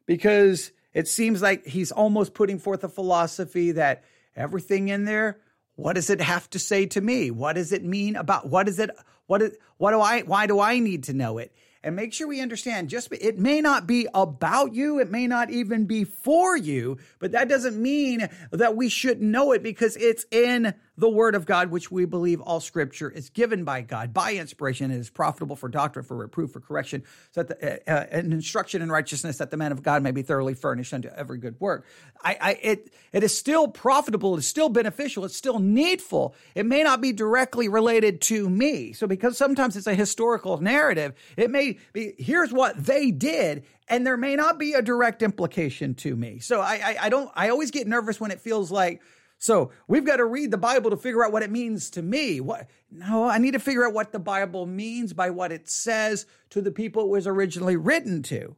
because 0.06 0.70
it 0.96 1.06
seems 1.06 1.42
like 1.42 1.66
he's 1.66 1.92
almost 1.92 2.32
putting 2.32 2.58
forth 2.58 2.82
a 2.82 2.88
philosophy 2.88 3.72
that 3.72 4.02
everything 4.34 4.88
in 4.88 5.04
there, 5.04 5.38
what 5.74 5.92
does 5.92 6.08
it 6.08 6.22
have 6.22 6.48
to 6.50 6.58
say 6.58 6.86
to 6.86 7.02
me? 7.02 7.30
What 7.30 7.52
does 7.52 7.70
it 7.70 7.84
mean 7.84 8.16
about 8.16 8.48
what 8.48 8.66
is 8.66 8.78
it? 8.78 8.88
What 9.26 9.42
is, 9.42 9.54
what 9.76 9.90
do 9.90 10.00
I, 10.00 10.22
why 10.22 10.46
do 10.46 10.58
I 10.58 10.78
need 10.78 11.04
to 11.04 11.12
know 11.12 11.36
it? 11.36 11.54
and 11.82 11.94
make 11.94 12.12
sure 12.12 12.26
we 12.26 12.40
understand 12.40 12.88
just 12.88 13.12
it 13.12 13.38
may 13.38 13.60
not 13.60 13.86
be 13.86 14.08
about 14.12 14.74
you 14.74 14.98
it 14.98 15.08
may 15.08 15.28
not 15.28 15.50
even 15.50 15.84
be 15.84 16.02
for 16.02 16.56
you 16.56 16.98
but 17.20 17.30
that 17.30 17.48
doesn't 17.48 17.80
mean 17.80 18.28
that 18.50 18.74
we 18.74 18.88
shouldn't 18.88 19.30
know 19.30 19.52
it 19.52 19.62
because 19.62 19.96
it's 19.96 20.26
in 20.32 20.74
the 20.98 21.08
word 21.08 21.34
of 21.34 21.46
God, 21.46 21.70
which 21.70 21.90
we 21.90 22.04
believe 22.04 22.40
all 22.40 22.60
scripture 22.60 23.10
is 23.10 23.30
given 23.30 23.64
by 23.64 23.82
God 23.82 24.14
by 24.14 24.34
inspiration 24.34 24.90
and 24.90 25.00
is 25.00 25.10
profitable 25.10 25.56
for 25.56 25.68
doctrine, 25.68 26.04
for 26.04 26.16
reproof, 26.16 26.52
for 26.52 26.60
correction, 26.60 27.02
so 27.32 27.42
that 27.42 27.60
the, 27.60 27.92
uh, 27.92 27.96
uh, 27.96 28.06
an 28.10 28.32
instruction 28.32 28.82
in 28.82 28.90
righteousness 28.90 29.38
that 29.38 29.50
the 29.50 29.56
man 29.56 29.72
of 29.72 29.82
God 29.82 30.02
may 30.02 30.10
be 30.10 30.22
thoroughly 30.22 30.54
furnished 30.54 30.92
unto 30.94 31.08
every 31.08 31.38
good 31.38 31.60
work. 31.60 31.86
I, 32.22 32.36
I, 32.40 32.58
it, 32.62 32.90
it 33.12 33.22
is 33.22 33.36
still 33.36 33.68
profitable. 33.68 34.36
It's 34.36 34.46
still 34.46 34.68
beneficial. 34.68 35.24
It's 35.24 35.36
still 35.36 35.58
needful. 35.58 36.34
It 36.54 36.66
may 36.66 36.82
not 36.82 37.00
be 37.00 37.12
directly 37.12 37.68
related 37.68 38.20
to 38.22 38.48
me. 38.48 38.92
So 38.92 39.06
because 39.06 39.36
sometimes 39.36 39.76
it's 39.76 39.86
a 39.86 39.94
historical 39.94 40.58
narrative, 40.60 41.14
it 41.36 41.50
may 41.50 41.78
be, 41.92 42.14
here's 42.18 42.52
what 42.52 42.82
they 42.82 43.10
did 43.10 43.64
and 43.88 44.06
there 44.06 44.16
may 44.16 44.34
not 44.34 44.58
be 44.58 44.72
a 44.72 44.82
direct 44.82 45.22
implication 45.22 45.94
to 45.94 46.16
me. 46.16 46.40
So 46.40 46.60
I, 46.60 46.80
I, 46.82 46.96
I, 47.02 47.08
don't, 47.08 47.30
I 47.34 47.50
always 47.50 47.70
get 47.70 47.86
nervous 47.86 48.20
when 48.20 48.30
it 48.30 48.40
feels 48.40 48.70
like 48.70 49.00
so 49.38 49.70
we've 49.86 50.04
got 50.04 50.16
to 50.16 50.24
read 50.24 50.50
the 50.50 50.58
Bible 50.58 50.90
to 50.90 50.96
figure 50.96 51.24
out 51.24 51.32
what 51.32 51.42
it 51.42 51.50
means 51.50 51.90
to 51.90 52.02
me. 52.02 52.40
What? 52.40 52.68
No, 52.90 53.24
I 53.24 53.38
need 53.38 53.52
to 53.52 53.58
figure 53.58 53.86
out 53.86 53.92
what 53.92 54.12
the 54.12 54.18
Bible 54.18 54.66
means 54.66 55.12
by 55.12 55.30
what 55.30 55.52
it 55.52 55.68
says 55.68 56.26
to 56.50 56.62
the 56.62 56.70
people 56.70 57.04
it 57.04 57.08
was 57.08 57.26
originally 57.26 57.76
written 57.76 58.22
to. 58.24 58.56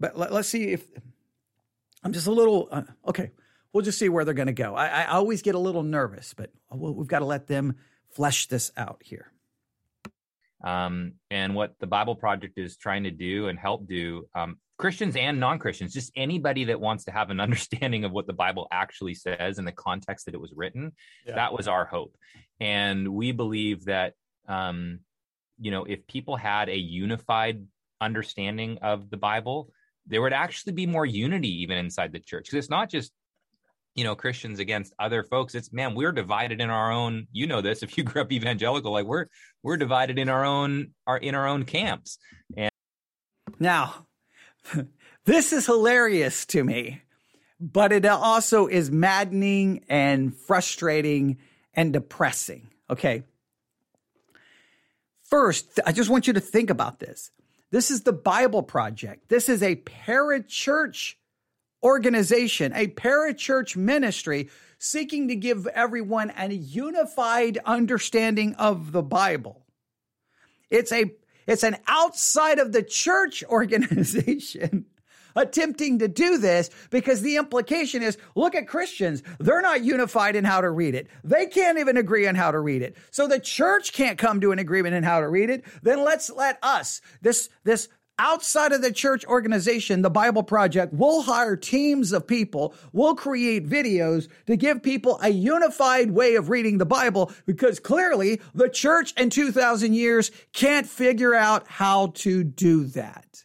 But 0.00 0.18
let, 0.18 0.32
us 0.32 0.48
see 0.48 0.72
if 0.72 0.86
I'm 2.02 2.12
just 2.12 2.26
a 2.26 2.32
little 2.32 2.68
uh, 2.70 2.82
okay. 3.08 3.30
We'll 3.72 3.84
just 3.84 3.98
see 3.98 4.08
where 4.08 4.24
they're 4.24 4.32
going 4.32 4.46
to 4.46 4.54
go. 4.54 4.74
I, 4.74 4.86
I, 4.86 5.04
always 5.08 5.42
get 5.42 5.54
a 5.54 5.58
little 5.58 5.82
nervous, 5.82 6.32
but 6.32 6.50
we've 6.72 7.06
got 7.06 7.18
to 7.18 7.26
let 7.26 7.46
them 7.46 7.76
flesh 8.08 8.46
this 8.46 8.72
out 8.74 9.02
here. 9.04 9.30
Um, 10.64 11.14
and 11.30 11.54
what 11.54 11.78
the 11.78 11.86
Bible 11.86 12.14
Project 12.14 12.58
is 12.58 12.78
trying 12.78 13.04
to 13.04 13.10
do 13.10 13.48
and 13.48 13.58
help 13.58 13.86
do 13.86 14.26
um, 14.34 14.56
Christians 14.78 15.16
and 15.16 15.40
non 15.40 15.58
Christians, 15.58 15.92
just 15.92 16.12
anybody 16.16 16.64
that 16.64 16.80
wants 16.80 17.04
to 17.04 17.10
have 17.10 17.30
an 17.30 17.40
understanding 17.46 18.04
of 18.04 18.12
what 18.12 18.26
the 18.26 18.32
Bible 18.32 18.68
actually 18.70 19.14
says 19.14 19.58
in 19.58 19.64
the 19.64 19.72
context 19.72 20.26
that 20.26 20.34
it 20.34 20.40
was 20.40 20.52
written. 20.54 20.92
Yeah. 21.26 21.36
That 21.36 21.52
was 21.52 21.68
our 21.68 21.84
hope. 21.84 22.16
And 22.60 23.08
we 23.08 23.32
believe 23.32 23.84
that, 23.86 24.14
um, 24.48 25.00
you 25.58 25.70
know, 25.70 25.84
if 25.84 26.06
people 26.06 26.36
had 26.36 26.68
a 26.68 26.76
unified 26.76 27.64
understanding 28.00 28.78
of 28.82 29.10
the 29.10 29.16
Bible, 29.16 29.70
there 30.06 30.22
would 30.22 30.32
actually 30.32 30.72
be 30.72 30.86
more 30.86 31.06
unity 31.06 31.62
even 31.62 31.78
inside 31.78 32.12
the 32.12 32.20
church. 32.20 32.44
Because 32.44 32.58
it's 32.58 32.70
not 32.70 32.90
just, 32.90 33.12
you 33.94 34.04
know, 34.04 34.14
Christians 34.14 34.58
against 34.58 34.92
other 34.98 35.24
folks. 35.24 35.54
It's 35.54 35.72
man, 35.72 35.94
we're 35.94 36.12
divided 36.12 36.60
in 36.60 36.68
our 36.68 36.92
own. 36.92 37.26
You 37.32 37.46
know 37.46 37.62
this. 37.62 37.82
If 37.82 37.96
you 37.96 38.04
grew 38.04 38.22
up 38.22 38.30
evangelical, 38.30 38.92
like 38.92 39.06
we're 39.06 39.26
we're 39.62 39.78
divided 39.78 40.18
in 40.18 40.28
our 40.28 40.44
own 40.44 40.90
our 41.06 41.16
in 41.16 41.34
our 41.34 41.46
own 41.46 41.64
camps. 41.64 42.18
And 42.56 42.70
now, 43.58 44.05
this 45.24 45.52
is 45.52 45.66
hilarious 45.66 46.46
to 46.46 46.64
me, 46.64 47.02
but 47.60 47.92
it 47.92 48.04
also 48.04 48.66
is 48.66 48.90
maddening 48.90 49.84
and 49.88 50.34
frustrating 50.34 51.38
and 51.74 51.92
depressing. 51.92 52.70
Okay. 52.90 53.24
First, 55.24 55.80
I 55.84 55.92
just 55.92 56.08
want 56.08 56.26
you 56.26 56.32
to 56.34 56.40
think 56.40 56.70
about 56.70 57.00
this. 57.00 57.30
This 57.70 57.90
is 57.90 58.02
the 58.02 58.12
Bible 58.12 58.62
Project. 58.62 59.28
This 59.28 59.48
is 59.48 59.62
a 59.62 59.76
parachurch 59.76 61.14
organization, 61.82 62.72
a 62.74 62.86
parachurch 62.86 63.76
ministry 63.76 64.50
seeking 64.78 65.28
to 65.28 65.36
give 65.36 65.66
everyone 65.68 66.32
a 66.36 66.52
unified 66.52 67.58
understanding 67.64 68.54
of 68.54 68.92
the 68.92 69.02
Bible. 69.02 69.66
It's 70.70 70.92
a 70.92 71.12
it's 71.46 71.62
an 71.62 71.76
outside 71.86 72.58
of 72.58 72.72
the 72.72 72.82
church 72.82 73.44
organization 73.48 74.86
attempting 75.36 75.98
to 75.98 76.08
do 76.08 76.38
this 76.38 76.70
because 76.90 77.20
the 77.20 77.36
implication 77.36 78.02
is 78.02 78.18
look 78.34 78.54
at 78.54 78.66
Christians. 78.66 79.22
They're 79.38 79.60
not 79.60 79.84
unified 79.84 80.34
in 80.34 80.44
how 80.44 80.62
to 80.62 80.70
read 80.70 80.94
it. 80.94 81.08
They 81.22 81.46
can't 81.46 81.78
even 81.78 81.96
agree 81.96 82.26
on 82.26 82.34
how 82.34 82.50
to 82.50 82.58
read 82.58 82.82
it. 82.82 82.96
So 83.10 83.28
the 83.28 83.38
church 83.38 83.92
can't 83.92 84.18
come 84.18 84.40
to 84.40 84.52
an 84.52 84.58
agreement 84.58 84.94
in 84.94 85.04
how 85.04 85.20
to 85.20 85.28
read 85.28 85.50
it. 85.50 85.64
Then 85.82 86.02
let's 86.02 86.30
let 86.30 86.58
us, 86.62 87.02
this, 87.20 87.50
this 87.64 87.88
outside 88.18 88.72
of 88.72 88.82
the 88.82 88.92
church 88.92 89.24
organization, 89.26 90.02
the 90.02 90.10
Bible 90.10 90.42
Project, 90.42 90.92
we'll 90.92 91.22
hire 91.22 91.56
teams 91.56 92.12
of 92.12 92.26
people, 92.26 92.74
we'll 92.92 93.14
create 93.14 93.68
videos 93.68 94.28
to 94.46 94.56
give 94.56 94.82
people 94.82 95.18
a 95.22 95.28
unified 95.28 96.10
way 96.10 96.34
of 96.34 96.48
reading 96.48 96.78
the 96.78 96.86
Bible 96.86 97.32
because 97.46 97.78
clearly 97.78 98.40
the 98.54 98.68
church 98.68 99.12
in 99.16 99.30
2,000 99.30 99.94
years 99.94 100.30
can't 100.52 100.86
figure 100.86 101.34
out 101.34 101.66
how 101.68 102.08
to 102.14 102.44
do 102.44 102.84
that. 102.86 103.44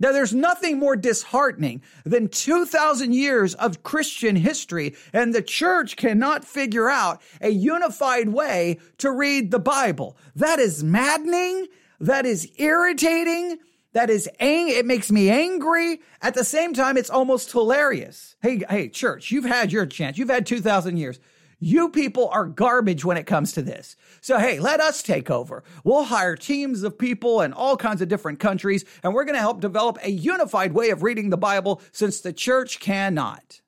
Now, 0.00 0.12
there's 0.12 0.34
nothing 0.34 0.78
more 0.78 0.94
disheartening 0.94 1.82
than 2.04 2.28
2,000 2.28 3.12
years 3.12 3.54
of 3.54 3.82
Christian 3.82 4.36
history, 4.36 4.94
and 5.12 5.34
the 5.34 5.42
church 5.42 5.96
cannot 5.96 6.44
figure 6.44 6.88
out 6.88 7.20
a 7.40 7.48
unified 7.48 8.28
way 8.28 8.78
to 8.98 9.10
read 9.10 9.50
the 9.50 9.58
Bible. 9.58 10.16
That 10.36 10.60
is 10.60 10.84
maddening. 10.84 11.66
That 12.00 12.26
is 12.26 12.50
irritating. 12.56 13.58
That 13.92 14.10
is 14.10 14.28
ang- 14.38 14.68
it 14.68 14.86
makes 14.86 15.10
me 15.10 15.30
angry. 15.30 16.00
At 16.22 16.34
the 16.34 16.44
same 16.44 16.74
time, 16.74 16.96
it's 16.96 17.10
almost 17.10 17.50
hilarious. 17.50 18.36
Hey, 18.42 18.62
hey, 18.68 18.88
church, 18.88 19.30
you've 19.30 19.44
had 19.44 19.72
your 19.72 19.86
chance. 19.86 20.18
You've 20.18 20.28
had 20.28 20.46
2,000 20.46 20.96
years. 20.96 21.18
You 21.60 21.88
people 21.88 22.28
are 22.28 22.46
garbage 22.46 23.04
when 23.04 23.16
it 23.16 23.26
comes 23.26 23.52
to 23.52 23.62
this. 23.62 23.96
So, 24.20 24.38
hey, 24.38 24.60
let 24.60 24.78
us 24.78 25.02
take 25.02 25.28
over. 25.28 25.64
We'll 25.82 26.04
hire 26.04 26.36
teams 26.36 26.84
of 26.84 26.96
people 26.96 27.40
in 27.40 27.52
all 27.52 27.76
kinds 27.76 28.00
of 28.00 28.08
different 28.08 28.38
countries, 28.38 28.84
and 29.02 29.12
we're 29.12 29.24
going 29.24 29.34
to 29.34 29.40
help 29.40 29.60
develop 29.60 29.98
a 30.04 30.10
unified 30.10 30.72
way 30.72 30.90
of 30.90 31.02
reading 31.02 31.30
the 31.30 31.36
Bible 31.36 31.82
since 31.90 32.20
the 32.20 32.32
church 32.32 32.78
cannot. 32.78 33.60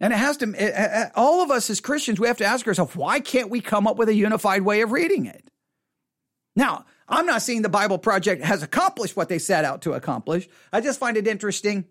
And 0.00 0.12
it 0.12 0.16
has 0.16 0.38
to, 0.38 0.52
it, 0.58 1.12
all 1.14 1.42
of 1.44 1.52
us 1.52 1.70
as 1.70 1.80
Christians, 1.80 2.18
we 2.18 2.26
have 2.26 2.38
to 2.38 2.44
ask 2.44 2.66
ourselves, 2.66 2.96
why 2.96 3.20
can't 3.20 3.50
we 3.50 3.60
come 3.60 3.86
up 3.86 3.96
with 3.96 4.08
a 4.08 4.14
unified 4.14 4.62
way 4.62 4.80
of 4.80 4.90
reading 4.90 5.26
it? 5.26 5.51
Now, 6.54 6.84
I'm 7.08 7.26
not 7.26 7.42
saying 7.42 7.62
the 7.62 7.68
Bible 7.68 7.98
Project 7.98 8.42
has 8.44 8.62
accomplished 8.62 9.16
what 9.16 9.28
they 9.28 9.38
set 9.38 9.64
out 9.64 9.82
to 9.82 9.92
accomplish. 9.92 10.48
I 10.72 10.80
just 10.80 10.98
find 10.98 11.16
it 11.16 11.26
interesting 11.26 11.86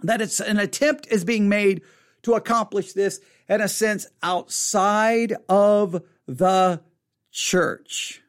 that 0.00 0.20
it's 0.20 0.40
an 0.40 0.58
attempt 0.58 1.08
is 1.10 1.24
being 1.24 1.48
made 1.48 1.82
to 2.22 2.34
accomplish 2.34 2.92
this 2.92 3.20
in 3.48 3.60
a 3.60 3.68
sense 3.68 4.06
outside 4.22 5.34
of 5.48 6.02
the 6.26 6.80
church. 7.30 8.22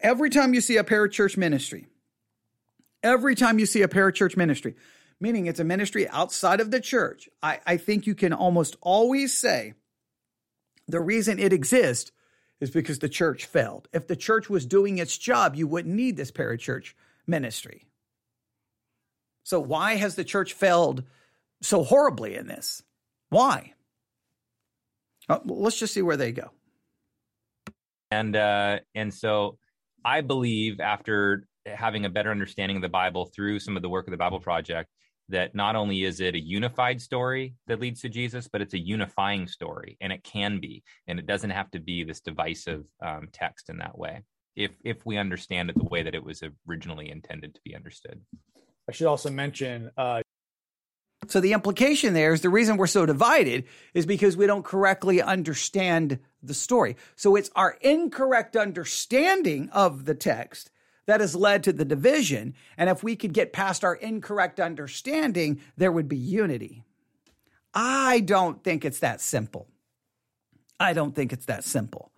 Every 0.00 0.30
time 0.30 0.54
you 0.54 0.60
see 0.60 0.76
a 0.76 0.84
parachurch 0.84 1.36
ministry, 1.36 1.86
every 3.02 3.34
time 3.34 3.58
you 3.58 3.66
see 3.66 3.82
a 3.82 3.88
parachurch 3.88 4.36
ministry, 4.36 4.76
meaning 5.20 5.46
it's 5.46 5.60
a 5.60 5.64
ministry 5.64 6.08
outside 6.08 6.60
of 6.60 6.70
the 6.70 6.80
church, 6.80 7.28
I, 7.42 7.60
I 7.66 7.76
think 7.76 8.06
you 8.06 8.14
can 8.14 8.32
almost 8.32 8.76
always 8.80 9.34
say 9.34 9.74
the 10.86 11.00
reason 11.00 11.38
it 11.38 11.52
exists 11.52 12.12
is 12.60 12.70
because 12.70 12.98
the 12.98 13.08
church 13.08 13.46
failed. 13.46 13.88
If 13.92 14.06
the 14.06 14.16
church 14.16 14.50
was 14.50 14.66
doing 14.66 14.98
its 14.98 15.16
job, 15.16 15.54
you 15.54 15.66
wouldn't 15.66 15.94
need 15.94 16.16
this 16.16 16.30
parachurch 16.30 16.94
ministry. 17.26 17.86
So, 19.44 19.60
why 19.60 19.94
has 19.94 20.14
the 20.14 20.24
church 20.24 20.52
failed 20.52 21.04
so 21.62 21.82
horribly 21.82 22.34
in 22.36 22.46
this? 22.46 22.82
Why? 23.30 23.74
Uh, 25.28 25.38
let's 25.44 25.78
just 25.78 25.94
see 25.94 26.02
where 26.02 26.16
they 26.16 26.32
go. 26.32 26.50
And 28.10 28.34
uh, 28.34 28.80
and 28.94 29.12
so 29.12 29.58
I 30.04 30.22
believe 30.22 30.80
after 30.80 31.44
having 31.66 32.06
a 32.06 32.08
better 32.08 32.30
understanding 32.30 32.76
of 32.76 32.82
the 32.82 32.88
Bible 32.88 33.30
through 33.34 33.58
some 33.58 33.76
of 33.76 33.82
the 33.82 33.88
work 33.88 34.06
of 34.06 34.12
the 34.12 34.16
Bible 34.16 34.40
Project, 34.40 34.88
that 35.28 35.54
not 35.54 35.76
only 35.76 36.04
is 36.04 36.20
it 36.20 36.34
a 36.34 36.40
unified 36.40 37.00
story 37.00 37.54
that 37.66 37.80
leads 37.80 38.00
to 38.00 38.08
Jesus, 38.08 38.48
but 38.48 38.62
it's 38.62 38.74
a 38.74 38.78
unifying 38.78 39.46
story, 39.46 39.96
and 40.00 40.12
it 40.12 40.24
can 40.24 40.58
be, 40.58 40.82
and 41.06 41.18
it 41.18 41.26
doesn't 41.26 41.50
have 41.50 41.70
to 41.72 41.80
be 41.80 42.04
this 42.04 42.20
divisive 42.20 42.84
um, 43.04 43.28
text 43.32 43.68
in 43.68 43.78
that 43.78 43.98
way. 43.98 44.22
If 44.56 44.72
if 44.84 45.04
we 45.04 45.18
understand 45.18 45.70
it 45.70 45.76
the 45.78 45.84
way 45.84 46.02
that 46.02 46.14
it 46.14 46.24
was 46.24 46.42
originally 46.68 47.10
intended 47.10 47.54
to 47.54 47.60
be 47.64 47.76
understood. 47.76 48.20
I 48.88 48.92
should 48.92 49.06
also 49.06 49.30
mention. 49.30 49.90
Uh... 49.96 50.22
so 51.28 51.40
the 51.40 51.52
implication 51.52 52.14
there 52.14 52.32
is 52.32 52.40
the 52.40 52.48
reason 52.48 52.76
we're 52.76 52.86
so 52.86 53.04
divided 53.04 53.64
is 53.92 54.06
because 54.06 54.36
we 54.36 54.46
don't 54.46 54.64
correctly 54.64 55.20
understand 55.20 56.18
the 56.42 56.54
story. 56.54 56.96
So 57.16 57.36
it's 57.36 57.50
our 57.54 57.76
incorrect 57.82 58.56
understanding 58.56 59.68
of 59.72 60.06
the 60.06 60.14
text 60.14 60.70
that 61.08 61.22
has 61.22 61.34
led 61.34 61.64
to 61.64 61.72
the 61.72 61.86
division. 61.86 62.54
And 62.76 62.90
if 62.90 63.02
we 63.02 63.16
could 63.16 63.32
get 63.32 63.50
past 63.50 63.82
our 63.82 63.94
incorrect 63.94 64.60
understanding, 64.60 65.58
there 65.78 65.90
would 65.90 66.06
be 66.06 66.18
unity. 66.18 66.84
I 67.72 68.20
don't 68.20 68.62
think 68.62 68.84
it's 68.84 68.98
that 68.98 69.22
simple. 69.22 69.68
I 70.78 70.92
don't 70.92 71.14
think 71.14 71.32
it's 71.32 71.46
that 71.46 71.64
simple. 71.64 72.12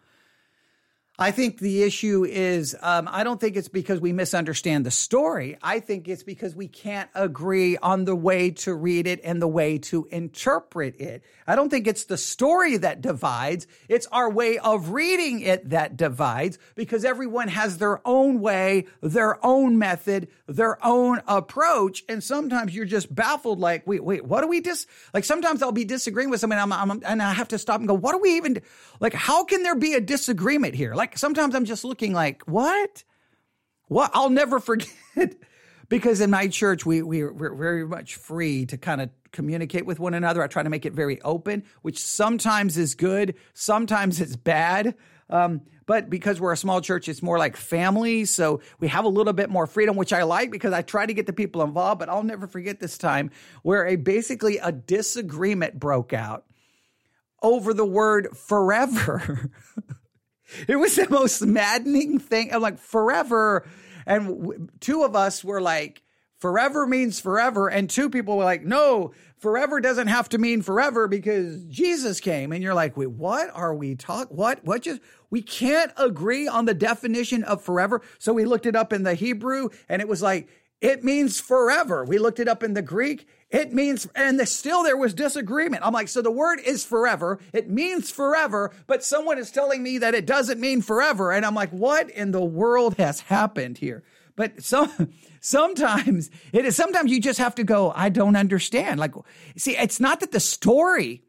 I 1.23 1.33
think 1.33 1.59
the 1.59 1.83
issue 1.83 2.25
is 2.25 2.75
um, 2.81 3.07
I 3.13 3.25
don't 3.25 3.39
think 3.39 3.55
it's 3.55 3.69
because 3.69 4.01
we 4.01 4.15
misunderstand 4.15 4.87
the 4.87 4.91
story. 4.91 5.59
I 5.63 5.81
think 5.81 6.09
it's 6.09 6.23
because 6.23 6.57
we 6.57 6.67
can't 6.67 7.11
agree 7.15 7.77
on 7.77 8.07
the 8.07 8.17
way 8.17 8.53
to 8.53 8.73
read 8.73 9.07
it 9.07 9.21
and 9.23 9.43
the 9.43 9.47
way 9.47 9.77
to 9.77 10.09
interpret 10.11 10.99
it. 10.99 11.23
I 11.47 11.57
don't 11.57 11.69
think 11.69 11.87
it's 11.87 12.05
the 12.05 12.17
story 12.17 12.79
that 12.79 13.03
divides. 13.03 13.67
It's 13.87 14.07
our 14.07 14.31
way 14.31 14.57
of 14.57 14.93
reading 14.93 15.41
it 15.41 15.69
that 15.69 15.99
divides 15.99 16.59
because 16.75 17.05
everyone 17.05 17.49
has 17.49 17.77
their 17.77 18.01
own 18.09 18.41
way, 18.41 18.87
their 19.03 19.45
own 19.45 19.79
method, 19.79 20.29
their 20.47 20.83
own 20.83 21.21
approach. 21.27 22.03
And 22.09 22.25
sometimes 22.25 22.75
you're 22.75 22.87
just 22.87 23.15
baffled 23.15 23.61
like, 23.61 23.87
wait, 23.87 24.03
wait, 24.03 24.25
what 24.25 24.41
do 24.41 24.49
we 24.49 24.63
just, 24.63 24.89
like 25.13 25.25
sometimes 25.25 25.63
I'll 25.63 25.71
be 25.71 25.85
disagreeing 25.85 26.31
with 26.31 26.41
someone 26.41 26.59
I'm, 26.59 26.73
I'm, 26.73 27.03
and 27.05 27.21
I 27.23 27.35
have 27.35 27.49
to 27.49 27.59
stop 27.59 27.81
and 27.81 27.89
go, 27.89 27.95
what 27.95 28.13
do 28.13 28.21
we 28.21 28.37
even, 28.39 28.63
like, 29.01 29.13
how 29.13 29.45
can 29.45 29.63
there 29.63 29.77
be 29.77 29.93
a 29.93 30.01
disagreement 30.01 30.75
here? 30.75 30.95
Like, 30.95 31.10
sometimes 31.19 31.55
I'm 31.55 31.65
just 31.65 31.85
looking 31.85 32.13
like, 32.13 32.43
what? 32.45 33.05
What? 33.89 34.11
I'll 34.15 34.31
never 34.31 34.61
forget 34.61 34.89
because 35.89 36.21
in 36.21 36.31
my 36.31 36.49
church 36.49 36.87
we, 36.87 37.03
we 37.03 37.25
we're 37.25 37.55
very 37.55 37.87
much 37.87 38.17
free 38.17 38.67
to 38.67 38.79
kind 38.79 39.01
of 39.01 39.11
communicate 39.33 39.87
with 39.87 39.99
one 39.99 40.15
another. 40.15 40.43
I 40.43 40.47
try 40.47 40.63
to 40.63 40.71
make 40.71 40.87
it 40.87 40.93
very 40.93 41.21
open, 41.23 41.65
which 41.83 41.99
sometimes 41.99 42.77
is 42.77 42.95
good, 42.95 43.35
sometimes 43.55 44.21
it's 44.21 44.37
bad. 44.37 44.95
Um, 45.29 45.63
but 45.87 46.09
because 46.09 46.41
we're 46.41 46.53
a 46.53 46.57
small 46.57 46.81
church, 46.81 47.09
it's 47.09 47.23
more 47.23 47.39
like 47.39 47.57
family. 47.57 48.25
So 48.25 48.61
we 48.79 48.87
have 48.89 49.05
a 49.05 49.09
little 49.09 49.33
bit 49.33 49.51
more 49.51 49.67
freedom, 49.67 49.97
which 49.97 50.13
I 50.13 50.23
like 50.23 50.53
because 50.53 50.73
I 50.73 50.83
try 50.83 51.05
to 51.05 51.13
get 51.13 51.27
the 51.27 51.33
people 51.33 51.63
involved. 51.63 51.99
But 51.99 52.09
I'll 52.09 52.23
never 52.23 52.47
forget 52.47 52.79
this 52.79 52.97
time 52.97 53.31
where 53.63 53.87
a 53.87 53.97
basically 53.97 54.59
a 54.59 54.71
disagreement 54.71 55.81
broke 55.81 56.13
out 56.13 56.45
over 57.43 57.75
the 57.75 57.85
word 57.85 58.37
forever. 58.37 59.51
It 60.69 60.77
was 60.77 60.97
the 60.97 61.09
most 61.09 61.43
maddening 61.43 62.19
thing. 62.19 62.53
I'm 62.53 62.63
like, 62.63 62.79
forever. 62.79 63.67
And 64.07 64.41
w- 64.41 64.69
two 64.81 65.03
of 65.05 65.15
us 65.15 65.45
were 65.45 65.61
like, 65.61 66.03
forever 66.39 66.87
means 66.87 67.21
forever. 67.21 67.69
And 67.69 67.89
two 67.89 68.11
people 68.11 68.37
were 68.37 68.45
like, 68.45 68.65
no, 68.65 69.13
forever 69.39 69.81
doesn't 69.81 70.09
have 70.09 70.29
to 70.31 70.39
mean 70.39 70.63
forever 70.63 71.07
because 71.07 71.65
Jesus 71.65 72.21
came. 72.21 72.53
And 72.53 72.63
you're 72.63 72.75
like, 72.75 72.97
wait, 72.97 73.11
what 73.11 73.51
are 73.55 73.75
we 73.75 73.95
talking? 73.95 74.37
What? 74.37 74.65
What 74.65 74.83
just? 74.83 75.01
We 75.31 75.43
can't 75.43 75.93
agree 75.97 76.49
on 76.49 76.65
the 76.65 76.75
definition 76.75 77.45
of 77.45 77.63
forever. 77.63 78.03
So 78.19 78.33
we 78.33 78.45
looked 78.45 78.67
it 78.67 78.75
up 78.75 78.93
in 78.93 79.05
the 79.05 79.15
Hebrew 79.15 79.69
and 79.89 80.03
it 80.03 80.09
was 80.09 80.23
like, 80.23 80.49
it 80.81 81.05
means 81.05 81.41
forever. 81.41 82.05
We 82.05 82.19
looked 82.19 82.41
it 82.41 82.49
up 82.49 82.63
in 82.63 82.75
the 82.75 82.83
Greek. 82.83 83.29
It 83.51 83.73
means, 83.73 84.09
and 84.15 84.39
the, 84.39 84.47
still 84.47 84.85
there 84.85 84.97
was 84.97 85.13
disagreement. 85.13 85.85
I'm 85.85 85.93
like, 85.93 86.09
so 86.09 86.23
the 86.23 86.31
word 86.31 86.61
is 86.65 86.85
forever. 86.85 87.41
It 87.53 87.69
means 87.69 88.11
forever, 88.11 88.71
but 88.87 89.03
someone 89.03 89.39
is 89.39 89.51
telling 89.51 89.83
me 89.83 89.99
that 89.99 90.15
it 90.15 90.25
doesn't 90.25 90.61
mean 90.61 90.83
forever. 90.83 91.33
And 91.33 91.45
I'm 91.45 91.57
like, 91.57 91.71
what 91.71 92.11
in 92.11 92.31
the 92.31 92.45
world 92.45 92.95
has 92.99 93.23
happened 93.23 93.79
here? 93.79 94.05
But 94.37 94.63
some, 94.63 95.13
sometimes 95.41 96.31
it 96.53 96.65
is, 96.65 96.77
sometimes 96.77 97.11
you 97.11 97.21
just 97.21 97.41
have 97.41 97.57
to 97.57 97.65
go, 97.65 97.93
I 97.95 98.09
don't 98.09 98.37
understand. 98.37 99.01
Like, 99.01 99.15
see, 99.57 99.77
it's 99.77 99.99
not 99.99 100.21
that 100.21 100.31
the 100.31 100.41
story 100.41 101.25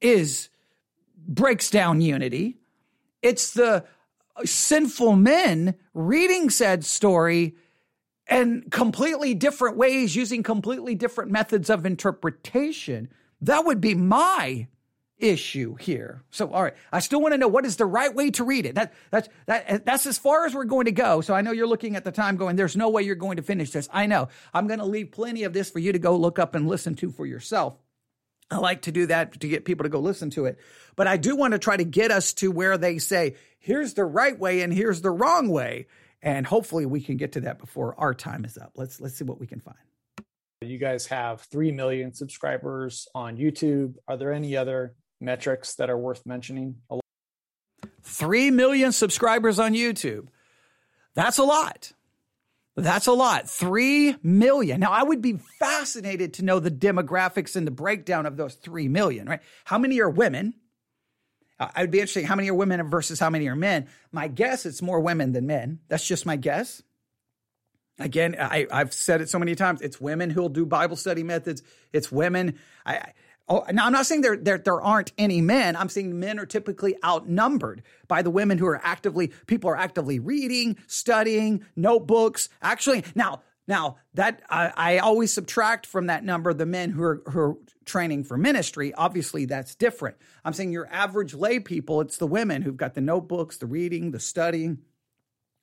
is 0.00 0.48
breaks 1.26 1.68
down 1.68 2.00
unity. 2.00 2.56
It's 3.20 3.52
the 3.52 3.84
sinful 4.44 5.16
men 5.16 5.74
reading 5.92 6.48
said 6.48 6.84
story 6.84 7.56
and 8.28 8.70
completely 8.70 9.34
different 9.34 9.76
ways 9.76 10.14
using 10.14 10.42
completely 10.42 10.94
different 10.94 11.30
methods 11.30 11.70
of 11.70 11.86
interpretation. 11.86 13.08
That 13.40 13.64
would 13.64 13.80
be 13.80 13.94
my 13.94 14.68
issue 15.18 15.74
here. 15.76 16.22
So, 16.30 16.50
all 16.52 16.62
right, 16.62 16.74
I 16.92 17.00
still 17.00 17.20
want 17.20 17.34
to 17.34 17.38
know 17.38 17.48
what 17.48 17.64
is 17.64 17.76
the 17.76 17.86
right 17.86 18.14
way 18.14 18.30
to 18.32 18.44
read 18.44 18.66
it. 18.66 18.74
That 18.76 18.92
that's 19.10 19.28
that 19.46 19.84
that's 19.84 20.06
as 20.06 20.18
far 20.18 20.46
as 20.46 20.54
we're 20.54 20.64
going 20.64 20.84
to 20.84 20.92
go. 20.92 21.20
So 21.20 21.34
I 21.34 21.40
know 21.40 21.52
you're 21.52 21.66
looking 21.66 21.96
at 21.96 22.04
the 22.04 22.12
time 22.12 22.36
going, 22.36 22.56
there's 22.56 22.76
no 22.76 22.90
way 22.90 23.02
you're 23.02 23.16
going 23.16 23.36
to 23.36 23.42
finish 23.42 23.70
this. 23.70 23.88
I 23.92 24.06
know. 24.06 24.28
I'm 24.52 24.66
going 24.66 24.80
to 24.80 24.86
leave 24.86 25.10
plenty 25.10 25.44
of 25.44 25.52
this 25.52 25.70
for 25.70 25.78
you 25.78 25.92
to 25.92 25.98
go 25.98 26.16
look 26.16 26.38
up 26.38 26.54
and 26.54 26.68
listen 26.68 26.94
to 26.96 27.10
for 27.10 27.26
yourself. 27.26 27.76
I 28.50 28.58
like 28.58 28.82
to 28.82 28.92
do 28.92 29.06
that 29.06 29.40
to 29.40 29.48
get 29.48 29.64
people 29.64 29.84
to 29.84 29.90
go 29.90 30.00
listen 30.00 30.30
to 30.30 30.46
it. 30.46 30.58
But 30.96 31.06
I 31.06 31.16
do 31.16 31.36
want 31.36 31.52
to 31.52 31.58
try 31.58 31.76
to 31.76 31.84
get 31.84 32.10
us 32.10 32.32
to 32.34 32.50
where 32.50 32.78
they 32.78 32.98
say, 32.98 33.36
here's 33.58 33.94
the 33.94 34.04
right 34.04 34.38
way 34.38 34.62
and 34.62 34.72
here's 34.72 35.02
the 35.02 35.10
wrong 35.10 35.48
way 35.48 35.86
and 36.22 36.46
hopefully 36.46 36.86
we 36.86 37.00
can 37.00 37.16
get 37.16 37.32
to 37.32 37.40
that 37.42 37.58
before 37.58 37.94
our 37.98 38.14
time 38.14 38.44
is 38.44 38.58
up. 38.58 38.72
Let's 38.76 39.00
let's 39.00 39.16
see 39.16 39.24
what 39.24 39.40
we 39.40 39.46
can 39.46 39.60
find. 39.60 39.76
You 40.60 40.78
guys 40.78 41.06
have 41.06 41.42
3 41.42 41.70
million 41.70 42.12
subscribers 42.12 43.06
on 43.14 43.36
YouTube. 43.36 43.94
Are 44.08 44.16
there 44.16 44.32
any 44.32 44.56
other 44.56 44.94
metrics 45.20 45.74
that 45.76 45.88
are 45.88 45.98
worth 45.98 46.26
mentioning? 46.26 46.76
3 48.02 48.50
million 48.50 48.90
subscribers 48.90 49.60
on 49.60 49.74
YouTube. 49.74 50.28
That's 51.14 51.38
a 51.38 51.44
lot. 51.44 51.92
That's 52.74 53.06
a 53.06 53.12
lot. 53.12 53.48
3 53.48 54.16
million. 54.22 54.80
Now, 54.80 54.92
I 54.92 55.02
would 55.02 55.20
be 55.20 55.38
fascinated 55.58 56.34
to 56.34 56.44
know 56.44 56.58
the 56.58 56.70
demographics 56.70 57.54
and 57.54 57.66
the 57.66 57.72
breakdown 57.72 58.26
of 58.26 58.36
those 58.36 58.54
3 58.54 58.88
million, 58.88 59.28
right? 59.28 59.40
How 59.64 59.78
many 59.78 60.00
are 60.00 60.10
women? 60.10 60.54
Uh, 61.58 61.68
I'd 61.74 61.90
be 61.90 61.98
interesting 62.00 62.24
how 62.24 62.36
many 62.36 62.50
are 62.50 62.54
women 62.54 62.88
versus 62.88 63.18
how 63.18 63.30
many 63.30 63.48
are 63.48 63.56
men. 63.56 63.88
My 64.12 64.28
guess 64.28 64.66
it's 64.66 64.82
more 64.82 65.00
women 65.00 65.32
than 65.32 65.46
men. 65.46 65.80
That's 65.88 66.06
just 66.06 66.26
my 66.26 66.36
guess. 66.36 66.82
Again, 67.98 68.36
I, 68.38 68.66
have 68.70 68.92
said 68.92 69.20
it 69.20 69.28
so 69.28 69.38
many 69.38 69.56
times. 69.56 69.82
It's 69.82 70.00
women 70.00 70.30
who'll 70.30 70.48
do 70.48 70.64
Bible 70.64 70.96
study 70.96 71.24
methods. 71.24 71.62
It's 71.92 72.12
women. 72.12 72.58
I, 72.86 73.12
oh, 73.48 73.64
now 73.72 73.86
I'm 73.86 73.92
not 73.92 74.06
saying 74.06 74.20
there, 74.20 74.36
there 74.36 74.58
there 74.58 74.80
aren't 74.80 75.12
any 75.18 75.40
men. 75.40 75.74
I'm 75.74 75.88
saying 75.88 76.18
men 76.18 76.38
are 76.38 76.46
typically 76.46 76.94
outnumbered 77.04 77.82
by 78.06 78.22
the 78.22 78.30
women 78.30 78.58
who 78.58 78.66
are 78.66 78.80
actively 78.84 79.32
people 79.46 79.68
are 79.70 79.76
actively 79.76 80.20
reading, 80.20 80.76
studying, 80.86 81.64
notebooks. 81.74 82.48
Actually, 82.62 83.02
now 83.16 83.42
now 83.66 83.96
that 84.14 84.42
I, 84.48 84.72
I, 84.76 84.98
always 84.98 85.32
subtract 85.32 85.84
from 85.84 86.06
that 86.06 86.24
number 86.24 86.54
the 86.54 86.66
men 86.66 86.90
who 86.90 87.02
are, 87.02 87.22
who 87.26 87.38
are 87.38 87.56
training 87.88 88.22
for 88.22 88.36
ministry. 88.36 88.94
Obviously, 88.94 89.46
that's 89.46 89.74
different. 89.74 90.16
I'm 90.44 90.52
saying 90.52 90.70
your 90.70 90.88
average 90.92 91.34
lay 91.34 91.58
people, 91.58 92.00
it's 92.00 92.18
the 92.18 92.26
women 92.26 92.62
who've 92.62 92.76
got 92.76 92.94
the 92.94 93.00
notebooks, 93.00 93.56
the 93.56 93.66
reading, 93.66 94.12
the 94.12 94.20
studying. 94.20 94.78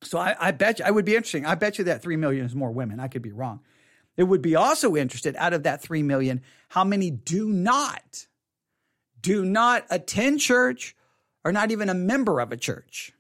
So 0.02 0.18
I, 0.18 0.36
I 0.38 0.52
bet 0.52 0.80
you, 0.80 0.86
I 0.86 0.92
would 0.92 1.06
be 1.06 1.16
interesting. 1.16 1.46
I 1.46 1.56
bet 1.56 1.78
you 1.78 1.86
that 1.86 2.02
three 2.02 2.18
million 2.18 2.46
is 2.46 2.54
more 2.54 2.72
women. 2.72 3.00
I 3.00 3.08
could 3.08 3.22
be 3.22 3.32
wrong. 3.32 3.62
It 4.18 4.24
would 4.24 4.42
be 4.42 4.56
also 4.56 4.96
interested 4.96 5.36
out 5.38 5.54
of 5.54 5.64
that 5.64 5.82
three 5.82 6.04
million, 6.04 6.42
how 6.70 6.84
many 6.84 7.12
do 7.12 7.50
not, 7.50 8.28
do 9.22 9.46
not 9.46 9.86
attend 9.90 10.40
church, 10.40 10.96
or 11.44 11.52
not 11.52 11.72
even 11.72 11.90
a 11.90 11.94
member 11.94 12.40
of 12.40 12.52
a 12.52 12.58
church. 12.58 13.14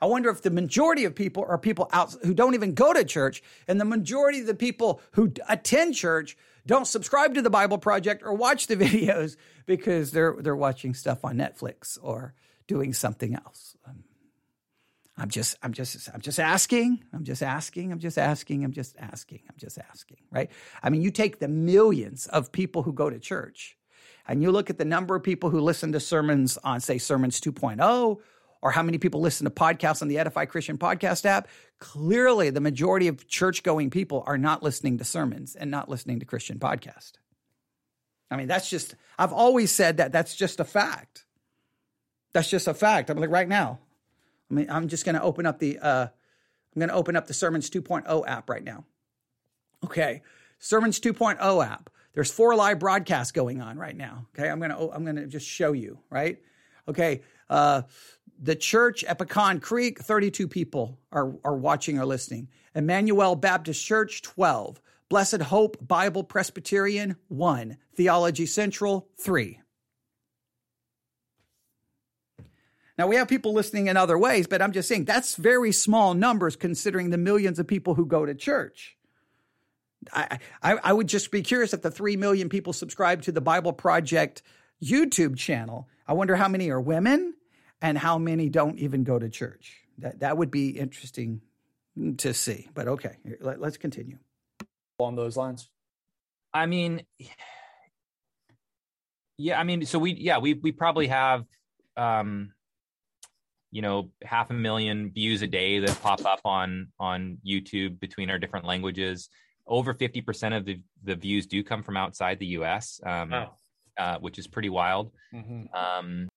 I 0.00 0.06
wonder 0.06 0.30
if 0.30 0.42
the 0.42 0.50
majority 0.50 1.04
of 1.04 1.14
people 1.14 1.44
are 1.48 1.58
people 1.58 1.88
out 1.92 2.14
who 2.24 2.34
don't 2.34 2.54
even 2.54 2.74
go 2.74 2.92
to 2.92 3.04
church, 3.04 3.42
and 3.68 3.80
the 3.80 3.84
majority 3.84 4.40
of 4.40 4.46
the 4.46 4.54
people 4.54 5.00
who 5.12 5.32
attend 5.48 5.94
church 5.94 6.36
don't 6.66 6.86
subscribe 6.86 7.34
to 7.34 7.42
the 7.42 7.50
Bible 7.50 7.78
Project 7.78 8.22
or 8.24 8.34
watch 8.34 8.66
the 8.66 8.76
videos 8.84 9.36
because 9.66 10.12
they're 10.12 10.36
they're 10.38 10.56
watching 10.56 10.94
stuff 10.94 11.24
on 11.24 11.36
Netflix 11.36 11.98
or 12.02 12.34
doing 12.66 12.92
something 12.92 13.34
else. 13.34 13.76
Um, 13.86 14.04
I'm 15.16 15.28
just 15.28 15.56
I'm 15.62 15.72
just 15.72 16.08
I'm 16.12 16.20
just 16.20 16.40
asking. 16.40 17.04
I'm 17.12 17.24
just 17.24 17.42
asking. 17.42 17.92
I'm 17.92 17.98
just 17.98 18.18
asking. 18.18 18.64
I'm 18.64 18.72
just 18.72 18.96
asking. 18.98 19.40
I'm 19.48 19.56
just 19.58 19.78
asking. 19.78 20.18
Right? 20.30 20.50
I 20.82 20.90
mean, 20.90 21.02
you 21.02 21.10
take 21.10 21.38
the 21.38 21.48
millions 21.48 22.26
of 22.28 22.52
people 22.52 22.82
who 22.82 22.92
go 22.92 23.10
to 23.10 23.18
church 23.18 23.76
and 24.26 24.42
you 24.42 24.50
look 24.50 24.70
at 24.70 24.78
the 24.78 24.84
number 24.84 25.14
of 25.14 25.22
people 25.22 25.50
who 25.50 25.60
listen 25.60 25.92
to 25.92 26.00
sermons 26.00 26.56
on, 26.58 26.80
say, 26.80 26.98
Sermons 26.98 27.40
2.0, 27.40 28.18
or 28.62 28.70
how 28.70 28.82
many 28.82 28.96
people 28.96 29.20
listen 29.20 29.44
to 29.44 29.50
podcasts 29.50 30.00
on 30.00 30.08
the 30.08 30.18
Edify 30.18 30.46
Christian 30.46 30.78
podcast 30.78 31.26
app, 31.26 31.48
clearly 31.80 32.48
the 32.50 32.60
majority 32.60 33.08
of 33.08 33.26
church 33.26 33.64
going 33.64 33.90
people 33.90 34.22
are 34.26 34.38
not 34.38 34.62
listening 34.62 34.98
to 34.98 35.04
sermons 35.04 35.56
and 35.56 35.70
not 35.70 35.88
listening 35.88 36.20
to 36.20 36.24
Christian 36.24 36.60
podcast. 36.60 37.14
I 38.30 38.36
mean, 38.36 38.46
that's 38.46 38.70
just, 38.70 38.94
I've 39.18 39.32
always 39.32 39.72
said 39.72 39.98
that 39.98 40.12
that's 40.12 40.34
just 40.34 40.60
a 40.60 40.64
fact. 40.64 41.26
That's 42.32 42.48
just 42.48 42.68
a 42.68 42.72
fact. 42.72 43.10
I'm 43.10 43.18
like, 43.18 43.30
right 43.30 43.48
now, 43.48 43.80
I 44.50 44.54
mean, 44.54 44.70
I'm 44.70 44.88
just 44.88 45.04
going 45.04 45.16
to 45.16 45.22
open 45.22 45.44
up 45.44 45.58
the, 45.58 45.78
uh, 45.78 46.06
I'm 46.06 46.80
going 46.80 46.88
to 46.88 46.94
open 46.94 47.16
up 47.16 47.26
the 47.26 47.34
Sermons 47.34 47.68
2.0 47.68 48.26
app 48.26 48.48
right 48.48 48.64
now. 48.64 48.84
Okay. 49.84 50.22
Sermons 50.58 51.00
2.0 51.00 51.66
app. 51.66 51.90
There's 52.14 52.30
four 52.30 52.54
live 52.54 52.78
broadcasts 52.78 53.32
going 53.32 53.60
on 53.60 53.76
right 53.76 53.96
now. 53.96 54.26
Okay. 54.34 54.48
I'm 54.48 54.60
going 54.60 54.70
to, 54.70 54.90
I'm 54.94 55.04
going 55.04 55.16
to 55.16 55.26
just 55.26 55.46
show 55.46 55.72
you, 55.72 55.98
right? 56.08 56.38
Okay. 56.88 57.22
Uh, 57.50 57.82
the 58.42 58.56
church 58.56 59.04
at 59.04 59.18
Pecan 59.18 59.60
Creek, 59.60 60.00
32 60.00 60.48
people 60.48 60.98
are, 61.12 61.32
are 61.44 61.54
watching 61.54 61.98
or 61.98 62.04
listening. 62.04 62.48
Emmanuel 62.74 63.36
Baptist 63.36 63.84
Church, 63.84 64.20
12. 64.20 64.80
Blessed 65.08 65.42
Hope 65.42 65.76
Bible 65.80 66.24
Presbyterian, 66.24 67.16
1. 67.28 67.76
Theology 67.94 68.46
Central, 68.46 69.08
3. 69.18 69.60
Now, 72.98 73.06
we 73.06 73.16
have 73.16 73.28
people 73.28 73.52
listening 73.52 73.86
in 73.86 73.96
other 73.96 74.18
ways, 74.18 74.46
but 74.46 74.60
I'm 74.60 74.72
just 74.72 74.88
saying 74.88 75.04
that's 75.04 75.36
very 75.36 75.70
small 75.70 76.12
numbers 76.12 76.56
considering 76.56 77.10
the 77.10 77.18
millions 77.18 77.58
of 77.58 77.66
people 77.66 77.94
who 77.94 78.06
go 78.06 78.26
to 78.26 78.34
church. 78.34 78.96
I, 80.12 80.38
I, 80.62 80.78
I 80.82 80.92
would 80.92 81.06
just 81.06 81.30
be 81.30 81.42
curious 81.42 81.72
if 81.72 81.82
the 81.82 81.90
3 81.90 82.16
million 82.16 82.48
people 82.48 82.72
subscribe 82.72 83.22
to 83.22 83.32
the 83.32 83.40
Bible 83.40 83.72
Project 83.72 84.42
YouTube 84.82 85.36
channel. 85.36 85.88
I 86.08 86.14
wonder 86.14 86.34
how 86.34 86.48
many 86.48 86.70
are 86.70 86.80
women 86.80 87.34
and 87.82 87.98
how 87.98 88.16
many 88.16 88.48
don't 88.48 88.78
even 88.78 89.04
go 89.04 89.18
to 89.18 89.28
church. 89.28 89.82
That, 89.98 90.20
that 90.20 90.38
would 90.38 90.50
be 90.50 90.70
interesting 90.70 91.42
to 92.18 92.32
see. 92.32 92.68
But 92.72 92.88
okay, 92.88 93.16
let, 93.40 93.60
let's 93.60 93.76
continue 93.76 94.18
along 94.98 95.16
those 95.16 95.36
lines? 95.36 95.68
I 96.54 96.66
mean, 96.66 97.02
yeah, 99.36 99.58
I 99.58 99.64
mean, 99.64 99.84
so 99.84 99.98
we, 99.98 100.12
yeah, 100.12 100.38
we, 100.38 100.54
we 100.54 100.72
probably 100.72 101.08
have, 101.08 101.44
um, 101.96 102.52
you 103.70 103.82
know, 103.82 104.10
half 104.22 104.50
a 104.50 104.54
million 104.54 105.10
views 105.10 105.42
a 105.42 105.46
day 105.46 105.78
that 105.80 106.00
pop 106.02 106.24
up 106.24 106.40
on, 106.44 106.88
on 107.00 107.38
YouTube 107.46 107.98
between 108.00 108.30
our 108.30 108.38
different 108.38 108.66
languages. 108.66 109.28
Over 109.66 109.94
50% 109.94 110.56
of 110.56 110.66
the, 110.66 110.80
the 111.02 111.14
views 111.14 111.46
do 111.46 111.64
come 111.64 111.82
from 111.82 111.96
outside 111.96 112.38
the 112.38 112.46
US, 112.46 113.00
um, 113.04 113.30
wow. 113.30 113.54
uh, 113.98 114.18
which 114.18 114.38
is 114.38 114.46
pretty 114.46 114.68
wild. 114.68 115.12
Mm-hmm. 115.34 115.74
Um, 115.74 116.28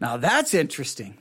now 0.00 0.16
that's 0.16 0.54
interesting. 0.54 1.16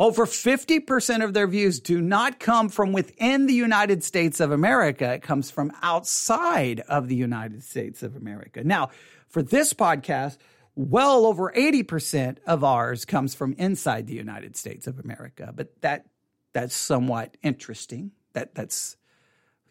Over 0.00 0.26
50% 0.26 1.24
of 1.24 1.34
their 1.34 1.46
views 1.46 1.78
do 1.78 2.00
not 2.00 2.40
come 2.40 2.68
from 2.68 2.92
within 2.92 3.46
the 3.46 3.54
United 3.54 4.02
States 4.02 4.40
of 4.40 4.50
America. 4.50 5.14
It 5.14 5.22
comes 5.22 5.52
from 5.52 5.70
outside 5.82 6.80
of 6.80 7.06
the 7.06 7.14
United 7.14 7.62
States 7.62 8.02
of 8.02 8.16
America. 8.16 8.64
Now, 8.64 8.90
for 9.28 9.40
this 9.40 9.72
podcast, 9.72 10.38
well 10.74 11.26
over 11.26 11.52
80% 11.56 12.38
of 12.46 12.64
ours 12.64 13.04
comes 13.04 13.34
from 13.34 13.54
inside 13.54 14.08
the 14.08 14.14
United 14.14 14.56
States 14.56 14.88
of 14.88 14.98
America. 14.98 15.52
But 15.54 15.80
that 15.82 16.06
that's 16.52 16.74
somewhat 16.74 17.36
interesting. 17.42 18.12
That 18.32 18.54
that's 18.54 18.96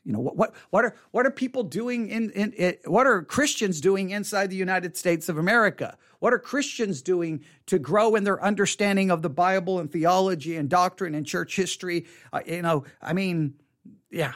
you 0.06 0.12
know 0.12 0.20
what 0.20 0.36
what 0.36 0.54
what 0.70 0.86
are 0.86 0.95
what 1.12 1.26
are 1.26 1.32
people 1.32 1.64
doing 1.64 2.10
in, 2.10 2.30
in, 2.32 2.76
what 2.86 3.08
are 3.08 3.24
Christians 3.24 3.80
doing 3.80 4.10
inside 4.10 4.49
the 4.49 4.56
United 4.56 4.97
States 4.97 5.30
of 5.30 5.38
America? 5.38 5.97
What 6.20 6.34
are 6.34 6.39
Christians 6.39 7.01
doing 7.01 7.43
to 7.68 7.80
grow 7.80 8.16
in 8.16 8.24
their 8.24 8.41
understanding 8.43 9.12
of 9.12 9.22
the 9.22 9.30
Bible 9.30 9.80
and 9.80 9.91
theology 9.91 10.56
and 10.58 10.70
doctrine 10.70 11.16
and 11.16 11.26
church 11.26 11.56
history? 11.56 12.06
Uh, 12.32 12.41
you 12.45 12.62
know, 12.62 12.86
I 13.01 13.14
mean, 13.14 13.56
yeah. 14.10 14.34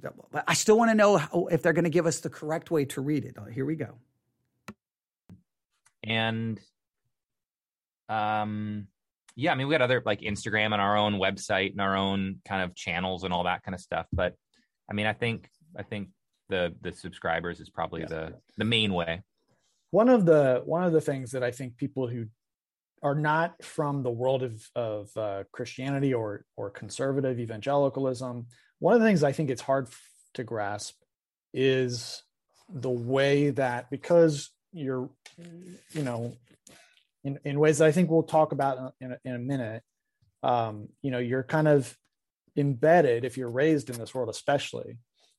But 0.00 0.44
I 0.48 0.54
still 0.54 0.78
want 0.78 0.90
to 0.90 0.94
know 0.94 1.48
if 1.50 1.62
they're 1.62 1.74
going 1.74 1.84
to 1.84 1.90
give 1.90 2.06
us 2.06 2.20
the 2.20 2.30
correct 2.30 2.70
way 2.70 2.86
to 2.86 3.00
read 3.00 3.24
it. 3.24 3.36
Uh, 3.36 3.44
here 3.44 3.66
we 3.66 3.76
go. 3.76 3.94
And 6.02 6.58
um 8.08 8.88
yeah, 9.36 9.52
I 9.52 9.54
mean 9.54 9.68
we 9.68 9.74
got 9.74 9.82
other 9.82 10.02
like 10.04 10.20
Instagram 10.20 10.72
and 10.72 10.80
our 10.80 10.96
own 10.96 11.14
website 11.14 11.72
and 11.72 11.80
our 11.80 11.96
own 11.96 12.40
kind 12.44 12.62
of 12.62 12.74
channels 12.74 13.24
and 13.24 13.32
all 13.32 13.44
that 13.44 13.62
kind 13.62 13.74
of 13.74 13.80
stuff, 13.80 14.06
but 14.12 14.34
I 14.90 14.94
mean, 14.94 15.06
I 15.06 15.12
think 15.12 15.48
I 15.76 15.82
think 15.82 16.08
the 16.48 16.74
the 16.80 16.92
subscribers 16.92 17.60
is 17.60 17.70
probably 17.70 18.02
yeah. 18.02 18.08
the 18.08 18.34
the 18.58 18.64
main 18.64 18.92
way. 18.92 19.22
One 19.90 20.08
of 20.08 20.26
the 20.26 20.62
one 20.64 20.84
of 20.84 20.92
the 20.92 21.00
things 21.00 21.32
that 21.32 21.42
I 21.42 21.50
think 21.50 21.76
people 21.76 22.08
who 22.08 22.26
are 23.02 23.14
not 23.14 23.62
from 23.64 24.02
the 24.02 24.10
world 24.10 24.42
of 24.42 24.68
of 24.74 25.16
uh, 25.16 25.44
Christianity 25.52 26.12
or 26.12 26.44
or 26.56 26.70
conservative 26.70 27.38
evangelicalism, 27.38 28.46
one 28.78 28.94
of 28.94 29.00
the 29.00 29.06
things 29.06 29.22
I 29.22 29.32
think 29.32 29.50
it's 29.50 29.62
hard 29.62 29.88
f- 29.88 30.00
to 30.34 30.44
grasp 30.44 30.96
is 31.52 32.22
the 32.68 32.90
way 32.90 33.50
that 33.50 33.90
because 33.90 34.50
you're 34.72 35.10
you 35.92 36.02
know 36.02 36.36
in, 37.24 37.38
in 37.44 37.60
ways 37.60 37.78
that 37.78 37.86
I 37.86 37.92
think 37.92 38.10
we'll 38.10 38.22
talk 38.22 38.52
about 38.52 38.94
in 39.00 39.12
a, 39.12 39.18
in 39.24 39.34
a 39.34 39.38
minute, 39.38 39.82
um, 40.42 40.88
you 41.02 41.10
know, 41.10 41.18
you're 41.18 41.42
kind 41.42 41.68
of 41.68 41.94
embedded 42.56 43.24
if 43.24 43.36
you're 43.36 43.50
raised 43.50 43.90
in 43.90 43.98
this 43.98 44.14
world 44.14 44.28
especially 44.28 44.98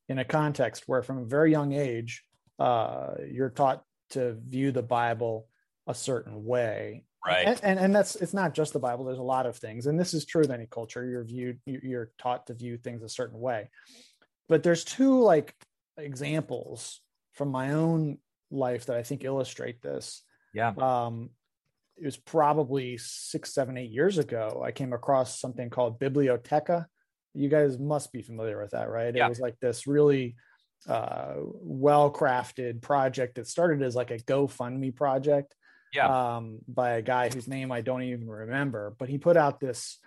in 0.10 0.20
a 0.20 0.26
context 0.26 0.84
where 0.88 1.04
from 1.04 1.20
a 1.20 1.26
very 1.26 1.52
young 1.52 1.74
age 1.74 2.24
uh, 2.60 3.16
you're 3.30 3.50
taught 3.50 3.84
to 4.10 4.34
view 4.34 4.72
the 4.72 4.84
bible 4.84 5.48
a 5.88 5.96
certain 5.96 6.46
way. 6.46 7.04
Right. 7.26 7.46
And, 7.46 7.60
and, 7.64 7.80
and 7.80 7.96
that's 7.96 8.16
it's 8.16 8.34
not 8.34 8.54
just 8.54 8.74
the 8.74 8.80
bible 8.80 9.06
there's 9.06 9.20
a 9.20 9.24
lot 9.24 9.46
of 9.46 9.58
things. 9.58 9.86
And 9.86 10.00
this 10.00 10.14
is 10.14 10.26
true 10.26 10.44
of 10.44 10.50
any 10.50 10.66
culture. 10.66 11.06
You're 11.06 11.24
viewed 11.24 11.60
you're 11.66 12.12
taught 12.18 12.48
to 12.48 12.54
view 12.54 12.78
things 12.78 13.04
a 13.04 13.10
certain 13.10 13.40
way. 13.40 13.70
But 14.50 14.64
there's 14.64 14.84
two 14.84 15.22
like 15.22 15.54
examples 15.98 17.00
from 17.34 17.50
my 17.50 17.72
own 17.72 18.18
life 18.50 18.88
that 18.88 18.98
i 18.98 19.04
think 19.04 19.24
illustrate 19.24 19.82
this. 19.82 20.24
Yeah. 20.54 20.74
Um 20.78 21.30
it 21.98 22.06
was 22.06 22.18
probably 22.18 22.98
six 22.98 23.54
seven 23.54 23.78
eight 23.78 23.92
years 23.92 24.18
ago 24.18 24.64
i 24.66 24.72
came 24.72 24.92
across 24.94 25.40
something 25.40 25.70
called 25.70 26.00
Bibliotheca 26.00 26.88
you 27.34 27.50
guys 27.50 27.80
must 27.80 28.12
be 28.12 28.22
familiar 28.22 28.62
with 28.62 28.72
that, 28.72 28.90
right? 28.90 29.16
Yeah. 29.16 29.26
It 29.26 29.30
was 29.30 29.40
like 29.40 29.60
this 29.60 29.88
really 29.88 30.36
uh, 30.88 31.36
well 31.38 32.12
crafted 32.12 32.82
project 32.82 33.36
that 33.36 33.48
started 33.48 33.82
as 33.82 33.96
like 33.96 34.12
a 34.12 34.18
GoFundMe 34.18 34.96
project. 34.96 35.56
Yeah. 35.94 36.36
Um, 36.36 36.60
by 36.70 36.92
a 36.92 37.02
guy 37.02 37.30
whose 37.30 37.50
name 37.50 37.72
I 37.72 37.82
don't 37.82 38.04
even 38.04 38.30
remember, 38.30 38.96
but 38.98 39.10
he 39.10 39.18
put 39.18 39.36
out 39.36 39.60
this 39.60 40.00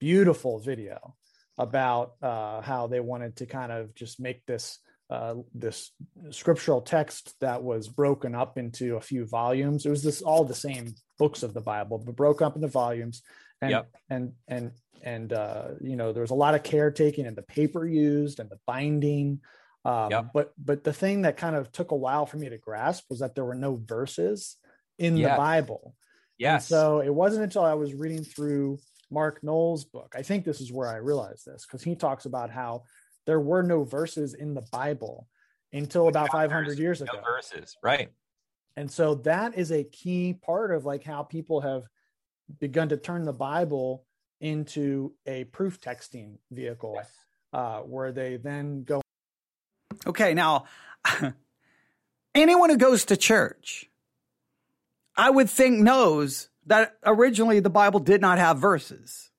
beautiful 0.00 0.58
video 0.58 1.14
about 1.56 2.14
uh, 2.22 2.60
how 2.60 2.88
they 2.88 2.98
wanted 3.00 3.36
to 3.36 3.46
kind 3.46 3.70
of 3.70 3.94
just 3.94 4.20
make 4.20 4.44
this 4.46 4.78
uh, 5.10 5.36
this 5.54 5.90
scriptural 6.30 6.82
text 6.82 7.34
that 7.40 7.62
was 7.62 7.88
broken 7.88 8.34
up 8.34 8.58
into 8.58 8.96
a 8.96 9.00
few 9.00 9.24
volumes. 9.24 9.86
It 9.86 9.90
was 9.90 10.02
this 10.02 10.20
all 10.20 10.44
the 10.44 10.54
same 10.54 10.94
books 11.18 11.42
of 11.42 11.54
the 11.54 11.62
Bible, 11.62 11.98
but 11.98 12.14
broke 12.14 12.42
up 12.42 12.56
into 12.56 12.68
volumes. 12.68 13.22
And 13.60 13.70
yep. 13.70 13.88
and 14.08 14.32
and 14.46 14.72
and 15.02 15.32
uh, 15.32 15.68
you 15.80 15.96
know 15.96 16.12
there 16.12 16.22
was 16.22 16.30
a 16.30 16.34
lot 16.34 16.54
of 16.54 16.62
caretaking 16.62 17.26
and 17.26 17.36
the 17.36 17.42
paper 17.42 17.86
used 17.86 18.40
and 18.40 18.50
the 18.50 18.58
binding. 18.66 19.40
Um, 19.84 20.10
yep. 20.10 20.26
but 20.34 20.52
but 20.58 20.84
the 20.84 20.92
thing 20.92 21.22
that 21.22 21.36
kind 21.36 21.56
of 21.56 21.70
took 21.72 21.92
a 21.92 21.96
while 21.96 22.26
for 22.26 22.36
me 22.36 22.48
to 22.48 22.58
grasp 22.58 23.04
was 23.08 23.20
that 23.20 23.34
there 23.34 23.44
were 23.44 23.54
no 23.54 23.76
verses 23.76 24.56
in 24.98 25.14
the 25.14 25.28
bible. 25.36 25.94
Yeah 26.36 26.58
so 26.58 27.00
it 27.00 27.12
wasn't 27.12 27.42
until 27.42 27.64
i 27.64 27.74
was 27.74 27.94
reading 27.94 28.22
through 28.22 28.78
mark 29.10 29.42
noll's 29.42 29.84
book 29.84 30.14
i 30.16 30.22
think 30.22 30.44
this 30.44 30.60
is 30.60 30.72
where 30.72 30.88
i 30.88 30.96
realized 30.96 31.44
this 31.44 31.66
because 31.66 31.82
he 31.82 31.96
talks 31.96 32.26
about 32.26 32.50
how 32.50 32.84
there 33.26 33.40
were 33.40 33.62
no 33.62 33.82
verses 33.82 34.34
in 34.34 34.54
the 34.54 34.64
bible 34.70 35.26
until 35.72 36.08
about 36.08 36.30
500 36.30 36.64
verses, 36.64 36.78
years 36.78 37.02
ago. 37.02 37.12
no 37.14 37.22
verses 37.22 37.76
right. 37.82 38.10
And 38.76 38.88
so 38.88 39.16
that 39.16 39.58
is 39.58 39.72
a 39.72 39.82
key 39.82 40.34
part 40.34 40.72
of 40.72 40.84
like 40.84 41.02
how 41.02 41.24
people 41.24 41.60
have 41.60 41.82
begun 42.60 42.90
to 42.90 42.96
turn 42.96 43.24
the 43.24 43.32
bible 43.32 44.04
into 44.40 45.12
a 45.26 45.44
proof 45.44 45.80
texting 45.80 46.38
vehicle 46.50 46.94
yes. 46.96 47.10
uh, 47.52 47.80
where 47.80 48.12
they 48.12 48.36
then 48.36 48.84
go. 48.84 49.00
Okay, 50.06 50.34
now, 50.34 50.64
anyone 52.34 52.70
who 52.70 52.76
goes 52.76 53.04
to 53.06 53.16
church, 53.16 53.90
I 55.16 55.30
would 55.30 55.50
think 55.50 55.80
knows 55.80 56.48
that 56.66 56.96
originally 57.04 57.60
the 57.60 57.70
Bible 57.70 58.00
did 58.00 58.20
not 58.20 58.38
have 58.38 58.58
verses, 58.58 59.30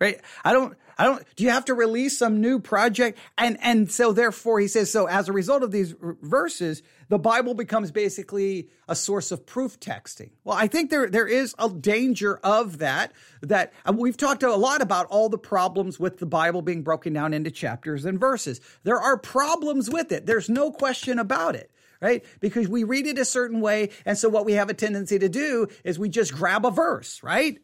right? 0.00 0.20
I 0.44 0.52
don't, 0.52 0.76
I 0.98 1.04
don't, 1.04 1.22
do 1.36 1.44
you 1.44 1.50
have 1.50 1.66
to 1.66 1.74
release 1.74 2.18
some 2.18 2.40
new 2.40 2.58
project? 2.58 3.18
And, 3.36 3.58
and 3.60 3.90
so 3.90 4.12
therefore 4.12 4.60
he 4.60 4.68
says, 4.68 4.90
so 4.90 5.06
as 5.06 5.28
a 5.28 5.32
result 5.32 5.62
of 5.62 5.70
these 5.70 5.94
verses, 6.00 6.82
the 7.08 7.18
Bible 7.18 7.54
becomes 7.54 7.90
basically 7.90 8.70
a 8.88 8.96
source 8.96 9.30
of 9.30 9.44
proof 9.44 9.78
texting. 9.78 10.30
Well, 10.44 10.56
I 10.56 10.68
think 10.68 10.90
there, 10.90 11.08
there 11.08 11.26
is 11.26 11.54
a 11.58 11.68
danger 11.68 12.38
of 12.42 12.78
that, 12.78 13.12
that 13.42 13.72
uh, 13.84 13.92
we've 13.92 14.16
talked 14.16 14.42
a 14.42 14.54
lot 14.54 14.80
about 14.80 15.06
all 15.06 15.28
the 15.28 15.38
problems 15.38 16.00
with 16.00 16.18
the 16.18 16.26
Bible 16.26 16.62
being 16.62 16.82
broken 16.82 17.12
down 17.12 17.34
into 17.34 17.50
chapters 17.50 18.04
and 18.04 18.18
verses. 18.18 18.60
There 18.82 19.00
are 19.00 19.18
problems 19.18 19.90
with 19.90 20.12
it. 20.12 20.24
There's 20.24 20.48
no 20.48 20.70
question 20.70 21.18
about 21.18 21.56
it 21.56 21.70
right? 22.00 22.26
Because 22.40 22.68
we 22.68 22.84
read 22.84 23.06
it 23.06 23.16
a 23.18 23.24
certain 23.24 23.62
way. 23.62 23.88
And 24.04 24.18
so 24.18 24.28
what 24.28 24.44
we 24.44 24.52
have 24.52 24.68
a 24.68 24.74
tendency 24.74 25.18
to 25.18 25.30
do 25.30 25.66
is 25.82 25.98
we 25.98 26.10
just 26.10 26.34
grab 26.34 26.66
a 26.66 26.70
verse, 26.70 27.22
right? 27.22 27.58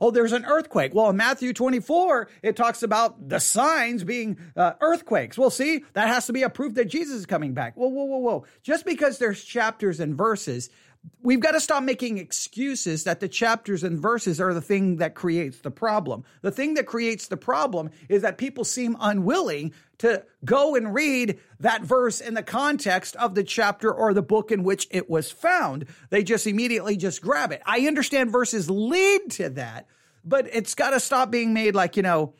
Oh, 0.00 0.10
there's 0.10 0.32
an 0.32 0.44
earthquake. 0.44 0.94
Well, 0.94 1.10
in 1.10 1.16
Matthew 1.16 1.52
24, 1.52 2.28
it 2.42 2.56
talks 2.56 2.82
about 2.82 3.28
the 3.28 3.40
signs 3.40 4.04
being 4.04 4.38
uh, 4.56 4.72
earthquakes. 4.80 5.38
Well, 5.38 5.50
see, 5.50 5.84
that 5.94 6.08
has 6.08 6.26
to 6.26 6.32
be 6.32 6.42
a 6.42 6.50
proof 6.50 6.74
that 6.74 6.86
Jesus 6.86 7.16
is 7.16 7.26
coming 7.26 7.54
back. 7.54 7.76
Whoa, 7.76 7.88
whoa, 7.88 8.04
whoa, 8.04 8.18
whoa. 8.18 8.44
Just 8.62 8.84
because 8.84 9.18
there's 9.18 9.42
chapters 9.42 10.00
and 10.00 10.16
verses 10.16 10.70
we've 11.22 11.40
got 11.40 11.52
to 11.52 11.60
stop 11.60 11.82
making 11.82 12.18
excuses 12.18 13.04
that 13.04 13.20
the 13.20 13.28
chapters 13.28 13.84
and 13.84 13.98
verses 13.98 14.40
are 14.40 14.54
the 14.54 14.60
thing 14.60 14.96
that 14.96 15.14
creates 15.14 15.60
the 15.60 15.70
problem. 15.70 16.24
The 16.42 16.50
thing 16.50 16.74
that 16.74 16.86
creates 16.86 17.28
the 17.28 17.36
problem 17.36 17.90
is 18.08 18.22
that 18.22 18.38
people 18.38 18.64
seem 18.64 18.96
unwilling 19.00 19.72
to 19.98 20.24
go 20.44 20.74
and 20.76 20.94
read 20.94 21.38
that 21.60 21.82
verse 21.82 22.20
in 22.20 22.34
the 22.34 22.42
context 22.42 23.16
of 23.16 23.34
the 23.34 23.44
chapter 23.44 23.92
or 23.92 24.14
the 24.14 24.22
book 24.22 24.50
in 24.52 24.62
which 24.62 24.86
it 24.90 25.10
was 25.10 25.30
found. 25.30 25.86
They 26.10 26.22
just 26.22 26.46
immediately 26.46 26.96
just 26.96 27.20
grab 27.20 27.52
it. 27.52 27.62
I 27.66 27.80
understand 27.86 28.30
verses 28.30 28.70
lead 28.70 29.30
to 29.32 29.50
that, 29.50 29.86
but 30.24 30.48
it's 30.52 30.74
got 30.74 30.90
to 30.90 31.00
stop 31.00 31.30
being 31.30 31.52
made 31.52 31.74
like, 31.74 31.96
you 31.96 32.02
know, 32.02 32.34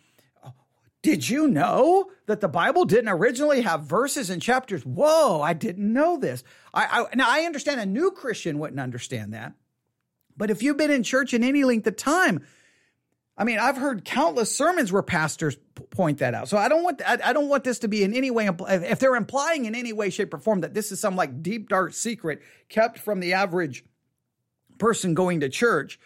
did 1.03 1.29
you 1.29 1.47
know 1.47 2.11
that 2.27 2.41
the 2.41 2.49
Bible 2.49 2.85
didn't 2.85 3.09
originally 3.09 3.63
have 3.63 3.85
verses 3.85 4.31
and 4.31 4.43
chapters? 4.43 4.85
Whoa, 4.85 5.41
I 5.41 5.53
didn't 5.53 5.93
know 5.93 6.17
this. 6.17 6.43
I, 6.75 7.07
I, 7.13 7.15
now 7.15 7.27
I 7.29 7.43
understand 7.43 7.81
a 7.81 7.87
new 7.87 8.11
Christian 8.11 8.59
wouldn't 8.59 8.81
understand 8.81 9.33
that, 9.33 9.53
but 10.37 10.51
if 10.51 10.63
you've 10.63 10.77
been 10.77 10.91
in 10.91 11.03
church 11.03 11.35
in 11.35 11.45
any 11.45 11.65
length 11.65 11.87
of 11.87 11.97
time, 11.97 12.45
I 13.39 13.45
mean, 13.45 13.61
I've 13.61 13.76
heard 13.76 14.05
countless 14.05 14.55
sermons 14.55 14.93
where 14.93 15.03
pastors 15.03 15.57
point 15.91 16.18
that 16.18 16.34
out. 16.34 16.49
So 16.49 16.59
I 16.59 16.68
don't 16.68 16.82
want 16.82 17.01
I, 17.07 17.18
I 17.24 17.32
don't 17.32 17.49
want 17.49 17.62
this 17.62 17.78
to 17.80 17.89
be 17.89 18.03
in 18.03 18.12
any 18.12 18.32
way 18.32 18.51
if 18.68 18.99
they're 18.99 19.14
implying 19.14 19.64
in 19.64 19.76
any 19.76 19.93
way, 19.93 20.11
shape, 20.11 20.34
or 20.34 20.39
form 20.39 20.62
that 20.62 20.74
this 20.74 20.91
is 20.91 21.01
some 21.01 21.14
like 21.14 21.41
deep 21.41 21.68
dark 21.68 21.95
secret 21.95 22.43
kept 22.68 22.99
from 22.99 23.20
the 23.20 23.34
average 23.34 23.84
person 24.78 25.14
going 25.14 25.41
to 25.41 25.49
church. 25.49 26.01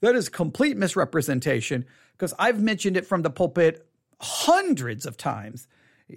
That 0.00 0.14
is 0.14 0.30
complete 0.30 0.78
misrepresentation 0.78 1.84
because 2.12 2.32
I've 2.38 2.60
mentioned 2.62 2.96
it 2.96 3.06
from 3.06 3.20
the 3.22 3.30
pulpit 3.30 3.86
hundreds 4.20 5.04
of 5.04 5.18
times. 5.18 5.68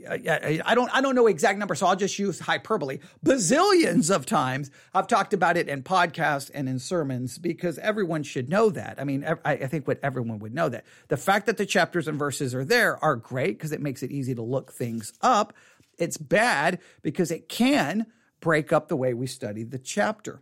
I 0.09 0.73
don't 0.73 0.89
I 0.93 1.01
don't 1.01 1.15
know 1.15 1.27
exact 1.27 1.59
number, 1.59 1.75
so 1.75 1.85
I'll 1.85 1.97
just 1.97 2.17
use 2.17 2.39
hyperbole. 2.39 2.99
Bazillions 3.25 4.13
of 4.13 4.25
times 4.25 4.71
I've 4.93 5.07
talked 5.07 5.33
about 5.33 5.57
it 5.57 5.67
in 5.67 5.83
podcasts 5.83 6.49
and 6.53 6.69
in 6.69 6.79
sermons 6.79 7.37
because 7.37 7.77
everyone 7.79 8.23
should 8.23 8.47
know 8.47 8.69
that. 8.69 9.01
I 9.01 9.03
mean, 9.03 9.25
I 9.43 9.55
think 9.67 9.87
what 9.87 9.99
everyone 10.01 10.39
would 10.39 10.53
know 10.53 10.69
that 10.69 10.85
the 11.09 11.17
fact 11.17 11.45
that 11.47 11.57
the 11.57 11.65
chapters 11.65 12.07
and 12.07 12.17
verses 12.17 12.55
are 12.55 12.63
there 12.63 13.03
are 13.03 13.17
great 13.17 13.57
because 13.57 13.73
it 13.73 13.81
makes 13.81 14.01
it 14.01 14.11
easy 14.11 14.33
to 14.33 14.41
look 14.41 14.71
things 14.71 15.11
up. 15.21 15.53
It's 15.97 16.17
bad 16.17 16.79
because 17.01 17.29
it 17.29 17.49
can 17.49 18.05
break 18.39 18.71
up 18.71 18.87
the 18.87 18.95
way 18.95 19.13
we 19.13 19.27
study 19.27 19.63
the 19.63 19.77
chapter 19.77 20.41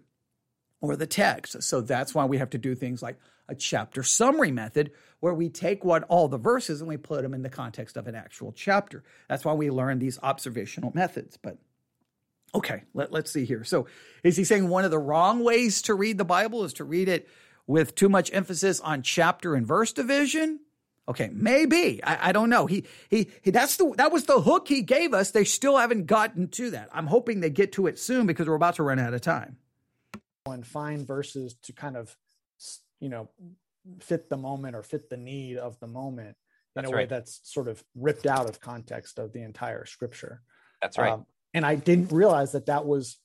or 0.79 0.95
the 0.95 1.07
text. 1.07 1.63
So 1.63 1.81
that's 1.81 2.13
why 2.13 2.25
we 2.25 2.37
have 2.37 2.51
to 2.51 2.57
do 2.59 2.75
things 2.75 3.01
like 3.01 3.17
a 3.47 3.55
chapter 3.55 4.03
summary 4.03 4.51
method 4.51 4.91
where 5.19 5.33
we 5.33 5.49
take 5.49 5.83
what 5.83 6.03
all 6.03 6.27
the 6.27 6.37
verses 6.37 6.81
and 6.81 6.87
we 6.87 6.97
put 6.97 7.21
them 7.21 7.33
in 7.33 7.41
the 7.41 7.49
context 7.49 7.97
of 7.97 8.07
an 8.07 8.15
actual 8.15 8.51
chapter. 8.51 9.03
That's 9.27 9.43
why 9.43 9.53
we 9.53 9.69
learn 9.69 9.99
these 9.99 10.19
observational 10.23 10.91
methods. 10.93 11.37
But 11.37 11.57
okay, 12.55 12.83
let, 12.93 13.11
let's 13.11 13.31
see 13.31 13.45
here. 13.45 13.63
So 13.63 13.87
is 14.23 14.37
he 14.37 14.43
saying 14.43 14.67
one 14.67 14.85
of 14.85 14.91
the 14.91 14.99
wrong 14.99 15.43
ways 15.43 15.81
to 15.83 15.93
read 15.93 16.17
the 16.17 16.25
Bible 16.25 16.63
is 16.63 16.73
to 16.73 16.83
read 16.83 17.09
it 17.09 17.27
with 17.67 17.95
too 17.95 18.09
much 18.09 18.33
emphasis 18.33 18.79
on 18.79 19.01
chapter 19.01 19.55
and 19.55 19.67
verse 19.67 19.93
division? 19.93 20.59
Okay, 21.07 21.31
maybe. 21.33 22.03
I, 22.03 22.29
I, 22.29 22.31
don't 22.31 22.51
know. 22.51 22.67
He, 22.67 22.85
he 23.09 23.31
he 23.41 23.49
that's 23.49 23.77
the 23.77 23.93
that 23.97 24.11
was 24.11 24.25
the 24.25 24.41
hook 24.41 24.67
he 24.67 24.83
gave 24.83 25.11
us. 25.11 25.31
They 25.31 25.43
still 25.43 25.75
haven't 25.75 26.05
gotten 26.05 26.49
to 26.49 26.69
that. 26.69 26.87
I'm 26.93 27.07
hoping 27.07 27.39
they 27.39 27.49
get 27.49 27.71
to 27.73 27.87
it 27.87 27.97
soon 27.97 28.27
because 28.27 28.47
we're 28.47 28.53
about 28.53 28.75
to 28.75 28.83
run 28.83 28.99
out 28.99 29.15
of 29.15 29.21
time. 29.21 29.57
And 30.45 30.65
find 30.65 31.05
verses 31.05 31.55
to 31.63 31.73
kind 31.73 31.97
of 31.97 32.15
you 32.99 33.09
know 33.09 33.29
fit 33.99 34.29
the 34.29 34.37
moment 34.37 34.75
or 34.75 34.83
fit 34.83 35.09
the 35.09 35.17
need 35.17 35.57
of 35.57 35.79
the 35.79 35.87
moment 35.87 36.35
in 36.75 36.83
that's 36.83 36.93
a 36.93 36.95
way 36.95 37.05
that's 37.05 37.41
sort 37.43 37.67
of 37.67 37.83
ripped 37.95 38.25
out 38.25 38.49
of 38.49 38.61
context 38.61 39.19
of 39.19 39.33
the 39.33 39.41
entire 39.41 39.85
scripture. 39.85 40.41
That's 40.81 40.97
right. 40.97 41.13
Um, 41.13 41.25
and 41.53 41.65
i 41.65 41.75
didn't 41.75 42.11
realize 42.11 42.51
that 42.51 42.67
that 42.67 42.85
was 42.85 43.17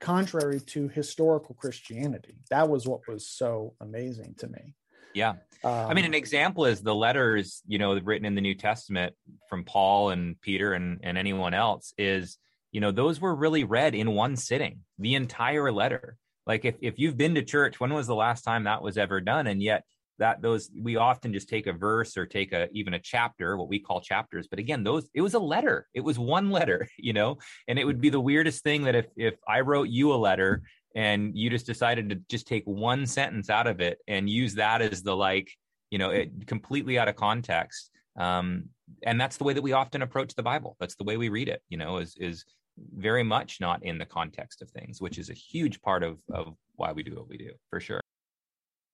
contrary 0.00 0.60
to 0.60 0.88
historical 0.88 1.54
christianity. 1.54 2.36
That 2.50 2.68
was 2.68 2.86
what 2.86 3.00
was 3.08 3.26
so 3.26 3.74
amazing 3.80 4.34
to 4.38 4.48
me. 4.48 4.74
Yeah. 5.14 5.34
Um, 5.62 5.72
i 5.72 5.94
mean 5.94 6.04
an 6.04 6.14
example 6.14 6.66
is 6.66 6.82
the 6.82 6.94
letters 6.94 7.62
you 7.66 7.78
know 7.78 7.98
written 7.98 8.26
in 8.26 8.34
the 8.34 8.42
new 8.42 8.54
testament 8.54 9.14
from 9.48 9.64
paul 9.64 10.10
and 10.10 10.38
peter 10.42 10.74
and, 10.74 11.00
and 11.02 11.16
anyone 11.16 11.54
else 11.54 11.94
is 11.96 12.36
you 12.70 12.82
know 12.82 12.90
those 12.90 13.18
were 13.18 13.34
really 13.34 13.64
read 13.64 13.94
in 13.94 14.10
one 14.10 14.36
sitting 14.36 14.80
the 14.98 15.14
entire 15.14 15.72
letter 15.72 16.18
like 16.46 16.64
if, 16.64 16.76
if 16.80 16.98
you've 16.98 17.16
been 17.16 17.34
to 17.34 17.42
church 17.42 17.80
when 17.80 17.92
was 17.92 18.06
the 18.06 18.14
last 18.14 18.42
time 18.42 18.64
that 18.64 18.82
was 18.82 18.98
ever 18.98 19.20
done? 19.20 19.46
And 19.46 19.62
yet 19.62 19.84
that 20.18 20.42
those 20.42 20.70
we 20.80 20.96
often 20.96 21.32
just 21.32 21.48
take 21.48 21.66
a 21.66 21.72
verse 21.72 22.16
or 22.16 22.24
take 22.24 22.52
a 22.52 22.68
even 22.72 22.94
a 22.94 22.98
chapter 22.98 23.56
what 23.56 23.68
we 23.68 23.78
call 23.78 24.00
chapters. 24.00 24.46
But 24.48 24.58
again 24.58 24.84
those 24.84 25.08
it 25.14 25.22
was 25.22 25.34
a 25.34 25.38
letter. 25.38 25.88
It 25.94 26.00
was 26.00 26.18
one 26.18 26.50
letter 26.50 26.88
you 26.98 27.12
know? 27.12 27.38
And 27.68 27.78
it 27.78 27.84
would 27.84 28.00
be 28.00 28.10
the 28.10 28.20
weirdest 28.20 28.62
thing 28.62 28.84
that 28.84 28.94
if 28.94 29.06
if 29.16 29.34
i 29.48 29.60
wrote 29.60 29.88
you 29.88 30.12
a 30.12 30.16
letter 30.16 30.62
and 30.94 31.36
you 31.36 31.50
just 31.50 31.66
decided 31.66 32.08
to 32.10 32.16
just 32.28 32.46
take 32.46 32.64
one 32.64 33.06
sentence 33.06 33.50
out 33.50 33.66
of 33.66 33.80
it 33.80 33.98
and 34.06 34.30
use 34.30 34.54
that 34.54 34.80
as 34.80 35.02
the 35.02 35.14
like 35.14 35.50
you 35.90 35.98
know 35.98 36.10
it 36.10 36.46
completely 36.46 36.98
out 36.98 37.08
of 37.08 37.16
context 37.16 37.90
um 38.16 38.64
and 39.02 39.20
that's 39.20 39.38
the 39.38 39.44
way 39.44 39.52
that 39.54 39.62
we 39.62 39.72
often 39.72 40.02
approach 40.02 40.34
the 40.34 40.42
bible. 40.42 40.76
That's 40.78 40.94
the 40.94 41.04
way 41.04 41.16
we 41.16 41.28
read 41.28 41.48
it 41.48 41.62
you 41.68 41.78
know 41.78 41.98
is 41.98 42.16
is 42.18 42.44
very 42.76 43.22
much 43.22 43.60
not 43.60 43.82
in 43.82 43.98
the 43.98 44.06
context 44.06 44.62
of 44.62 44.70
things, 44.70 45.00
which 45.00 45.18
is 45.18 45.30
a 45.30 45.34
huge 45.34 45.80
part 45.82 46.02
of, 46.02 46.18
of 46.32 46.54
why 46.76 46.92
we 46.92 47.02
do 47.02 47.14
what 47.14 47.28
we 47.28 47.36
do, 47.36 47.52
for 47.70 47.80
sure. 47.80 48.00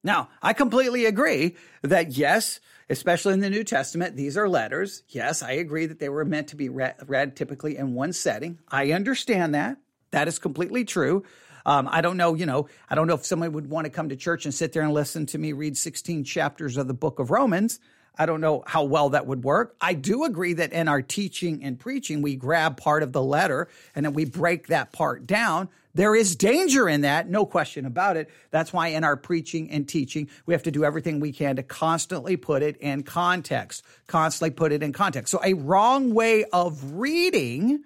Now, 0.03 0.31
I 0.41 0.55
completely 0.55 1.05
agree 1.05 1.57
that 1.83 2.13
yes, 2.13 2.61
especially 2.89 3.35
in 3.35 3.41
the 3.41 3.51
New 3.51 3.65
Testament, 3.65 4.17
these 4.17 4.37
are 4.37 4.49
letters. 4.49 5.03
Yes, 5.09 5.43
I 5.43 5.53
agree 5.53 5.87
that 5.87 5.99
they 5.99 6.09
were 6.09 6.25
meant 6.25 6.49
to 6.49 6.57
be 6.57 6.71
read, 6.71 6.95
read 7.07 7.37
typically 7.37 7.77
in 7.77 7.95
one 7.95 8.15
setting. 8.15 8.59
I 8.69 8.93
understand 8.93 9.55
that. 9.55 9.77
That 10.11 10.27
is 10.27 10.39
completely 10.39 10.85
true. 10.85 11.25
Um, 11.67 11.87
I 11.91 12.01
don't 12.01 12.17
know, 12.17 12.35
you 12.35 12.47
know, 12.47 12.69
I 12.89 12.95
don't 12.95 13.07
know 13.07 13.15
if 13.15 13.27
somebody 13.27 13.51
would 13.51 13.69
want 13.69 13.85
to 13.85 13.91
come 13.91 14.09
to 14.09 14.17
church 14.17 14.47
and 14.47 14.55
sit 14.55 14.73
there 14.73 14.83
and 14.83 14.95
listen 14.95 15.27
to 15.27 15.39
me 15.39 15.53
read 15.53 15.77
16 15.77 16.25
chapters 16.25 16.79
of 16.79 16.89
the 16.89 16.95
book 16.95 17.19
of 17.19 17.31
Romans. 17.31 17.79
I 18.21 18.27
don't 18.27 18.43
know 18.43 18.63
how 18.67 18.85
well 18.85 19.09
that 19.11 19.27
would 19.27 19.45
work. 19.45 19.75
I 19.81 19.95
do 19.95 20.25
agree 20.25 20.53
that 20.53 20.75
in 20.75 20.89
our 20.89 21.01
teaching 21.01 21.65
and 21.65 21.79
preaching, 21.79 22.21
we 22.21 22.37
grab 22.37 22.77
part 22.77 23.03
of 23.03 23.15
the 23.15 23.23
letter 23.23 23.67
and 23.95 24.05
then 24.05 24.13
we 24.13 24.27
break 24.27 24.67
that 24.67 24.93
part 24.93 25.27
down. 25.27 25.71
There 25.95 26.15
is 26.15 26.37
danger 26.37 26.87
in 26.87 27.01
that, 27.01 27.31
no 27.31 27.47
question 27.47 27.87
about 27.87 28.19
it. 28.19 28.29
That's 28.51 28.75
why 28.75 28.89
in 28.89 29.05
our 29.05 29.17
preaching 29.17 29.71
and 29.71 29.89
teaching, 29.89 30.29
we 30.45 30.53
have 30.53 30.65
to 30.65 30.71
do 30.71 30.85
everything 30.85 31.19
we 31.19 31.33
can 31.33 31.57
to 31.57 31.63
constantly 31.63 32.37
put 32.37 32.63
it 32.63 32.77
in 32.77 33.05
context, 33.05 33.85
constantly 34.07 34.51
put 34.51 34.73
it 34.73 34.83
in 34.83 34.93
context. 34.93 35.31
So 35.31 35.41
a 35.43 35.55
wrong 35.55 36.13
way 36.13 36.45
of 36.45 36.99
reading 36.99 37.85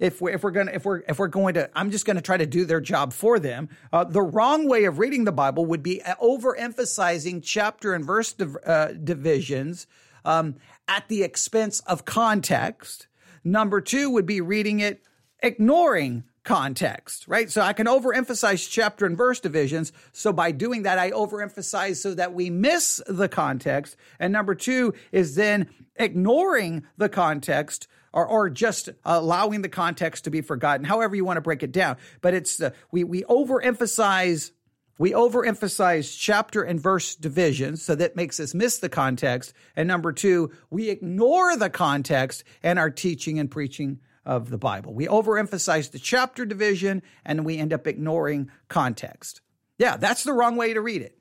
if 0.00 0.20
we're 0.20 0.30
if 0.30 0.42
we're 0.42 0.50
gonna 0.50 0.72
if 0.72 0.84
we're 0.84 1.02
if 1.06 1.18
we're 1.18 1.28
going 1.28 1.54
to 1.54 1.70
I'm 1.74 1.92
just 1.92 2.06
going 2.06 2.16
to 2.16 2.22
try 2.22 2.38
to 2.38 2.46
do 2.46 2.64
their 2.64 2.80
job 2.80 3.12
for 3.12 3.38
them. 3.38 3.68
Uh, 3.92 4.02
the 4.02 4.22
wrong 4.22 4.66
way 4.66 4.84
of 4.84 4.98
reading 4.98 5.24
the 5.24 5.32
Bible 5.32 5.66
would 5.66 5.82
be 5.82 6.00
overemphasizing 6.04 7.42
chapter 7.44 7.94
and 7.94 8.04
verse 8.04 8.32
div- 8.32 8.56
uh, 8.66 8.88
divisions 8.88 9.86
um, 10.24 10.56
at 10.88 11.06
the 11.08 11.22
expense 11.22 11.80
of 11.80 12.04
context. 12.04 13.06
Number 13.44 13.80
two 13.80 14.10
would 14.10 14.26
be 14.26 14.40
reading 14.40 14.80
it 14.80 15.04
ignoring 15.42 16.24
context, 16.44 17.28
right? 17.28 17.50
So 17.50 17.60
I 17.60 17.74
can 17.74 17.86
overemphasize 17.86 18.70
chapter 18.70 19.04
and 19.04 19.16
verse 19.16 19.40
divisions. 19.40 19.92
So 20.12 20.32
by 20.32 20.52
doing 20.52 20.82
that, 20.82 20.98
I 20.98 21.10
overemphasize 21.10 21.96
so 21.96 22.14
that 22.14 22.32
we 22.32 22.48
miss 22.48 23.02
the 23.06 23.28
context. 23.28 23.96
And 24.18 24.32
number 24.32 24.54
two 24.54 24.94
is 25.12 25.34
then 25.34 25.68
ignoring 25.96 26.84
the 26.96 27.10
context 27.10 27.88
or, 28.12 28.26
or 28.26 28.50
just 28.50 28.88
allowing 29.04 29.62
the 29.62 29.68
context 29.68 30.24
to 30.24 30.30
be 30.30 30.40
forgotten, 30.40 30.84
however 30.84 31.14
you 31.14 31.24
want 31.24 31.36
to 31.36 31.42
break 31.42 31.62
it 31.62 31.72
down. 31.72 31.96
But 32.20 32.34
it's 32.34 32.60
uh, 32.60 32.70
we 32.90 33.04
we 33.04 33.22
overemphasize 33.24 34.52
we 34.98 35.12
overemphasize 35.12 36.14
chapter 36.18 36.62
and 36.62 36.78
verse 36.78 37.14
divisions, 37.14 37.82
so 37.82 37.94
that 37.94 38.16
makes 38.16 38.38
us 38.38 38.52
miss 38.52 38.78
the 38.78 38.90
context. 38.90 39.54
And 39.74 39.88
number 39.88 40.12
two, 40.12 40.52
we 40.68 40.90
ignore 40.90 41.56
the 41.56 41.70
context 41.70 42.44
and 42.62 42.78
our 42.78 42.90
teaching 42.90 43.38
and 43.38 43.50
preaching 43.50 44.00
of 44.26 44.50
the 44.50 44.58
Bible. 44.58 44.92
We 44.92 45.06
overemphasize 45.06 45.90
the 45.90 45.98
chapter 45.98 46.44
division 46.44 47.02
and 47.24 47.46
we 47.46 47.56
end 47.56 47.72
up 47.72 47.86
ignoring 47.86 48.50
context. 48.68 49.40
Yeah, 49.78 49.96
that's 49.96 50.24
the 50.24 50.34
wrong 50.34 50.56
way 50.56 50.74
to 50.74 50.82
read 50.82 51.00
it. 51.00 51.16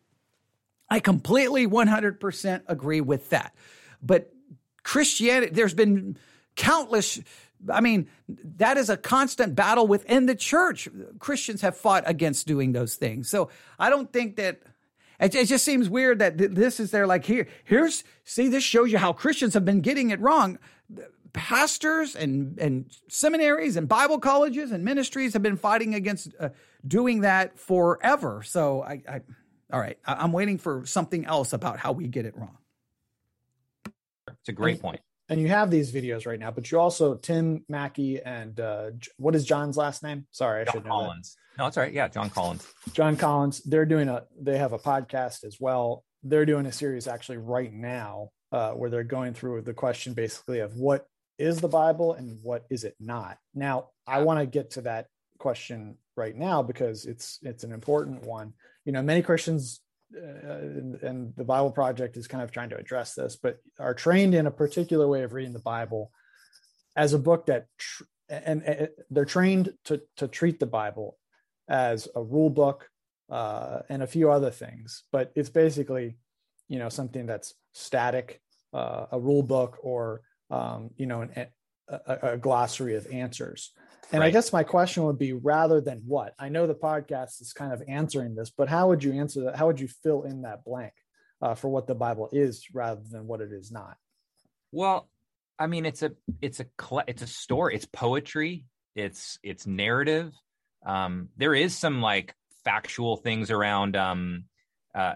I 0.90 1.00
completely 1.00 1.66
100% 1.66 2.64
agree 2.68 3.00
with 3.00 3.30
that. 3.30 3.56
But 4.02 4.34
Christianity, 4.84 5.54
there's 5.54 5.74
been 5.74 6.18
countless 6.60 7.20
I 7.70 7.82
mean, 7.82 8.08
that 8.58 8.78
is 8.78 8.90
a 8.90 8.96
constant 8.96 9.56
battle 9.56 9.86
within 9.86 10.28
the 10.28 10.36
church. 10.36 10.88
Christians 11.20 11.62
have 11.62 11.76
fought 11.76 12.04
against 12.06 12.48
doing 12.48 12.72
those 12.72 12.96
things. 12.96 13.30
So 13.30 13.50
I 13.78 13.90
don't 13.90 14.12
think 14.14 14.38
that 14.38 14.62
it, 15.20 15.32
just 15.32 15.66
seems 15.66 15.90
weird 15.90 16.20
that 16.20 16.38
this 16.38 16.80
is 16.80 16.92
there 16.92 17.06
like 17.06 17.26
here, 17.26 17.48
here's, 17.66 18.04
see, 18.24 18.48
this 18.48 18.64
shows 18.64 18.92
you 18.92 18.98
how 18.98 19.12
Christians 19.12 19.54
have 19.56 19.66
been 19.66 19.82
getting 19.82 20.12
it 20.12 20.22
wrong. 20.22 20.58
pastors 21.34 22.16
and 22.16 22.58
and 22.58 22.92
seminaries 23.08 23.76
and 23.76 23.88
Bible 23.88 24.20
colleges 24.20 24.72
and 24.72 24.84
ministries 24.84 25.34
have 25.34 25.44
been 25.44 25.58
fighting 25.58 25.94
against 25.94 26.34
uh, 26.40 26.50
doing 26.88 27.22
that 27.22 27.60
forever. 27.60 28.42
So 28.44 28.82
I, 28.82 29.04
I 29.08 29.22
all 29.72 29.80
right, 29.80 30.00
I, 30.06 30.24
am 30.24 30.32
waiting 30.32 30.58
for 30.58 30.86
something 30.86 31.26
else 31.26 31.52
about 31.54 31.78
how 31.78 31.92
we 31.92 32.08
get 32.08 32.26
it 32.26 32.38
wrong. 32.38 32.58
It's 34.28 34.50
a 34.50 34.54
great 34.54 34.82
point. 34.82 35.02
And 35.30 35.40
you 35.40 35.48
have 35.50 35.70
these 35.70 35.92
videos 35.92 36.26
right 36.26 36.40
now, 36.40 36.50
but 36.50 36.72
you 36.72 36.80
also 36.80 37.16
Tim 37.16 37.64
Mackie 37.70 38.20
and 38.20 38.60
uh, 38.60 38.92
what 39.18 39.36
is 39.36 39.46
Jon's 39.46 39.78
last 39.78 40.02
name? 40.02 40.26
Sorry, 40.32 40.62
I 40.62 40.66
John 40.66 40.74
should 40.74 40.86
know 40.86 40.92
Collins. 40.92 41.36
That. 41.56 41.62
No, 41.62 41.68
it's 41.68 41.78
all 41.78 41.84
right. 41.84 41.94
Yeah, 41.94 42.08
Jon 42.08 42.30
Collins. 42.30 42.68
Jon 42.94 43.16
Collins. 43.16 43.62
They're 43.64 43.86
doing 43.86 44.10
a. 44.10 44.24
They 44.40 44.58
have 44.58 44.74
a 44.74 44.80
podcast 44.80 45.44
as 45.44 45.58
well. 45.60 46.04
They're 46.24 46.46
doing 46.46 46.66
a 46.66 46.72
series 46.72 47.08
actually 47.08 47.38
right 47.38 47.72
now 47.72 48.32
uh, 48.52 48.72
where 48.72 48.90
they're 48.90 49.04
going 49.04 49.34
through 49.34 49.62
the 49.62 49.74
question 49.74 50.14
basically 50.14 50.60
of 50.60 50.76
what 50.76 51.06
is 51.38 51.62
the 51.62 51.68
Bible 51.68 52.14
and 52.14 52.40
what 52.42 52.66
is 52.70 52.84
it 52.84 52.96
not. 53.00 53.38
Now, 53.54 53.90
I 54.08 54.22
want 54.24 54.40
to 54.40 54.46
get 54.46 54.72
to 54.72 54.82
that 54.82 55.08
question 55.38 55.98
right 56.18 56.36
now 56.36 56.62
because 56.62 57.06
it's 57.06 57.40
it's 57.44 57.64
an 57.64 57.72
important 57.72 58.24
one. 58.24 58.54
You 58.86 58.92
know, 58.92 59.02
many 59.02 59.22
Christians 59.22 59.82
uh, 60.16 60.22
and, 60.22 60.96
and, 61.02 61.34
the 61.36 61.44
Bible 61.44 61.72
Project 61.72 62.18
is 62.18 62.28
kind 62.28 62.44
of 62.44 62.52
trying 62.52 62.70
to 62.70 62.78
address 62.78 63.14
this, 63.14 63.36
but 63.36 63.58
are 63.80 63.94
trained 63.94 64.34
in 64.34 64.48
a 64.48 64.52
particular 64.52 65.08
way 65.08 65.24
of 65.24 65.34
reading 65.34 65.54
the 65.54 65.60
Bible 65.60 66.12
as 66.96 67.14
a 67.14 67.20
book 67.20 67.46
that, 67.46 67.68
tr- 67.78 68.04
and, 68.28 68.64
and, 68.64 68.90
they're 69.10 69.26
trained 69.26 69.74
to 69.86 70.02
to 70.18 70.28
treat 70.28 70.60
the 70.60 70.66
Bible 70.66 71.18
as 71.68 72.08
a 72.16 72.24
rule 72.24 72.50
book 72.50 72.90
uh, 73.30 73.80
and 73.90 74.02
a 74.02 74.08
few 74.08 74.32
other 74.32 74.50
things, 74.50 75.04
but 75.12 75.32
it's 75.36 75.50
basically, 75.50 76.18
you 76.68 76.80
know, 76.80 76.90
something 76.90 77.26
that's 77.26 77.54
static, 77.74 78.42
uh, 78.74 79.06
a 79.12 79.20
rule 79.20 79.44
book, 79.44 79.78
or 79.84 80.22
um, 80.50 80.90
you 80.98 81.06
know, 81.06 81.22
an, 81.22 81.48
a, 81.88 82.34
a 82.34 82.38
glossary 82.38 82.96
of 82.96 83.08
answers. 83.12 83.72
And 84.12 84.22
right. 84.22 84.28
I 84.28 84.32
guess 84.32 84.52
my 84.52 84.64
question 84.64 85.04
would 85.04 85.20
be 85.20 85.34
rather 85.34 85.82
than 85.82 86.02
what? 86.08 86.34
I 86.40 86.50
know 86.50 86.66
the 86.66 86.74
podcast 86.74 87.42
is 87.42 87.54
kind 87.54 87.74
of 87.74 87.84
answering 87.88 88.36
this, 88.36 88.50
but 88.50 88.68
how 88.68 88.88
would 88.88 89.04
you 89.04 89.14
answer 89.14 89.46
that? 89.46 89.56
How 89.56 89.68
would 89.68 89.80
you 89.80 89.88
fill 89.88 90.24
in 90.24 90.42
that 90.42 90.64
blank 90.66 90.94
uh, 91.42 91.54
for 91.54 91.70
what 91.70 91.86
the 91.86 91.96
Bible 91.96 92.30
is 92.32 92.66
rather 92.74 93.02
than 93.08 93.28
what 93.28 93.42
it 93.42 93.52
is 93.52 93.72
not? 93.72 93.98
Well, 94.72 95.10
I 95.60 95.68
mean, 95.68 95.86
it's 95.86 96.02
a 96.02 96.14
it's 96.42 96.60
a 96.60 96.66
it's 97.08 97.22
a 97.22 97.28
story. 97.28 97.76
It's 97.76 97.86
poetry. 97.86 98.66
It's 98.96 99.38
it's 99.44 99.68
narrative. 99.68 100.34
Um, 100.86 101.30
there 101.38 101.54
is 101.54 101.78
some 101.78 102.02
like 102.02 102.34
factual 102.64 103.18
things 103.18 103.52
around 103.52 103.96
um, 103.96 104.46
uh, 104.96 105.16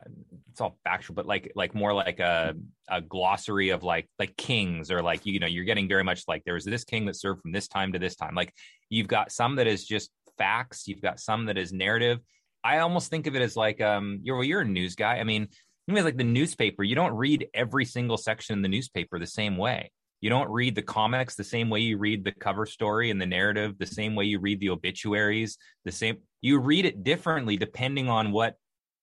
it's 0.52 0.62
all 0.62 0.78
factual, 0.84 1.16
but 1.16 1.26
like 1.26 1.52
like 1.56 1.74
more 1.74 1.94
like 1.94 2.20
a 2.20 2.54
a 2.90 3.02
glossary 3.02 3.70
of 3.70 3.84
like 3.84 4.08
like 4.20 4.36
kings 4.38 4.92
or 4.92 5.02
like 5.02 5.26
you 5.26 5.40
know 5.40 5.48
you're 5.48 5.64
getting 5.64 5.88
very 5.88 6.04
much 6.04 6.24
like 6.28 6.44
there 6.44 6.54
was 6.54 6.66
this 6.66 6.84
king 6.84 7.06
that 7.06 7.16
served 7.16 7.42
from 7.42 7.52
this 7.52 7.68
time 7.68 7.94
to 7.94 8.00
this 8.00 8.16
time. 8.16 8.36
Like 8.36 8.54
you've 8.90 9.08
got 9.08 9.32
some 9.32 9.56
that 9.56 9.68
is 9.68 9.86
just 9.86 10.12
facts, 10.38 10.88
you've 10.88 11.02
got 11.02 11.20
some 11.20 11.46
that 11.46 11.58
is 11.58 11.74
narrative. 11.74 12.20
I 12.64 12.80
almost 12.80 13.10
think 13.10 13.28
of 13.28 13.36
it 13.36 13.42
as 13.42 13.56
like 13.56 13.82
um 13.82 14.20
you're 14.22 14.36
well, 14.36 14.46
you're 14.46 14.62
a 14.62 14.66
news 14.66 14.96
guy. 14.96 15.18
I 15.18 15.24
mean, 15.24 15.48
even 15.88 16.04
like 16.04 16.18
the 16.18 16.24
newspaper, 16.24 16.84
you 16.84 16.96
don't 16.96 17.14
read 17.14 17.48
every 17.54 17.86
single 17.86 18.18
section 18.18 18.56
in 18.56 18.62
the 18.62 18.70
newspaper 18.70 19.18
the 19.18 19.26
same 19.26 19.58
way. 19.58 19.92
You 20.22 20.30
don't 20.30 20.50
read 20.50 20.76
the 20.76 20.82
comics 20.84 21.36
the 21.36 21.44
same 21.44 21.70
way 21.70 21.82
you 21.82 21.98
read 21.98 22.24
the 22.24 22.32
cover 22.32 22.66
story 22.66 23.10
and 23.10 23.20
the 23.20 23.26
narrative, 23.26 23.78
the 23.78 23.86
same 23.86 24.16
way 24.16 24.26
you 24.26 24.40
read 24.40 24.60
the 24.60 24.70
obituaries, 24.70 25.58
the 25.84 25.92
same 25.92 26.18
you 26.42 26.60
read 26.60 26.86
it 26.86 27.04
differently 27.04 27.58
depending 27.58 28.08
on 28.08 28.32
what 28.32 28.56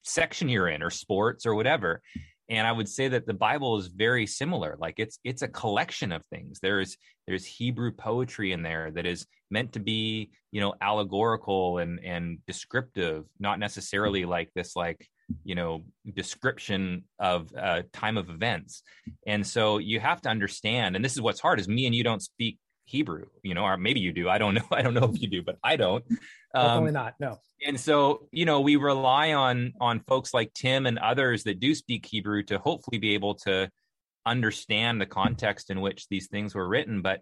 section 0.03 0.49
you're 0.49 0.69
in 0.69 0.83
or 0.83 0.91
sports 0.91 1.47
or 1.47 1.55
whatever. 1.55 2.01
And 2.49 2.67
i 2.67 2.73
would 2.73 2.89
say 2.89 3.07
that 3.09 3.27
the 3.27 3.35
bible 3.35 3.79
is 3.79 3.87
very 3.87 4.27
similar. 4.27 4.77
Like 4.79 4.95
it's 4.99 5.19
it's 5.25 5.43
a 5.43 5.49
collection 5.49 6.13
of 6.13 6.25
things. 6.27 6.59
There's 6.61 6.97
there's 7.27 7.47
hebrew 7.47 7.93
poetry 7.93 8.53
in 8.53 8.63
there 8.63 8.91
that 8.91 9.07
is 9.07 9.27
meant 9.51 9.73
to 9.75 9.81
be 9.81 10.31
you 10.51 10.61
know 10.61 10.75
allegorical 10.81 11.79
and 11.79 12.01
and 12.05 12.39
descriptive 12.47 13.25
not 13.39 13.59
necessarily 13.59 14.25
like 14.25 14.51
this 14.55 14.75
like 14.75 15.07
you 15.45 15.55
know 15.55 15.85
description 16.13 17.05
of 17.21 17.53
uh 17.57 17.83
time 17.93 18.17
of 18.17 18.29
events. 18.29 18.83
And 19.27 19.47
so 19.47 19.79
you 19.79 20.01
have 20.01 20.21
to 20.23 20.29
understand 20.29 20.97
and 20.97 21.05
this 21.05 21.13
is 21.13 21.21
what's 21.21 21.41
hard 21.41 21.61
is 21.61 21.69
me 21.69 21.87
and 21.87 21.95
you 21.95 22.03
don't 22.03 22.23
speak 22.23 22.59
hebrew 22.91 23.25
you 23.43 23.55
know 23.55 23.65
or 23.65 23.77
maybe 23.77 24.01
you 24.01 24.13
do 24.13 24.29
i 24.29 24.37
don't 24.37 24.55
know 24.59 24.67
i 24.73 24.83
don't 24.83 24.95
know 24.95 25.05
if 25.05 25.21
you 25.21 25.29
do 25.29 25.43
but 25.43 25.57
i 25.63 25.77
don't. 25.77 26.05
Um, 26.55 26.67
definitely 26.67 26.93
not 26.93 27.15
no. 27.21 27.39
and 27.65 27.79
so 27.79 28.29
you 28.33 28.45
know 28.45 28.61
we 28.61 28.77
rely 28.77 29.33
on 29.33 29.73
on 29.81 30.01
folks 30.01 30.35
like 30.35 30.53
tim 30.53 30.87
and 30.87 30.99
others 30.99 31.45
that 31.45 31.61
do 31.61 31.75
speak 31.75 32.05
hebrew 32.05 32.43
to 32.45 32.59
hopefully 32.59 32.99
be 32.99 33.15
able 33.15 33.35
to 33.37 33.71
understand 34.27 35.01
the 35.01 35.07
context 35.07 35.71
in 35.71 35.81
which 35.81 36.09
these 36.09 36.27
things 36.27 36.55
were 36.55 36.69
written 36.69 37.03
but 37.03 37.21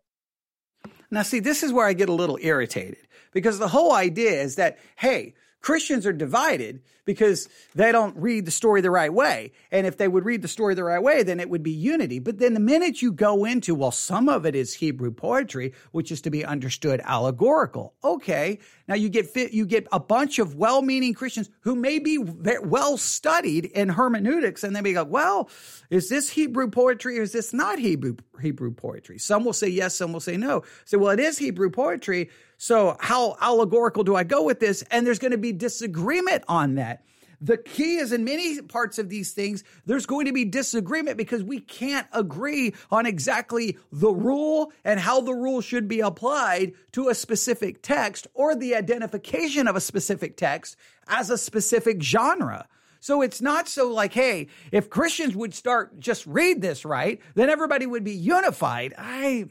now 1.11 1.23
see 1.23 1.41
this 1.41 1.63
is 1.63 1.73
where 1.73 1.87
i 1.87 1.93
get 1.93 2.09
a 2.09 2.13
little 2.13 2.39
irritated 2.41 3.07
because 3.33 3.59
the 3.59 3.69
whole 3.69 3.93
idea 3.93 4.31
is 4.31 4.57
that 4.57 4.79
hey 4.97 5.35
Christians 5.61 6.07
are 6.07 6.13
divided 6.13 6.83
because 7.05 7.49
they 7.75 7.91
don't 7.91 8.17
read 8.17 8.45
the 8.45 8.51
story 8.51 8.81
the 8.81 8.91
right 8.91 9.13
way. 9.13 9.53
And 9.73 9.87
if 9.87 9.97
they 9.97 10.07
would 10.07 10.25
read 10.25 10.43
the 10.43 10.49
story 10.49 10.75
the 10.75 10.85
right 10.85 11.03
way, 11.03 11.23
then 11.23 11.41
it 11.41 11.49
would 11.49 11.63
be 11.63 11.73
unity. 11.73 12.19
But 12.19 12.39
then 12.39 12.55
the 12.55 12.61
minute 12.61 13.03
you 13.03 13.13
go 13.13 13.45
into, 13.45 13.75
well, 13.75 13.91
some 13.91 14.29
of 14.29 14.45
it 14.45 14.55
is 14.55 14.75
Hebrew 14.75 15.11
poetry, 15.11 15.73
which 15.91 16.13
is 16.13 16.21
to 16.23 16.31
be 16.31 16.45
understood 16.45 17.01
allegorical. 17.03 17.95
Okay. 18.05 18.59
Now 18.87 18.95
you 18.95 19.09
get 19.09 19.27
fit, 19.27 19.53
you 19.53 19.67
get 19.67 19.87
a 19.91 19.99
bunch 19.99 20.39
of 20.39 20.55
well-meaning 20.55 21.15
Christians 21.15 21.51
who 21.61 21.75
may 21.75 21.99
be 21.99 22.19
well 22.19 22.97
studied 22.97 23.65
in 23.65 23.89
hermeneutics 23.89 24.63
and 24.63 24.77
they 24.77 24.83
may 24.83 24.93
go, 24.93 25.05
well, 25.05 25.51
is 25.91 26.09
this 26.09 26.29
Hebrew 26.31 26.71
poetry 26.71 27.19
or 27.19 27.23
is 27.23 27.33
this 27.33 27.53
not 27.53 27.79
Hebrew, 27.79 28.17
Hebrew 28.41 28.73
poetry? 28.73 29.19
Some 29.19 29.45
will 29.45 29.55
say 29.55 29.69
yes, 29.69 29.97
some 29.97 30.13
will 30.13 30.21
say 30.21 30.37
no. 30.37 30.63
Say, 30.85 30.99
well, 30.99 31.11
it 31.11 31.21
is 31.21 31.39
Hebrew 31.39 31.71
poetry 31.71 32.31
so 32.59 32.97
how 33.01 33.37
allegorical 33.41 34.05
do 34.05 34.17
I 34.17 34.25
go 34.25 34.43
with 34.43 34.61
this? 34.61 34.83
And 34.91 35.07
there's 35.07 35.21
going 35.21 35.31
to 35.31 35.39
be 35.39 35.53
disagreement 35.53 36.45
on 36.49 36.75
that. 36.75 37.05
The 37.41 37.57
key 37.57 37.99
is 37.99 38.13
in 38.13 38.25
many 38.25 38.61
parts 38.63 38.99
of 38.99 39.09
these 39.09 39.33
things, 39.33 39.63
there's 39.87 40.07
going 40.07 40.27
to 40.27 40.33
be 40.33 40.45
disagreement 40.45 41.17
because 41.17 41.45
we 41.45 41.61
can't 41.61 42.09
agree 42.13 42.75
on 42.91 43.07
exactly 43.07 43.79
the 43.93 44.11
rule 44.11 44.73
and 44.85 44.99
how 44.99 45.21
the 45.21 45.35
rule 45.35 45.61
should 45.61 45.87
be 45.87 46.01
applied 46.01 46.73
to 46.93 47.09
a 47.09 47.15
specific 47.15 47.81
text 47.81 48.27
or 48.35 48.57
the 48.57 48.75
identification 48.75 49.69
of 49.69 49.77
a 49.77 49.81
specific 49.81 50.37
text 50.37 50.77
as 51.07 51.31
a 51.31 51.39
specific 51.39 52.03
genre. 52.03 52.67
So 52.99 53.23
it's 53.23 53.41
not 53.41 53.69
so 53.69 53.93
like, 53.93 54.13
hey, 54.13 54.49
if 54.73 54.91
Christians 54.91 55.37
would 55.37 55.55
start 55.55 56.01
just 56.01 56.27
read 56.27 56.61
this 56.61 56.85
right, 56.85 57.21
then 57.35 57.49
everybody 57.51 57.87
would 57.87 58.03
be 58.03 58.13
unified. 58.13 58.95
I 58.99 59.47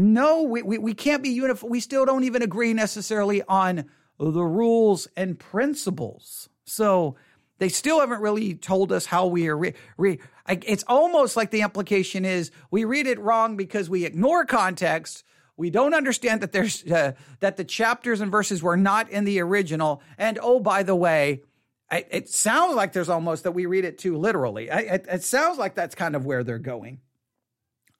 no, 0.00 0.44
we, 0.44 0.62
we, 0.62 0.78
we 0.78 0.94
can't 0.94 1.22
be 1.22 1.28
uniform. 1.28 1.70
We 1.70 1.80
still 1.80 2.06
don't 2.06 2.24
even 2.24 2.40
agree 2.40 2.72
necessarily 2.72 3.42
on 3.42 3.84
the 4.18 4.42
rules 4.42 5.06
and 5.14 5.38
principles. 5.38 6.48
So 6.64 7.16
they 7.58 7.68
still 7.68 8.00
haven't 8.00 8.22
really 8.22 8.54
told 8.54 8.92
us 8.92 9.04
how 9.04 9.26
we 9.26 9.46
are. 9.48 9.56
Re- 9.58 9.74
re- 9.98 10.18
it's 10.48 10.84
almost 10.88 11.36
like 11.36 11.50
the 11.50 11.60
implication 11.60 12.24
is 12.24 12.50
we 12.70 12.84
read 12.84 13.06
it 13.06 13.18
wrong 13.18 13.58
because 13.58 13.90
we 13.90 14.06
ignore 14.06 14.46
context. 14.46 15.22
We 15.58 15.68
don't 15.68 15.92
understand 15.92 16.40
that 16.40 16.52
there's 16.52 16.82
uh, 16.90 17.12
that 17.40 17.58
the 17.58 17.64
chapters 17.64 18.22
and 18.22 18.32
verses 18.32 18.62
were 18.62 18.78
not 18.78 19.10
in 19.10 19.26
the 19.26 19.38
original. 19.40 20.00
And 20.16 20.38
oh, 20.42 20.60
by 20.60 20.82
the 20.82 20.96
way, 20.96 21.42
I, 21.90 22.06
it 22.10 22.30
sounds 22.30 22.74
like 22.74 22.94
there's 22.94 23.10
almost 23.10 23.42
that 23.42 23.52
we 23.52 23.66
read 23.66 23.84
it 23.84 23.98
too 23.98 24.16
literally. 24.16 24.70
I, 24.70 24.78
it, 24.78 25.06
it 25.10 25.22
sounds 25.24 25.58
like 25.58 25.74
that's 25.74 25.94
kind 25.94 26.16
of 26.16 26.24
where 26.24 26.42
they're 26.42 26.58
going. 26.58 27.00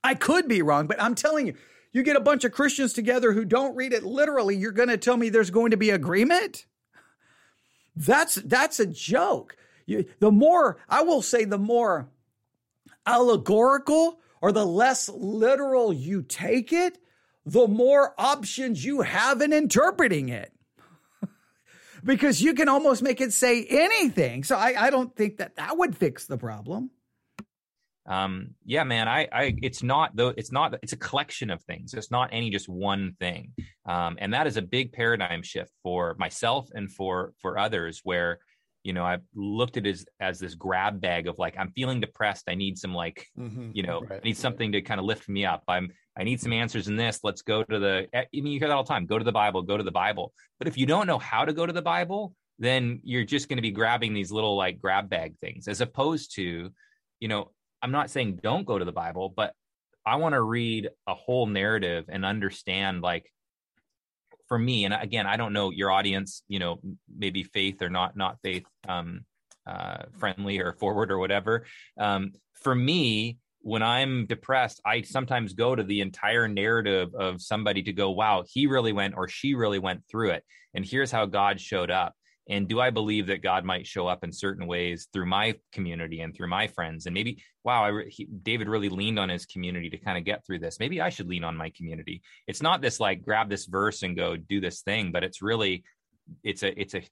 I 0.02 0.14
could 0.14 0.48
be 0.48 0.62
wrong, 0.62 0.86
but 0.86 1.00
I'm 1.02 1.14
telling 1.14 1.46
you, 1.46 1.54
you 1.92 2.02
get 2.02 2.16
a 2.16 2.20
bunch 2.20 2.44
of 2.44 2.52
Christians 2.52 2.92
together 2.92 3.32
who 3.32 3.44
don't 3.44 3.74
read 3.74 3.92
it 3.92 4.04
literally, 4.04 4.56
you're 4.56 4.72
going 4.72 4.88
to 4.88 4.96
tell 4.96 5.16
me 5.16 5.28
there's 5.28 5.50
going 5.50 5.72
to 5.72 5.76
be 5.76 5.90
agreement? 5.90 6.66
That's 7.96 8.36
that's 8.36 8.80
a 8.80 8.86
joke. 8.86 9.56
You, 9.86 10.04
the 10.20 10.30
more 10.30 10.78
I 10.88 11.02
will 11.02 11.22
say 11.22 11.44
the 11.44 11.58
more 11.58 12.08
allegorical 13.06 14.20
or 14.40 14.52
the 14.52 14.64
less 14.64 15.08
literal 15.08 15.92
you 15.92 16.22
take 16.22 16.72
it, 16.72 16.98
the 17.44 17.66
more 17.66 18.14
options 18.16 18.84
you 18.84 19.00
have 19.02 19.40
in 19.42 19.52
interpreting 19.52 20.28
it. 20.28 20.52
because 22.04 22.40
you 22.40 22.54
can 22.54 22.68
almost 22.68 23.02
make 23.02 23.20
it 23.20 23.32
say 23.32 23.64
anything. 23.64 24.44
So 24.44 24.56
I, 24.56 24.86
I 24.86 24.90
don't 24.90 25.14
think 25.14 25.38
that 25.38 25.56
that 25.56 25.76
would 25.76 25.96
fix 25.96 26.26
the 26.26 26.38
problem 26.38 26.90
um 28.10 28.48
yeah 28.64 28.82
man 28.82 29.06
i 29.06 29.26
i 29.32 29.54
it's 29.62 29.82
not 29.82 30.14
though 30.16 30.34
it's 30.36 30.50
not 30.50 30.74
it's 30.82 30.92
a 30.92 30.96
collection 30.96 31.48
of 31.48 31.62
things. 31.62 31.94
It's 31.94 32.10
not 32.10 32.28
any 32.32 32.50
just 32.50 32.68
one 32.68 33.14
thing. 33.20 33.52
Um 33.86 34.18
and 34.20 34.34
that 34.34 34.46
is 34.46 34.56
a 34.56 34.62
big 34.62 34.92
paradigm 34.92 35.42
shift 35.42 35.72
for 35.82 36.16
myself 36.18 36.68
and 36.74 36.92
for 36.92 37.32
for 37.40 37.56
others 37.56 38.00
where 38.02 38.40
you 38.82 38.92
know 38.92 39.04
i've 39.04 39.22
looked 39.34 39.76
at 39.76 39.86
it 39.86 39.90
as 39.90 40.04
as 40.18 40.38
this 40.40 40.54
grab 40.54 41.00
bag 41.00 41.28
of 41.28 41.38
like 41.38 41.56
i'm 41.56 41.70
feeling 41.70 42.00
depressed. 42.00 42.44
I 42.48 42.56
need 42.56 42.78
some 42.78 42.94
like 42.94 43.26
mm-hmm, 43.38 43.70
you 43.72 43.84
know 43.84 44.00
right, 44.00 44.20
i 44.20 44.24
need 44.24 44.36
something 44.36 44.72
right. 44.72 44.82
to 44.82 44.88
kind 44.88 44.98
of 44.98 45.06
lift 45.06 45.28
me 45.28 45.46
up. 45.46 45.62
I'm 45.68 45.90
i 46.18 46.24
need 46.24 46.40
some 46.40 46.52
answers 46.52 46.88
in 46.88 46.96
this. 46.96 47.20
Let's 47.22 47.42
go 47.42 47.62
to 47.62 47.78
the 47.78 48.08
i 48.12 48.26
mean 48.32 48.48
you 48.48 48.58
hear 48.58 48.68
that 48.68 48.74
all 48.74 48.84
the 48.84 48.92
time. 48.92 49.06
Go 49.06 49.18
to 49.18 49.24
the 49.24 49.32
bible 49.32 49.62
go 49.62 49.76
to 49.76 49.84
the 49.84 49.92
bible. 49.92 50.32
But 50.58 50.66
if 50.66 50.76
you 50.76 50.86
don't 50.86 51.06
know 51.06 51.18
how 51.18 51.44
to 51.44 51.52
go 51.52 51.64
to 51.64 51.72
the 51.72 51.82
bible 51.82 52.34
then 52.58 53.00
you're 53.02 53.24
just 53.24 53.48
going 53.48 53.56
to 53.56 53.62
be 53.62 53.70
grabbing 53.70 54.12
these 54.12 54.30
little 54.30 54.54
like 54.54 54.78
grab 54.78 55.08
bag 55.08 55.34
things 55.40 55.66
as 55.66 55.80
opposed 55.80 56.34
to 56.34 56.70
you 57.18 57.28
know 57.28 57.50
I'm 57.82 57.92
not 57.92 58.10
saying 58.10 58.40
don't 58.42 58.66
go 58.66 58.78
to 58.78 58.84
the 58.84 58.92
Bible, 58.92 59.32
but 59.34 59.54
I 60.04 60.16
want 60.16 60.34
to 60.34 60.42
read 60.42 60.88
a 61.06 61.14
whole 61.14 61.46
narrative 61.46 62.06
and 62.08 62.24
understand 62.24 63.02
like 63.02 63.30
for 64.48 64.58
me 64.58 64.84
and 64.84 64.94
again 64.94 65.26
I 65.26 65.36
don't 65.36 65.52
know 65.52 65.70
your 65.70 65.90
audience, 65.90 66.42
you 66.48 66.58
know, 66.58 66.80
maybe 67.14 67.42
faith 67.42 67.82
or 67.82 67.90
not 67.90 68.16
not 68.16 68.38
faith 68.42 68.64
um 68.88 69.24
uh 69.66 70.04
friendly 70.18 70.58
or 70.58 70.72
forward 70.72 71.10
or 71.10 71.18
whatever. 71.18 71.64
Um 71.98 72.32
for 72.54 72.74
me 72.74 73.38
when 73.62 73.82
I'm 73.82 74.26
depressed, 74.26 74.80
I 74.86 75.02
sometimes 75.02 75.52
go 75.52 75.74
to 75.74 75.82
the 75.82 76.00
entire 76.00 76.48
narrative 76.48 77.14
of 77.14 77.42
somebody 77.42 77.82
to 77.82 77.92
go, 77.92 78.10
wow, 78.10 78.42
he 78.48 78.66
really 78.66 78.92
went 78.92 79.14
or 79.16 79.28
she 79.28 79.54
really 79.54 79.78
went 79.78 80.02
through 80.10 80.30
it. 80.30 80.44
And 80.74 80.84
here's 80.84 81.10
how 81.10 81.26
God 81.26 81.60
showed 81.60 81.90
up. 81.90 82.14
And 82.50 82.66
do 82.66 82.80
I 82.80 82.90
believe 82.90 83.28
that 83.28 83.42
God 83.42 83.64
might 83.64 83.86
show 83.86 84.08
up 84.08 84.24
in 84.24 84.32
certain 84.32 84.66
ways 84.66 85.06
through 85.12 85.26
my 85.26 85.54
community 85.72 86.20
and 86.20 86.34
through 86.34 86.48
my 86.48 86.66
friends? 86.66 87.06
And 87.06 87.14
maybe, 87.14 87.44
wow, 87.62 87.84
I, 87.84 88.08
he, 88.08 88.24
David 88.24 88.68
really 88.68 88.88
leaned 88.88 89.20
on 89.20 89.28
his 89.28 89.46
community 89.46 89.88
to 89.88 89.96
kind 89.96 90.18
of 90.18 90.24
get 90.24 90.44
through 90.44 90.58
this. 90.58 90.80
Maybe 90.80 91.00
I 91.00 91.10
should 91.10 91.28
lean 91.28 91.44
on 91.44 91.56
my 91.56 91.70
community. 91.70 92.22
It's 92.48 92.60
not 92.60 92.82
this 92.82 92.98
like 92.98 93.22
grab 93.22 93.48
this 93.48 93.66
verse 93.66 94.02
and 94.02 94.16
go 94.16 94.36
do 94.36 94.60
this 94.60 94.80
thing, 94.80 95.12
but 95.12 95.22
it's 95.22 95.40
really, 95.40 95.84
it's 96.42 96.64
a, 96.64 96.78
it's 96.78 96.94
a 96.94 97.02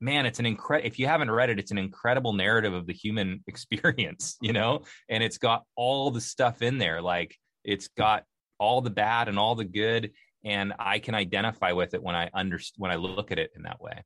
man, 0.00 0.26
it's 0.26 0.40
an 0.40 0.46
incredible, 0.46 0.88
if 0.88 0.98
you 0.98 1.06
haven't 1.06 1.30
read 1.30 1.48
it, 1.48 1.60
it's 1.60 1.70
an 1.70 1.78
incredible 1.78 2.32
narrative 2.32 2.74
of 2.74 2.88
the 2.88 2.92
human 2.92 3.44
experience, 3.46 4.36
you 4.42 4.52
know, 4.52 4.82
and 5.08 5.22
it's 5.22 5.38
got 5.38 5.62
all 5.76 6.10
the 6.10 6.20
stuff 6.20 6.60
in 6.60 6.78
there. 6.78 7.00
Like 7.00 7.36
it's 7.62 7.86
got 7.86 8.24
all 8.58 8.80
the 8.80 8.90
bad 8.90 9.28
and 9.28 9.38
all 9.38 9.54
the 9.54 9.64
good. 9.64 10.10
And 10.44 10.72
I 10.76 10.98
can 10.98 11.14
identify 11.14 11.70
with 11.70 11.94
it 11.94 12.02
when 12.02 12.16
I 12.16 12.30
understand, 12.34 12.74
when 12.78 12.90
I 12.90 12.96
look 12.96 13.30
at 13.30 13.38
it 13.38 13.52
in 13.54 13.62
that 13.62 13.80
way. 13.80 14.02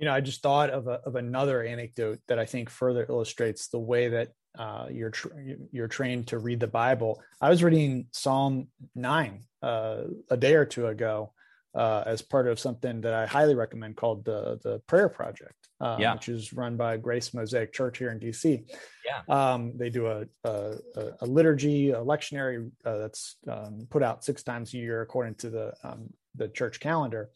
You 0.00 0.06
know, 0.06 0.14
I 0.14 0.20
just 0.20 0.42
thought 0.42 0.70
of, 0.70 0.88
a, 0.88 1.00
of 1.04 1.14
another 1.14 1.62
anecdote 1.62 2.20
that 2.26 2.38
I 2.38 2.46
think 2.46 2.70
further 2.70 3.06
illustrates 3.08 3.68
the 3.68 3.78
way 3.78 4.08
that 4.08 4.30
uh, 4.58 4.86
you're 4.90 5.10
tra- 5.10 5.30
you're 5.70 5.88
trained 5.88 6.28
to 6.28 6.38
read 6.38 6.58
the 6.58 6.66
Bible. 6.66 7.22
I 7.40 7.50
was 7.50 7.62
reading 7.62 8.06
Psalm 8.10 8.68
nine 8.94 9.44
uh, 9.62 10.04
a 10.28 10.36
day 10.36 10.54
or 10.54 10.64
two 10.64 10.86
ago, 10.86 11.32
uh, 11.74 12.02
as 12.06 12.20
part 12.22 12.48
of 12.48 12.58
something 12.58 13.00
that 13.02 13.14
I 13.14 13.26
highly 13.26 13.54
recommend 13.54 13.96
called 13.96 14.24
the 14.24 14.58
the 14.62 14.80
Prayer 14.86 15.08
Project, 15.08 15.54
um, 15.80 16.00
yeah. 16.00 16.14
which 16.14 16.28
is 16.28 16.52
run 16.52 16.76
by 16.76 16.96
Grace 16.96 17.32
Mosaic 17.32 17.72
Church 17.72 17.98
here 17.98 18.10
in 18.10 18.18
DC. 18.18 18.64
Yeah, 19.06 19.22
um, 19.28 19.72
they 19.76 19.90
do 19.90 20.06
a, 20.06 20.24
a, 20.44 20.74
a 21.20 21.26
liturgy, 21.26 21.90
a 21.90 22.00
lectionary 22.00 22.70
uh, 22.84 22.98
that's 22.98 23.36
um, 23.48 23.86
put 23.88 24.02
out 24.02 24.24
six 24.24 24.42
times 24.42 24.74
a 24.74 24.78
year 24.78 25.02
according 25.02 25.36
to 25.36 25.50
the 25.50 25.74
um, 25.84 26.10
the 26.34 26.48
church 26.48 26.80
calendar, 26.80 27.30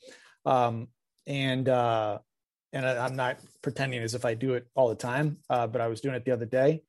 um, 0.45 0.89
and 1.27 1.69
uh, 1.69 2.19
and 2.75 2.85
I, 2.87 3.07
am 3.07 3.17
not 3.17 3.39
pretending 3.63 4.03
as 4.03 4.15
if 4.15 4.25
I 4.25 4.35
do 4.35 4.55
it 4.55 4.67
all 4.75 4.89
the 4.89 4.95
time, 4.97 5.39
uh, 5.49 5.67
but 5.67 5.81
I 5.81 5.87
was 5.87 6.01
doing 6.01 6.17
it 6.17 6.25
the 6.25 6.33
other 6.33 6.45
day, 6.45 6.83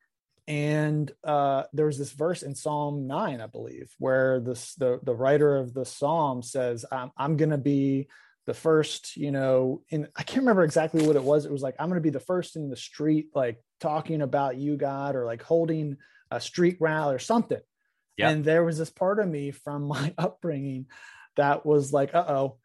and 0.47 1.11
uh, 1.23 1.63
there 1.73 1.85
was 1.85 1.97
this 1.97 2.11
verse 2.11 2.41
in 2.43 2.55
Psalm 2.55 3.07
nine, 3.07 3.39
I 3.39 3.47
believe, 3.47 3.93
where 3.99 4.39
this 4.39 4.73
the 4.75 4.99
the 5.03 5.15
writer 5.15 5.55
of 5.55 5.73
the 5.73 5.85
psalm 5.85 6.41
says, 6.41 6.85
"I'm, 6.91 7.11
I'm 7.15 7.37
going 7.37 7.51
to 7.51 7.57
be 7.57 8.07
the 8.45 8.53
first." 8.53 9.15
You 9.15 9.31
know, 9.31 9.83
and 9.91 10.07
I 10.15 10.23
can't 10.23 10.41
remember 10.41 10.63
exactly 10.63 11.05
what 11.05 11.15
it 11.15 11.23
was. 11.23 11.45
It 11.45 11.51
was 11.51 11.61
like 11.61 11.75
I'm 11.79 11.89
going 11.89 12.01
to 12.01 12.03
be 12.03 12.11
the 12.11 12.19
first 12.19 12.55
in 12.55 12.69
the 12.69 12.75
street, 12.75 13.29
like 13.33 13.63
talking 13.79 14.21
about 14.21 14.57
you, 14.57 14.77
God, 14.77 15.15
or 15.15 15.25
like 15.25 15.41
holding 15.41 15.97
a 16.29 16.41
street 16.41 16.77
rally 16.79 17.15
or 17.15 17.19
something. 17.19 17.61
Yep. 18.17 18.31
And 18.31 18.45
there 18.45 18.63
was 18.63 18.77
this 18.77 18.89
part 18.89 19.19
of 19.19 19.27
me 19.27 19.51
from 19.51 19.83
my 19.87 20.13
upbringing 20.17 20.87
that 21.37 21.65
was 21.65 21.93
like, 21.93 22.13
"Uh 22.13 22.25
oh, 22.27 22.57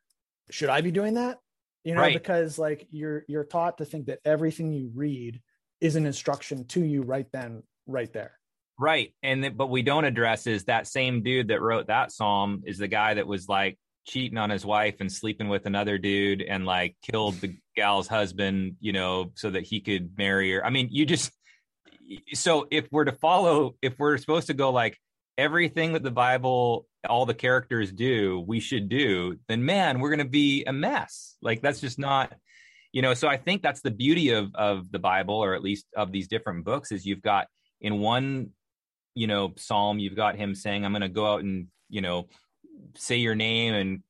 should 0.50 0.70
I 0.70 0.80
be 0.80 0.90
doing 0.90 1.14
that?" 1.14 1.38
You 1.84 1.94
know, 1.94 2.02
right. 2.02 2.14
because 2.14 2.58
like 2.58 2.86
you're 2.90 3.24
you're 3.26 3.44
taught 3.44 3.78
to 3.78 3.84
think 3.84 4.06
that 4.06 4.20
everything 4.24 4.72
you 4.72 4.90
read 4.94 5.40
is 5.80 5.96
an 5.96 6.06
instruction 6.06 6.66
to 6.66 6.84
you 6.84 7.02
right 7.02 7.26
then 7.32 7.62
right 7.86 8.12
there. 8.12 8.32
Right. 8.78 9.14
And 9.22 9.42
th- 9.42 9.56
but 9.56 9.68
we 9.68 9.82
don't 9.82 10.04
address 10.04 10.46
is 10.46 10.64
that 10.64 10.86
same 10.86 11.22
dude 11.22 11.48
that 11.48 11.60
wrote 11.60 11.88
that 11.88 12.12
psalm 12.12 12.62
is 12.66 12.78
the 12.78 12.88
guy 12.88 13.14
that 13.14 13.26
was 13.26 13.48
like 13.48 13.78
cheating 14.06 14.38
on 14.38 14.50
his 14.50 14.64
wife 14.64 14.96
and 15.00 15.12
sleeping 15.12 15.48
with 15.48 15.66
another 15.66 15.98
dude 15.98 16.42
and 16.42 16.64
like 16.64 16.96
killed 17.02 17.34
the 17.40 17.56
gal's 17.76 18.08
husband, 18.08 18.76
you 18.80 18.92
know, 18.92 19.32
so 19.34 19.50
that 19.50 19.64
he 19.64 19.80
could 19.80 20.16
marry 20.16 20.52
her. 20.52 20.64
I 20.64 20.70
mean, 20.70 20.88
you 20.90 21.06
just 21.06 21.30
so 22.32 22.66
if 22.70 22.88
we're 22.90 23.04
to 23.04 23.12
follow 23.12 23.76
if 23.82 23.98
we're 23.98 24.18
supposed 24.18 24.48
to 24.48 24.54
go 24.54 24.70
like 24.70 24.98
everything 25.38 25.92
that 25.94 26.02
the 26.02 26.10
Bible 26.10 26.86
all 27.08 27.24
the 27.24 27.34
characters 27.34 27.90
do, 27.92 28.44
we 28.46 28.60
should 28.60 28.90
do, 28.90 29.36
then 29.48 29.64
man, 29.64 30.00
we're 30.00 30.10
going 30.10 30.18
to 30.18 30.30
be 30.30 30.64
a 30.64 30.72
mess. 30.72 31.36
Like 31.42 31.62
that's 31.62 31.80
just 31.80 31.98
not 31.98 32.32
you 32.92 33.02
know, 33.02 33.14
so 33.14 33.28
I 33.28 33.36
think 33.36 33.62
that's 33.62 33.82
the 33.82 33.90
beauty 33.90 34.30
of 34.30 34.54
of 34.54 34.90
the 34.90 34.98
Bible 34.98 35.36
or 35.36 35.54
at 35.54 35.62
least 35.62 35.86
of 35.96 36.12
these 36.12 36.28
different 36.28 36.64
books 36.64 36.90
is 36.92 37.06
you've 37.06 37.22
got 37.22 37.46
in 37.80 38.00
one 38.00 38.50
you 39.14 39.26
know 39.26 39.52
psalm 39.56 39.98
you've 39.98 40.16
got 40.16 40.36
him 40.36 40.54
saying 40.54 40.84
i'm 40.84 40.92
going 40.92 41.02
to 41.02 41.08
go 41.08 41.26
out 41.26 41.42
and 41.42 41.66
you 41.88 42.00
know 42.00 42.28
say 42.96 43.16
your 43.16 43.34
name 43.34 43.74
and 43.74 44.02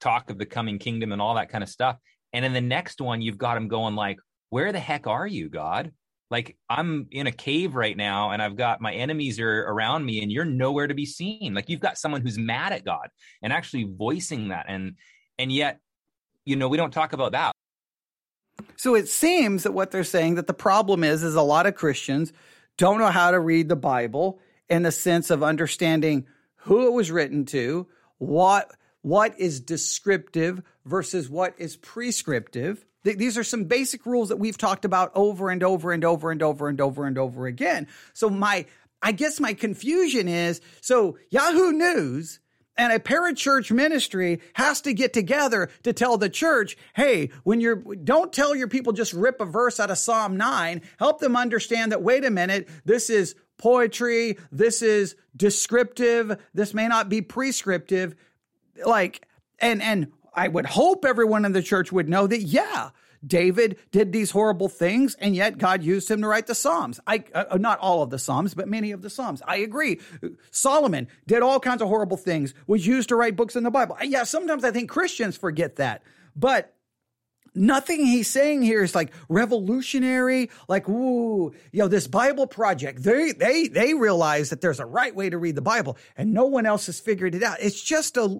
talk 0.00 0.30
of 0.30 0.38
the 0.38 0.46
coming 0.46 0.78
kingdom 0.78 1.12
and 1.12 1.22
all 1.22 1.34
that 1.34 1.48
kind 1.48 1.64
of 1.64 1.70
stuff 1.70 1.96
and 2.32 2.44
in 2.44 2.52
the 2.52 2.60
next 2.60 3.00
one 3.00 3.22
you've 3.22 3.38
got 3.38 3.56
him 3.56 3.68
going 3.68 3.94
like 3.94 4.18
where 4.50 4.72
the 4.72 4.80
heck 4.80 5.06
are 5.06 5.26
you 5.26 5.48
god 5.48 5.92
like 6.30 6.56
i'm 6.68 7.06
in 7.10 7.26
a 7.26 7.32
cave 7.32 7.74
right 7.74 7.96
now 7.96 8.30
and 8.30 8.42
i've 8.42 8.56
got 8.56 8.80
my 8.80 8.92
enemies 8.92 9.40
are 9.40 9.62
around 9.62 10.04
me 10.04 10.22
and 10.22 10.30
you're 10.30 10.44
nowhere 10.44 10.86
to 10.86 10.94
be 10.94 11.06
seen 11.06 11.54
like 11.54 11.68
you've 11.68 11.80
got 11.80 11.98
someone 11.98 12.20
who's 12.20 12.38
mad 12.38 12.72
at 12.72 12.84
god 12.84 13.08
and 13.42 13.52
actually 13.52 13.84
voicing 13.84 14.48
that 14.48 14.66
and 14.68 14.94
and 15.38 15.52
yet 15.52 15.80
you 16.44 16.56
know 16.56 16.68
we 16.68 16.76
don't 16.76 16.92
talk 16.92 17.12
about 17.12 17.32
that 17.32 17.52
so 18.76 18.94
it 18.94 19.08
seems 19.08 19.62
that 19.62 19.72
what 19.72 19.90
they're 19.90 20.04
saying 20.04 20.34
that 20.34 20.46
the 20.46 20.54
problem 20.54 21.04
is 21.04 21.22
is 21.22 21.34
a 21.34 21.42
lot 21.42 21.66
of 21.66 21.74
christians 21.74 22.32
don't 22.78 23.00
know 23.00 23.10
how 23.10 23.32
to 23.32 23.40
read 23.40 23.68
the 23.68 23.76
Bible 23.76 24.38
in 24.70 24.84
the 24.84 24.92
sense 24.92 25.30
of 25.30 25.42
understanding 25.42 26.26
who 26.62 26.86
it 26.86 26.92
was 26.92 27.10
written 27.10 27.44
to, 27.46 27.86
what 28.16 28.70
what 29.02 29.38
is 29.38 29.60
descriptive 29.60 30.62
versus 30.84 31.28
what 31.28 31.54
is 31.58 31.76
prescriptive. 31.76 32.84
These 33.04 33.38
are 33.38 33.44
some 33.44 33.64
basic 33.64 34.06
rules 34.06 34.28
that 34.30 34.38
we've 34.38 34.58
talked 34.58 34.84
about 34.84 35.12
over 35.14 35.50
and 35.50 35.62
over 35.62 35.92
and 35.92 36.04
over 36.04 36.30
and 36.30 36.42
over 36.42 36.68
and 36.68 36.80
over 36.80 37.06
and 37.06 37.18
over 37.18 37.46
again. 37.46 37.86
So 38.12 38.28
my 38.28 38.66
I 39.00 39.12
guess 39.12 39.38
my 39.38 39.54
confusion 39.54 40.28
is 40.28 40.60
so 40.80 41.18
Yahoo 41.30 41.72
News 41.72 42.40
and 42.76 42.92
a 42.92 42.98
parachurch 42.98 43.70
ministry 43.70 44.40
has 44.54 44.80
to 44.82 44.92
get 44.92 45.12
together 45.12 45.68
to 45.82 45.92
tell 45.92 46.16
the 46.16 46.28
church, 46.28 46.76
hey, 46.94 47.30
when 47.42 47.60
you're, 47.60 47.76
don't 47.76 48.32
tell 48.32 48.54
your 48.54 48.68
people 48.68 48.92
just 48.92 49.12
rip 49.12 49.40
a 49.40 49.44
verse 49.44 49.80
out 49.80 49.90
of 49.90 49.98
Psalm 49.98 50.36
9. 50.36 50.82
Help 50.98 51.18
them 51.18 51.36
understand 51.36 51.92
that, 51.92 52.02
wait 52.02 52.24
a 52.24 52.30
minute, 52.30 52.68
this 52.84 53.10
is 53.10 53.34
poetry. 53.58 54.38
This 54.52 54.80
is 54.80 55.16
descriptive. 55.36 56.38
This 56.54 56.72
may 56.72 56.86
not 56.86 57.08
be 57.08 57.20
prescriptive. 57.20 58.14
Like, 58.86 59.26
and, 59.58 59.82
and 59.82 60.12
I 60.38 60.46
would 60.46 60.66
hope 60.66 61.04
everyone 61.04 61.44
in 61.44 61.52
the 61.52 61.62
church 61.62 61.90
would 61.90 62.08
know 62.08 62.28
that, 62.28 62.42
yeah, 62.42 62.90
David 63.26 63.76
did 63.90 64.12
these 64.12 64.30
horrible 64.30 64.68
things, 64.68 65.16
and 65.16 65.34
yet 65.34 65.58
God 65.58 65.82
used 65.82 66.08
him 66.08 66.22
to 66.22 66.28
write 66.28 66.46
the 66.46 66.54
Psalms. 66.54 67.00
I 67.08 67.24
uh, 67.34 67.44
uh, 67.50 67.56
not 67.56 67.80
all 67.80 68.02
of 68.02 68.10
the 68.10 68.20
Psalms, 68.20 68.54
but 68.54 68.68
many 68.68 68.92
of 68.92 69.02
the 69.02 69.10
Psalms. 69.10 69.42
I 69.44 69.56
agree. 69.56 70.00
Solomon 70.52 71.08
did 71.26 71.42
all 71.42 71.58
kinds 71.58 71.82
of 71.82 71.88
horrible 71.88 72.16
things, 72.16 72.54
was 72.68 72.86
used 72.86 73.08
to 73.08 73.16
write 73.16 73.34
books 73.34 73.56
in 73.56 73.64
the 73.64 73.70
Bible. 73.72 73.96
Yeah, 74.00 74.22
sometimes 74.22 74.62
I 74.62 74.70
think 74.70 74.88
Christians 74.88 75.36
forget 75.36 75.76
that, 75.76 76.04
but 76.36 76.72
nothing 77.56 78.06
he's 78.06 78.30
saying 78.30 78.62
here 78.62 78.84
is 78.84 78.94
like 78.94 79.10
revolutionary 79.28 80.48
like 80.68 80.88
ooh 80.88 81.52
you 81.72 81.80
know 81.80 81.88
this 81.88 82.06
bible 82.06 82.46
project 82.46 83.02
they 83.02 83.32
they 83.32 83.66
they 83.66 83.94
realize 83.94 84.50
that 84.50 84.60
there's 84.60 84.78
a 84.78 84.86
right 84.86 85.16
way 85.16 85.28
to 85.28 85.38
read 85.38 85.56
the 85.56 85.62
bible 85.62 85.96
and 86.16 86.32
no 86.32 86.44
one 86.44 86.66
else 86.66 86.86
has 86.86 87.00
figured 87.00 87.34
it 87.34 87.42
out 87.42 87.56
it's 87.58 87.82
just 87.82 88.16
a 88.16 88.38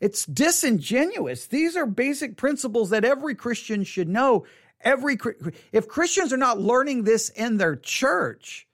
it's 0.00 0.24
disingenuous. 0.26 1.46
These 1.46 1.76
are 1.76 1.86
basic 1.86 2.36
principles 2.36 2.90
that 2.90 3.04
every 3.04 3.34
Christian 3.34 3.84
should 3.84 4.08
know. 4.08 4.46
Every 4.80 5.18
if 5.72 5.88
Christians 5.88 6.32
are 6.32 6.38
not 6.38 6.60
learning 6.60 7.02
this 7.04 7.30
in 7.30 7.56
their 7.56 7.74
church, 7.74 8.68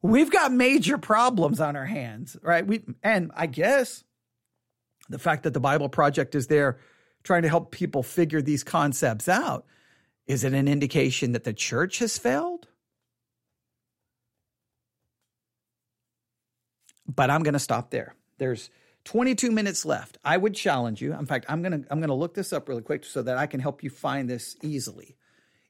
we've 0.00 0.30
got 0.30 0.50
major 0.50 0.96
problems 0.96 1.60
on 1.60 1.76
our 1.76 1.84
hands, 1.84 2.36
right? 2.42 2.66
We 2.66 2.82
and 3.02 3.30
I 3.34 3.46
guess 3.46 4.02
the 5.10 5.18
fact 5.18 5.42
that 5.42 5.52
the 5.52 5.60
Bible 5.60 5.90
Project 5.90 6.34
is 6.34 6.46
there 6.46 6.78
trying 7.22 7.42
to 7.42 7.48
help 7.48 7.70
people 7.70 8.02
figure 8.02 8.40
these 8.40 8.64
concepts 8.64 9.28
out 9.28 9.66
is 10.26 10.44
it 10.44 10.54
an 10.54 10.68
indication 10.68 11.32
that 11.32 11.44
the 11.44 11.52
church 11.52 11.98
has 11.98 12.16
failed? 12.16 12.68
But 17.06 17.28
I'm 17.28 17.42
going 17.42 17.54
to 17.54 17.60
stop 17.60 17.90
there. 17.90 18.14
There's 18.38 18.70
22 19.04 19.50
minutes 19.50 19.84
left. 19.84 20.18
I 20.24 20.36
would 20.36 20.54
challenge 20.54 21.02
you. 21.02 21.12
In 21.14 21.26
fact, 21.26 21.46
I'm 21.48 21.62
going 21.62 21.82
to 21.82 21.92
I'm 21.92 21.98
going 21.98 22.08
to 22.08 22.14
look 22.14 22.34
this 22.34 22.52
up 22.52 22.68
really 22.68 22.82
quick 22.82 23.04
so 23.04 23.22
that 23.22 23.36
I 23.36 23.46
can 23.46 23.60
help 23.60 23.82
you 23.82 23.90
find 23.90 24.28
this 24.28 24.56
easily. 24.62 25.16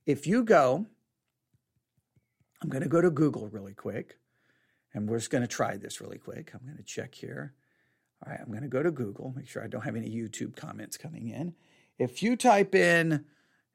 If 0.06 0.26
you 0.26 0.44
go 0.44 0.86
I'm 2.62 2.68
going 2.68 2.82
to 2.82 2.88
go 2.88 3.00
to 3.00 3.10
Google 3.10 3.48
really 3.48 3.74
quick 3.74 4.18
and 4.94 5.08
we're 5.08 5.18
just 5.18 5.30
going 5.30 5.42
to 5.42 5.48
try 5.48 5.76
this 5.76 6.00
really 6.00 6.18
quick. 6.18 6.52
I'm 6.54 6.64
going 6.64 6.76
to 6.76 6.84
check 6.84 7.14
here. 7.14 7.54
All 8.24 8.30
right, 8.30 8.40
I'm 8.40 8.50
going 8.50 8.62
to 8.62 8.68
go 8.68 8.84
to 8.84 8.92
Google, 8.92 9.32
make 9.34 9.48
sure 9.48 9.64
I 9.64 9.66
don't 9.66 9.82
have 9.82 9.96
any 9.96 10.08
YouTube 10.08 10.54
comments 10.54 10.96
coming 10.96 11.28
in. 11.28 11.54
If 11.98 12.22
you 12.22 12.36
type 12.36 12.74
in 12.74 13.24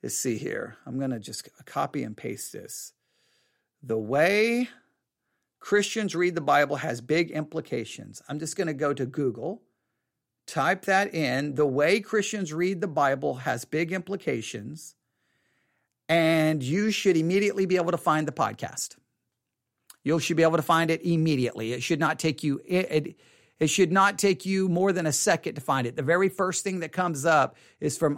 let's 0.04 0.18
see 0.18 0.38
here. 0.38 0.78
I'm 0.86 0.98
going 0.98 1.12
to 1.12 1.20
just 1.20 1.50
copy 1.66 2.04
and 2.04 2.16
paste 2.16 2.54
this. 2.54 2.94
The 3.84 3.98
way 3.98 4.70
Christians 5.60 6.16
read 6.16 6.36
the 6.36 6.42
Bible 6.42 6.78
has 6.78 7.02
big 7.02 7.32
implications. 7.32 8.22
I'm 8.30 8.40
just 8.40 8.56
going 8.56 8.68
to 8.68 8.74
go 8.74 8.94
to 8.94 9.06
Google, 9.06 9.64
type 10.46 10.86
that 10.86 11.14
in. 11.14 11.56
The 11.56 11.66
way 11.66 12.00
Christians 12.00 12.54
read 12.54 12.82
the 12.82 12.88
Bible 12.88 13.36
has 13.36 13.66
big 13.66 13.92
implications, 13.92 14.96
and 16.08 16.64
you 16.64 16.92
should 16.92 17.18
immediately 17.18 17.66
be 17.66 17.76
able 17.76 17.92
to 17.92 17.98
find 17.98 18.28
the 18.28 18.32
podcast. 18.32 18.96
You 20.04 20.20
should 20.20 20.38
be 20.38 20.44
able 20.44 20.58
to 20.58 20.64
find 20.64 20.90
it 20.90 21.02
immediately. 21.04 21.74
It 21.74 21.84
should 21.84 22.00
not 22.00 22.18
take 22.18 22.44
you. 22.44 22.62
It, 22.66 22.92
it, 22.92 23.16
it 23.60 23.68
should 23.68 23.92
not 23.92 24.20
take 24.20 24.46
you 24.46 24.70
more 24.70 24.94
than 24.94 25.06
a 25.06 25.12
second 25.12 25.56
to 25.56 25.62
find 25.62 25.88
it. 25.88 25.96
The 25.96 26.04
very 26.04 26.30
first 26.30 26.64
thing 26.64 26.80
that 26.80 26.92
comes 26.92 27.26
up 27.26 27.58
is 27.80 27.98
from 27.98 28.18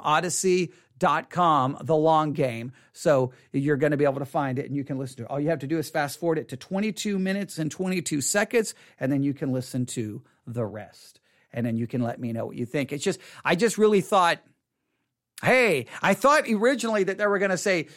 Odysee.com, 1.00 1.78
the 1.82 1.96
long 1.96 2.34
game. 2.34 2.72
So 2.94 3.32
you're 3.52 3.78
going 3.78 3.92
to 3.92 3.98
be 3.98 4.06
able 4.06 4.20
to 4.20 4.26
find 4.26 4.60
it 4.60 4.66
and 4.66 4.76
you 4.76 4.84
can 4.84 4.98
listen 4.98 5.18
to 5.18 5.24
it. 5.24 5.30
All 5.30 5.40
you 5.40 5.50
have 5.50 5.60
to 5.60 5.68
do 5.68 5.78
is 5.78 5.90
fast 5.90 6.20
forward 6.20 6.38
it 6.38 6.50
to 6.50 6.58
22 6.58 7.20
minutes 7.20 7.58
and 7.58 7.72
22 7.72 8.22
seconds, 8.22 8.76
and 9.00 9.12
then 9.12 9.24
you 9.24 9.34
can 9.34 9.52
listen 9.52 9.86
to 9.88 10.22
the 10.46 10.66
rest. 10.66 11.20
And 11.52 11.66
then 11.66 11.78
you 11.78 11.88
can 11.88 12.02
let 12.02 12.20
me 12.20 12.32
know 12.32 12.46
what 12.46 12.56
you 12.56 12.66
think. 12.66 12.92
It's 12.92 13.04
just, 13.04 13.20
I 13.44 13.56
just 13.56 13.78
really 13.78 14.02
thought, 14.02 14.40
hey, 15.44 15.88
I 16.02 16.14
thought 16.14 16.44
originally 16.48 17.04
that 17.06 17.18
they 17.18 17.26
were 17.26 17.40
going 17.40 17.52
to 17.52 17.58
say, 17.58 17.88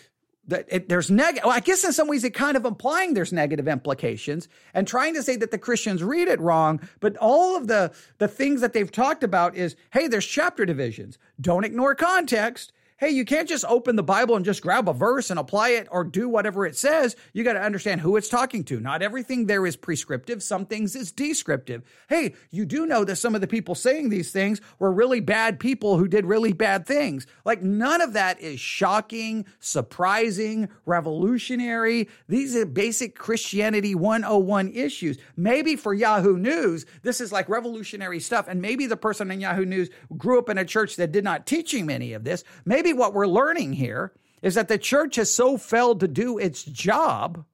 that 0.48 0.66
it, 0.68 0.88
there's 0.88 1.08
negative. 1.08 1.44
Well, 1.44 1.54
I 1.54 1.60
guess 1.60 1.84
in 1.84 1.92
some 1.92 2.08
ways 2.08 2.24
it 2.24 2.30
kind 2.34 2.56
of 2.56 2.64
implying 2.64 3.14
there's 3.14 3.32
negative 3.32 3.68
implications 3.68 4.48
and 4.74 4.88
trying 4.88 5.14
to 5.14 5.22
say 5.22 5.36
that 5.36 5.52
the 5.52 5.58
Christians 5.58 6.02
read 6.02 6.26
it 6.26 6.40
wrong. 6.40 6.80
But 6.98 7.16
all 7.18 7.56
of 7.56 7.68
the 7.68 7.92
the 8.18 8.26
things 8.26 8.60
that 8.60 8.72
they've 8.72 8.90
talked 8.90 9.22
about 9.22 9.54
is, 9.54 9.76
hey, 9.92 10.08
there's 10.08 10.26
chapter 10.26 10.66
divisions. 10.66 11.16
Don't 11.40 11.62
ignore 11.62 11.94
context 11.94 12.72
hey, 13.02 13.10
you 13.10 13.24
can't 13.24 13.48
just 13.48 13.64
open 13.64 13.96
the 13.96 14.02
Bible 14.04 14.36
and 14.36 14.44
just 14.44 14.62
grab 14.62 14.88
a 14.88 14.92
verse 14.92 15.30
and 15.30 15.40
apply 15.40 15.70
it 15.70 15.88
or 15.90 16.04
do 16.04 16.28
whatever 16.28 16.64
it 16.64 16.76
says. 16.76 17.16
You 17.32 17.42
got 17.42 17.54
to 17.54 17.60
understand 17.60 18.00
who 18.00 18.14
it's 18.16 18.28
talking 18.28 18.62
to. 18.66 18.78
Not 18.78 19.02
everything 19.02 19.46
there 19.46 19.66
is 19.66 19.74
prescriptive, 19.74 20.40
some 20.40 20.66
things 20.66 20.94
is 20.94 21.10
descriptive. 21.10 21.82
Hey, 22.08 22.34
you 22.52 22.64
do 22.64 22.86
know 22.86 23.04
that 23.04 23.16
some 23.16 23.34
of 23.34 23.40
the 23.40 23.48
people 23.48 23.74
saying 23.74 24.08
these 24.08 24.30
things 24.30 24.60
were 24.78 24.92
really 24.92 25.18
bad 25.18 25.58
people 25.58 25.98
who 25.98 26.06
did 26.06 26.24
really 26.26 26.52
bad 26.52 26.86
things. 26.86 27.26
Like 27.44 27.60
none 27.60 28.00
of 28.00 28.12
that 28.12 28.40
is 28.40 28.60
shocking, 28.60 29.46
surprising, 29.58 30.68
revolutionary. 30.86 32.08
These 32.28 32.54
are 32.54 32.66
basic 32.66 33.16
Christianity 33.16 33.96
101 33.96 34.68
issues. 34.68 35.18
Maybe 35.36 35.74
for 35.74 35.92
Yahoo 35.92 36.36
News, 36.36 36.86
this 37.02 37.20
is 37.20 37.32
like 37.32 37.48
revolutionary 37.48 38.20
stuff. 38.20 38.46
And 38.46 38.62
maybe 38.62 38.86
the 38.86 38.96
person 38.96 39.32
in 39.32 39.40
Yahoo 39.40 39.64
News 39.64 39.90
grew 40.16 40.38
up 40.38 40.48
in 40.48 40.56
a 40.56 40.64
church 40.64 40.94
that 40.96 41.10
did 41.10 41.24
not 41.24 41.48
teach 41.48 41.74
him 41.74 41.90
any 41.90 42.12
of 42.12 42.22
this. 42.22 42.44
Maybe 42.64 42.91
what 42.92 43.14
we're 43.14 43.26
learning 43.26 43.74
here 43.74 44.12
is 44.42 44.54
that 44.54 44.68
the 44.68 44.78
church 44.78 45.16
has 45.16 45.32
so 45.32 45.56
failed 45.56 46.00
to 46.00 46.08
do 46.08 46.38
its 46.38 46.64
job 46.64 47.44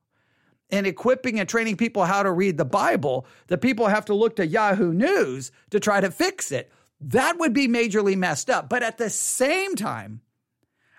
in 0.71 0.87
equipping 0.87 1.39
and 1.41 1.49
training 1.49 1.77
people 1.77 2.05
how 2.05 2.23
to 2.23 2.31
read 2.31 2.57
the 2.57 2.65
Bible 2.65 3.27
that 3.47 3.59
people 3.59 3.87
have 3.87 4.05
to 4.07 4.15
look 4.15 4.37
to 4.37 4.47
Yahoo 4.47 4.93
News 4.93 5.51
to 5.71 5.81
try 5.81 6.01
to 6.01 6.11
fix 6.11 6.53
it. 6.53 6.71
That 7.01 7.39
would 7.39 7.53
be 7.53 7.69
majorly 7.69 8.17
messed 8.17 8.51
up. 8.51 8.69
But 8.69 8.83
at 8.83 8.99
the 8.99 9.11
same 9.11 9.77
time, 9.77 10.21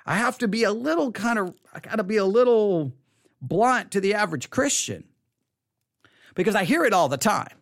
I 0.06 0.16
have 0.16 0.38
to 0.40 0.48
be 0.48 0.64
a 0.64 0.72
little 0.72 1.12
kind 1.12 1.38
of, 1.38 1.54
I 1.74 1.80
got 1.80 1.98
to 1.98 2.04
be 2.04 2.18
a 2.18 2.26
little 2.26 2.94
blunt 3.42 3.92
to 3.92 4.02
the 4.02 4.16
average 4.16 4.50
Christian 4.50 5.04
because 6.34 6.56
I 6.56 6.64
hear 6.64 6.84
it 6.86 6.94
all 6.94 7.10
the 7.10 7.18
time. 7.18 7.59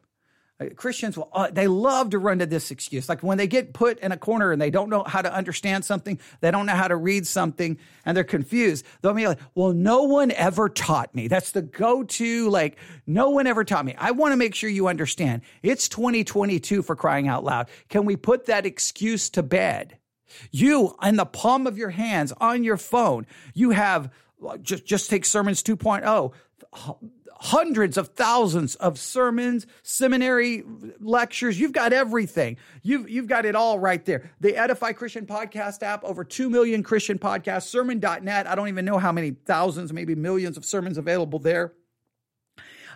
Uh, 0.60 0.66
Christians 0.76 1.18
will, 1.18 1.30
uh, 1.34 1.50
they 1.52 1.68
love 1.68 2.12
to 2.12 2.20
run 2.20 2.40
to 2.40 2.46
this 2.46 2.72
excuse. 2.72 3.08
Like 3.08 3.22
when 3.22 3.38
they 3.38 3.48
get 3.48 3.74
put 3.74 4.00
in 4.00 4.12
a 4.12 4.18
corner 4.18 4.52
and 4.52 4.62
they 4.62 4.72
don't 4.72 4.90
know 4.90 5.04
how 5.04 5.22
to 5.22 5.32
understand 5.32 5.86
something, 5.86 6.20
they 6.42 6.50
don't 6.50 6.66
know 6.66 6.76
how 6.76 6.88
to 6.88 6.96
read 6.96 7.28
something, 7.28 7.78
and 8.06 8.18
they're 8.18 8.24
confused. 8.24 8.86
They'll 9.02 9.14
be 9.14 9.28
like, 9.28 9.40
well, 9.54 9.74
no 9.74 10.04
one 10.04 10.32
ever 10.32 10.70
taught 10.70 11.14
me. 11.14 11.28
That's 11.28 11.52
the 11.52 11.62
go 11.62 12.04
to, 12.04 12.50
like, 12.50 12.78
no 13.06 13.30
one 13.30 13.46
ever 13.46 13.64
taught 13.64 13.86
me. 13.86 13.96
I 13.98 14.12
want 14.12 14.32
to 14.32 14.38
make 14.38 14.56
sure 14.56 14.70
you 14.70 14.88
understand. 14.88 15.44
It's 15.62 15.88
2022 15.90 16.82
for 16.82 16.96
crying 16.96 17.28
out 17.28 17.44
loud. 17.44 17.70
Can 17.90 18.06
we 18.06 18.16
put 18.16 18.48
that 18.48 18.66
excuse 18.66 19.30
to 19.32 19.44
bed? 19.44 19.98
You, 20.52 20.96
in 21.04 21.16
the 21.16 21.26
palm 21.26 21.68
of 21.68 21.78
your 21.78 21.90
hands, 21.90 22.34
on 22.40 22.64
your 22.64 22.78
phone, 22.78 23.26
you 23.54 23.72
have 23.72 24.12
just, 24.62 24.86
just 24.86 25.10
take 25.10 25.26
Sermons 25.26 25.64
2.0 25.64 26.34
hundreds 27.40 27.98
of 27.98 28.10
thousands 28.10 28.76
of 28.76 29.00
sermons, 29.00 29.68
seminary 29.84 30.64
lectures. 31.00 31.60
You've 31.60 31.72
got 31.72 31.94
everything. 31.94 32.58
You've, 32.82 33.10
you've 33.10 33.28
got 33.28 33.46
it 33.46 33.56
all 33.56 33.80
right 33.80 34.04
there. 34.06 34.32
The 34.40 34.56
Edify 34.56 34.94
Christian 34.94 35.26
Podcast 35.26 35.84
app, 35.84 36.04
over 36.04 36.24
2 36.24 36.50
million 36.50 36.84
Christian 36.84 37.20
podcasts, 37.20 37.68
sermon.net. 37.68 38.48
I 38.48 38.56
don't 38.56 38.68
even 38.68 38.86
know 38.86 38.98
how 38.98 39.12
many 39.12 39.32
thousands, 39.32 39.94
maybe 39.94 40.16
millions 40.16 40.58
of 40.58 40.66
sermons 40.66 40.98
available 40.98 41.40
there. 41.40 41.74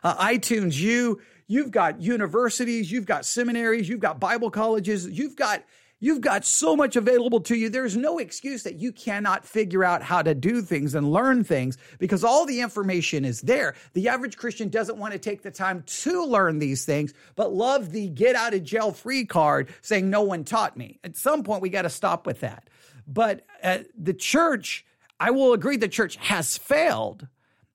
Uh, 0.04 0.16
iTunes, 0.26 0.80
you, 0.80 1.22
you've 1.48 1.70
got 1.70 2.02
universities, 2.02 2.92
you've 2.92 3.06
got 3.06 3.26
seminaries, 3.26 3.88
you've 3.88 4.00
got 4.00 4.20
Bible 4.20 4.50
colleges, 4.50 5.08
you've 5.08 5.36
got 5.36 5.64
You've 6.04 6.22
got 6.22 6.44
so 6.44 6.76
much 6.76 6.96
available 6.96 7.40
to 7.42 7.56
you. 7.56 7.70
There's 7.70 7.96
no 7.96 8.18
excuse 8.18 8.64
that 8.64 8.80
you 8.80 8.92
cannot 8.92 9.46
figure 9.46 9.84
out 9.84 10.02
how 10.02 10.24
to 10.24 10.34
do 10.34 10.64
things 10.64 10.96
and 10.96 11.14
learn 11.14 11.44
things 11.44 11.78
because 12.00 12.24
all 12.24 12.48
the 12.48 12.60
information 12.60 13.24
is 13.24 13.42
there. 13.42 13.76
The 13.94 14.10
average 14.10 14.36
Christian 14.36 14.70
doesn't 14.70 14.98
want 14.98 15.14
to 15.14 15.20
take 15.20 15.44
the 15.44 15.52
time 15.52 15.84
to 15.86 16.26
learn 16.26 16.58
these 16.58 16.86
things, 16.86 17.14
but 17.36 17.54
love 17.54 17.92
the 17.92 18.10
get 18.10 18.36
out 18.36 18.56
of 18.56 18.64
jail 18.64 18.92
free 18.92 19.26
card 19.26 19.70
saying 19.82 20.10
no 20.10 20.24
one 20.24 20.44
taught 20.44 20.76
me. 20.76 21.00
At 21.04 21.16
some 21.16 21.44
point, 21.44 21.62
we 21.62 21.70
got 21.70 21.84
to 21.84 21.90
stop 21.90 22.26
with 22.26 22.40
that. 22.40 22.68
But 23.06 23.46
uh, 23.64 23.80
the 23.96 24.16
church, 24.16 24.84
I 25.20 25.30
will 25.30 25.54
agree, 25.54 25.78
the 25.78 25.88
church 25.88 26.16
has 26.16 26.58
failed 26.58 27.28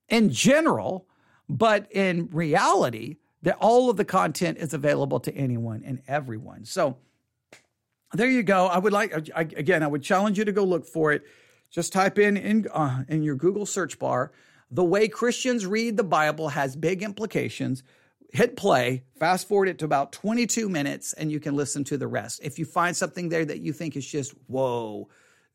in 0.09 0.31
general, 0.31 1.07
but 1.49 1.87
in 1.93 2.29
reality, 2.33 3.19
that 3.43 3.57
all 3.61 3.89
of 3.89 3.97
the 3.97 4.05
content 4.05 4.59
is 4.59 4.75
available 4.75 5.21
to 5.21 5.33
anyone 5.33 5.85
and 5.87 6.03
everyone. 6.09 6.65
So, 6.65 6.97
there 8.13 8.31
you 8.31 8.43
go. 8.43 8.67
I 8.67 8.79
would 8.79 8.93
like 8.93 9.31
I, 9.35 9.41
again. 9.41 9.83
I 9.83 9.87
would 9.87 10.03
challenge 10.03 10.39
you 10.39 10.45
to 10.45 10.53
go 10.53 10.65
look 10.65 10.87
for 10.87 11.13
it. 11.13 11.23
Just 11.71 11.93
type 11.93 12.19
in 12.19 12.37
in 12.37 12.69
uh, 12.73 13.05
in 13.09 13.23
your 13.23 13.35
Google 13.35 13.67
search 13.67 13.99
bar 13.99 14.33
the 14.71 14.85
way 14.85 15.09
Christians 15.09 15.67
read 15.67 15.97
the 15.97 16.05
Bible 16.05 16.49
has 16.49 16.77
big 16.77 17.03
implications. 17.03 17.83
Hit 18.33 18.57
play, 18.57 19.05
fast 19.19 19.47
forward 19.47 19.69
it 19.69 19.79
to 19.79 19.85
about 19.85 20.13
22 20.13 20.69
minutes, 20.69 21.13
and 21.13 21.31
you 21.31 21.39
can 21.39 21.55
listen 21.55 21.85
to 21.85 21.97
the 21.97 22.09
rest. 22.09 22.41
If 22.43 22.59
you 22.59 22.65
find 22.65 22.97
something 22.97 23.29
there 23.29 23.45
that 23.45 23.61
you 23.61 23.73
think 23.73 23.97
is 23.97 24.07
just 24.07 24.33
whoa, 24.49 25.09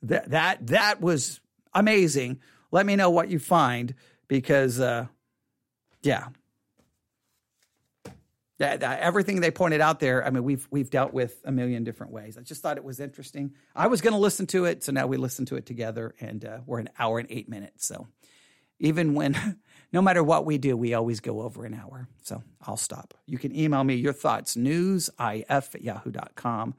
that 0.03 0.29
that 0.29 0.67
that 0.67 1.01
was 1.01 1.41
amazing, 1.73 2.39
let 2.71 2.85
me 2.85 2.95
know 2.95 3.09
what 3.09 3.29
you 3.29 3.39
find 3.39 3.93
because, 4.27 4.79
uh, 4.79 5.07
yeah, 6.01 6.29
that, 8.61 8.81
that, 8.81 8.99
everything 8.99 9.41
they 9.41 9.49
pointed 9.49 9.81
out 9.81 9.99
there, 9.99 10.23
I 10.25 10.29
mean, 10.29 10.43
we've 10.43 10.67
we've 10.69 10.89
dealt 10.89 11.13
with 11.13 11.41
a 11.43 11.51
million 11.51 11.83
different 11.83 12.13
ways. 12.13 12.37
I 12.37 12.41
just 12.41 12.61
thought 12.61 12.77
it 12.77 12.83
was 12.83 12.99
interesting. 12.99 13.55
I 13.75 13.87
was 13.87 14.01
going 14.01 14.13
to 14.13 14.19
listen 14.19 14.45
to 14.47 14.65
it, 14.65 14.83
so 14.83 14.91
now 14.91 15.07
we 15.07 15.17
listen 15.17 15.45
to 15.47 15.55
it 15.55 15.65
together, 15.65 16.13
and 16.19 16.45
uh, 16.45 16.59
we're 16.67 16.79
an 16.79 16.89
hour 16.99 17.17
and 17.17 17.27
eight 17.31 17.49
minutes. 17.49 17.87
So 17.87 18.07
even 18.79 19.15
when, 19.15 19.59
no 19.93 20.01
matter 20.01 20.23
what 20.23 20.45
we 20.45 20.59
do, 20.59 20.77
we 20.77 20.93
always 20.93 21.19
go 21.19 21.41
over 21.41 21.65
an 21.65 21.73
hour. 21.73 22.07
So 22.21 22.43
I'll 22.61 22.77
stop. 22.77 23.15
You 23.25 23.39
can 23.39 23.55
email 23.55 23.83
me 23.83 23.95
your 23.95 24.13
thoughts, 24.13 24.55
newsif 24.55 25.75
at 25.75 25.81
yahoo.com, 25.81 26.75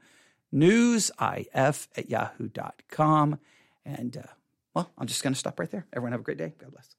newsif 0.53 1.87
at 1.97 2.09
yahoo.com. 2.09 3.39
And, 3.85 4.17
uh, 4.17 4.31
well, 4.73 4.89
I'm 4.97 5.07
just 5.07 5.21
going 5.21 5.33
to 5.33 5.39
stop 5.39 5.59
right 5.59 5.69
there. 5.69 5.85
Everyone 5.91 6.13
have 6.13 6.21
a 6.21 6.23
great 6.23 6.37
day. 6.37 6.53
God 6.57 6.71
bless. 6.71 6.95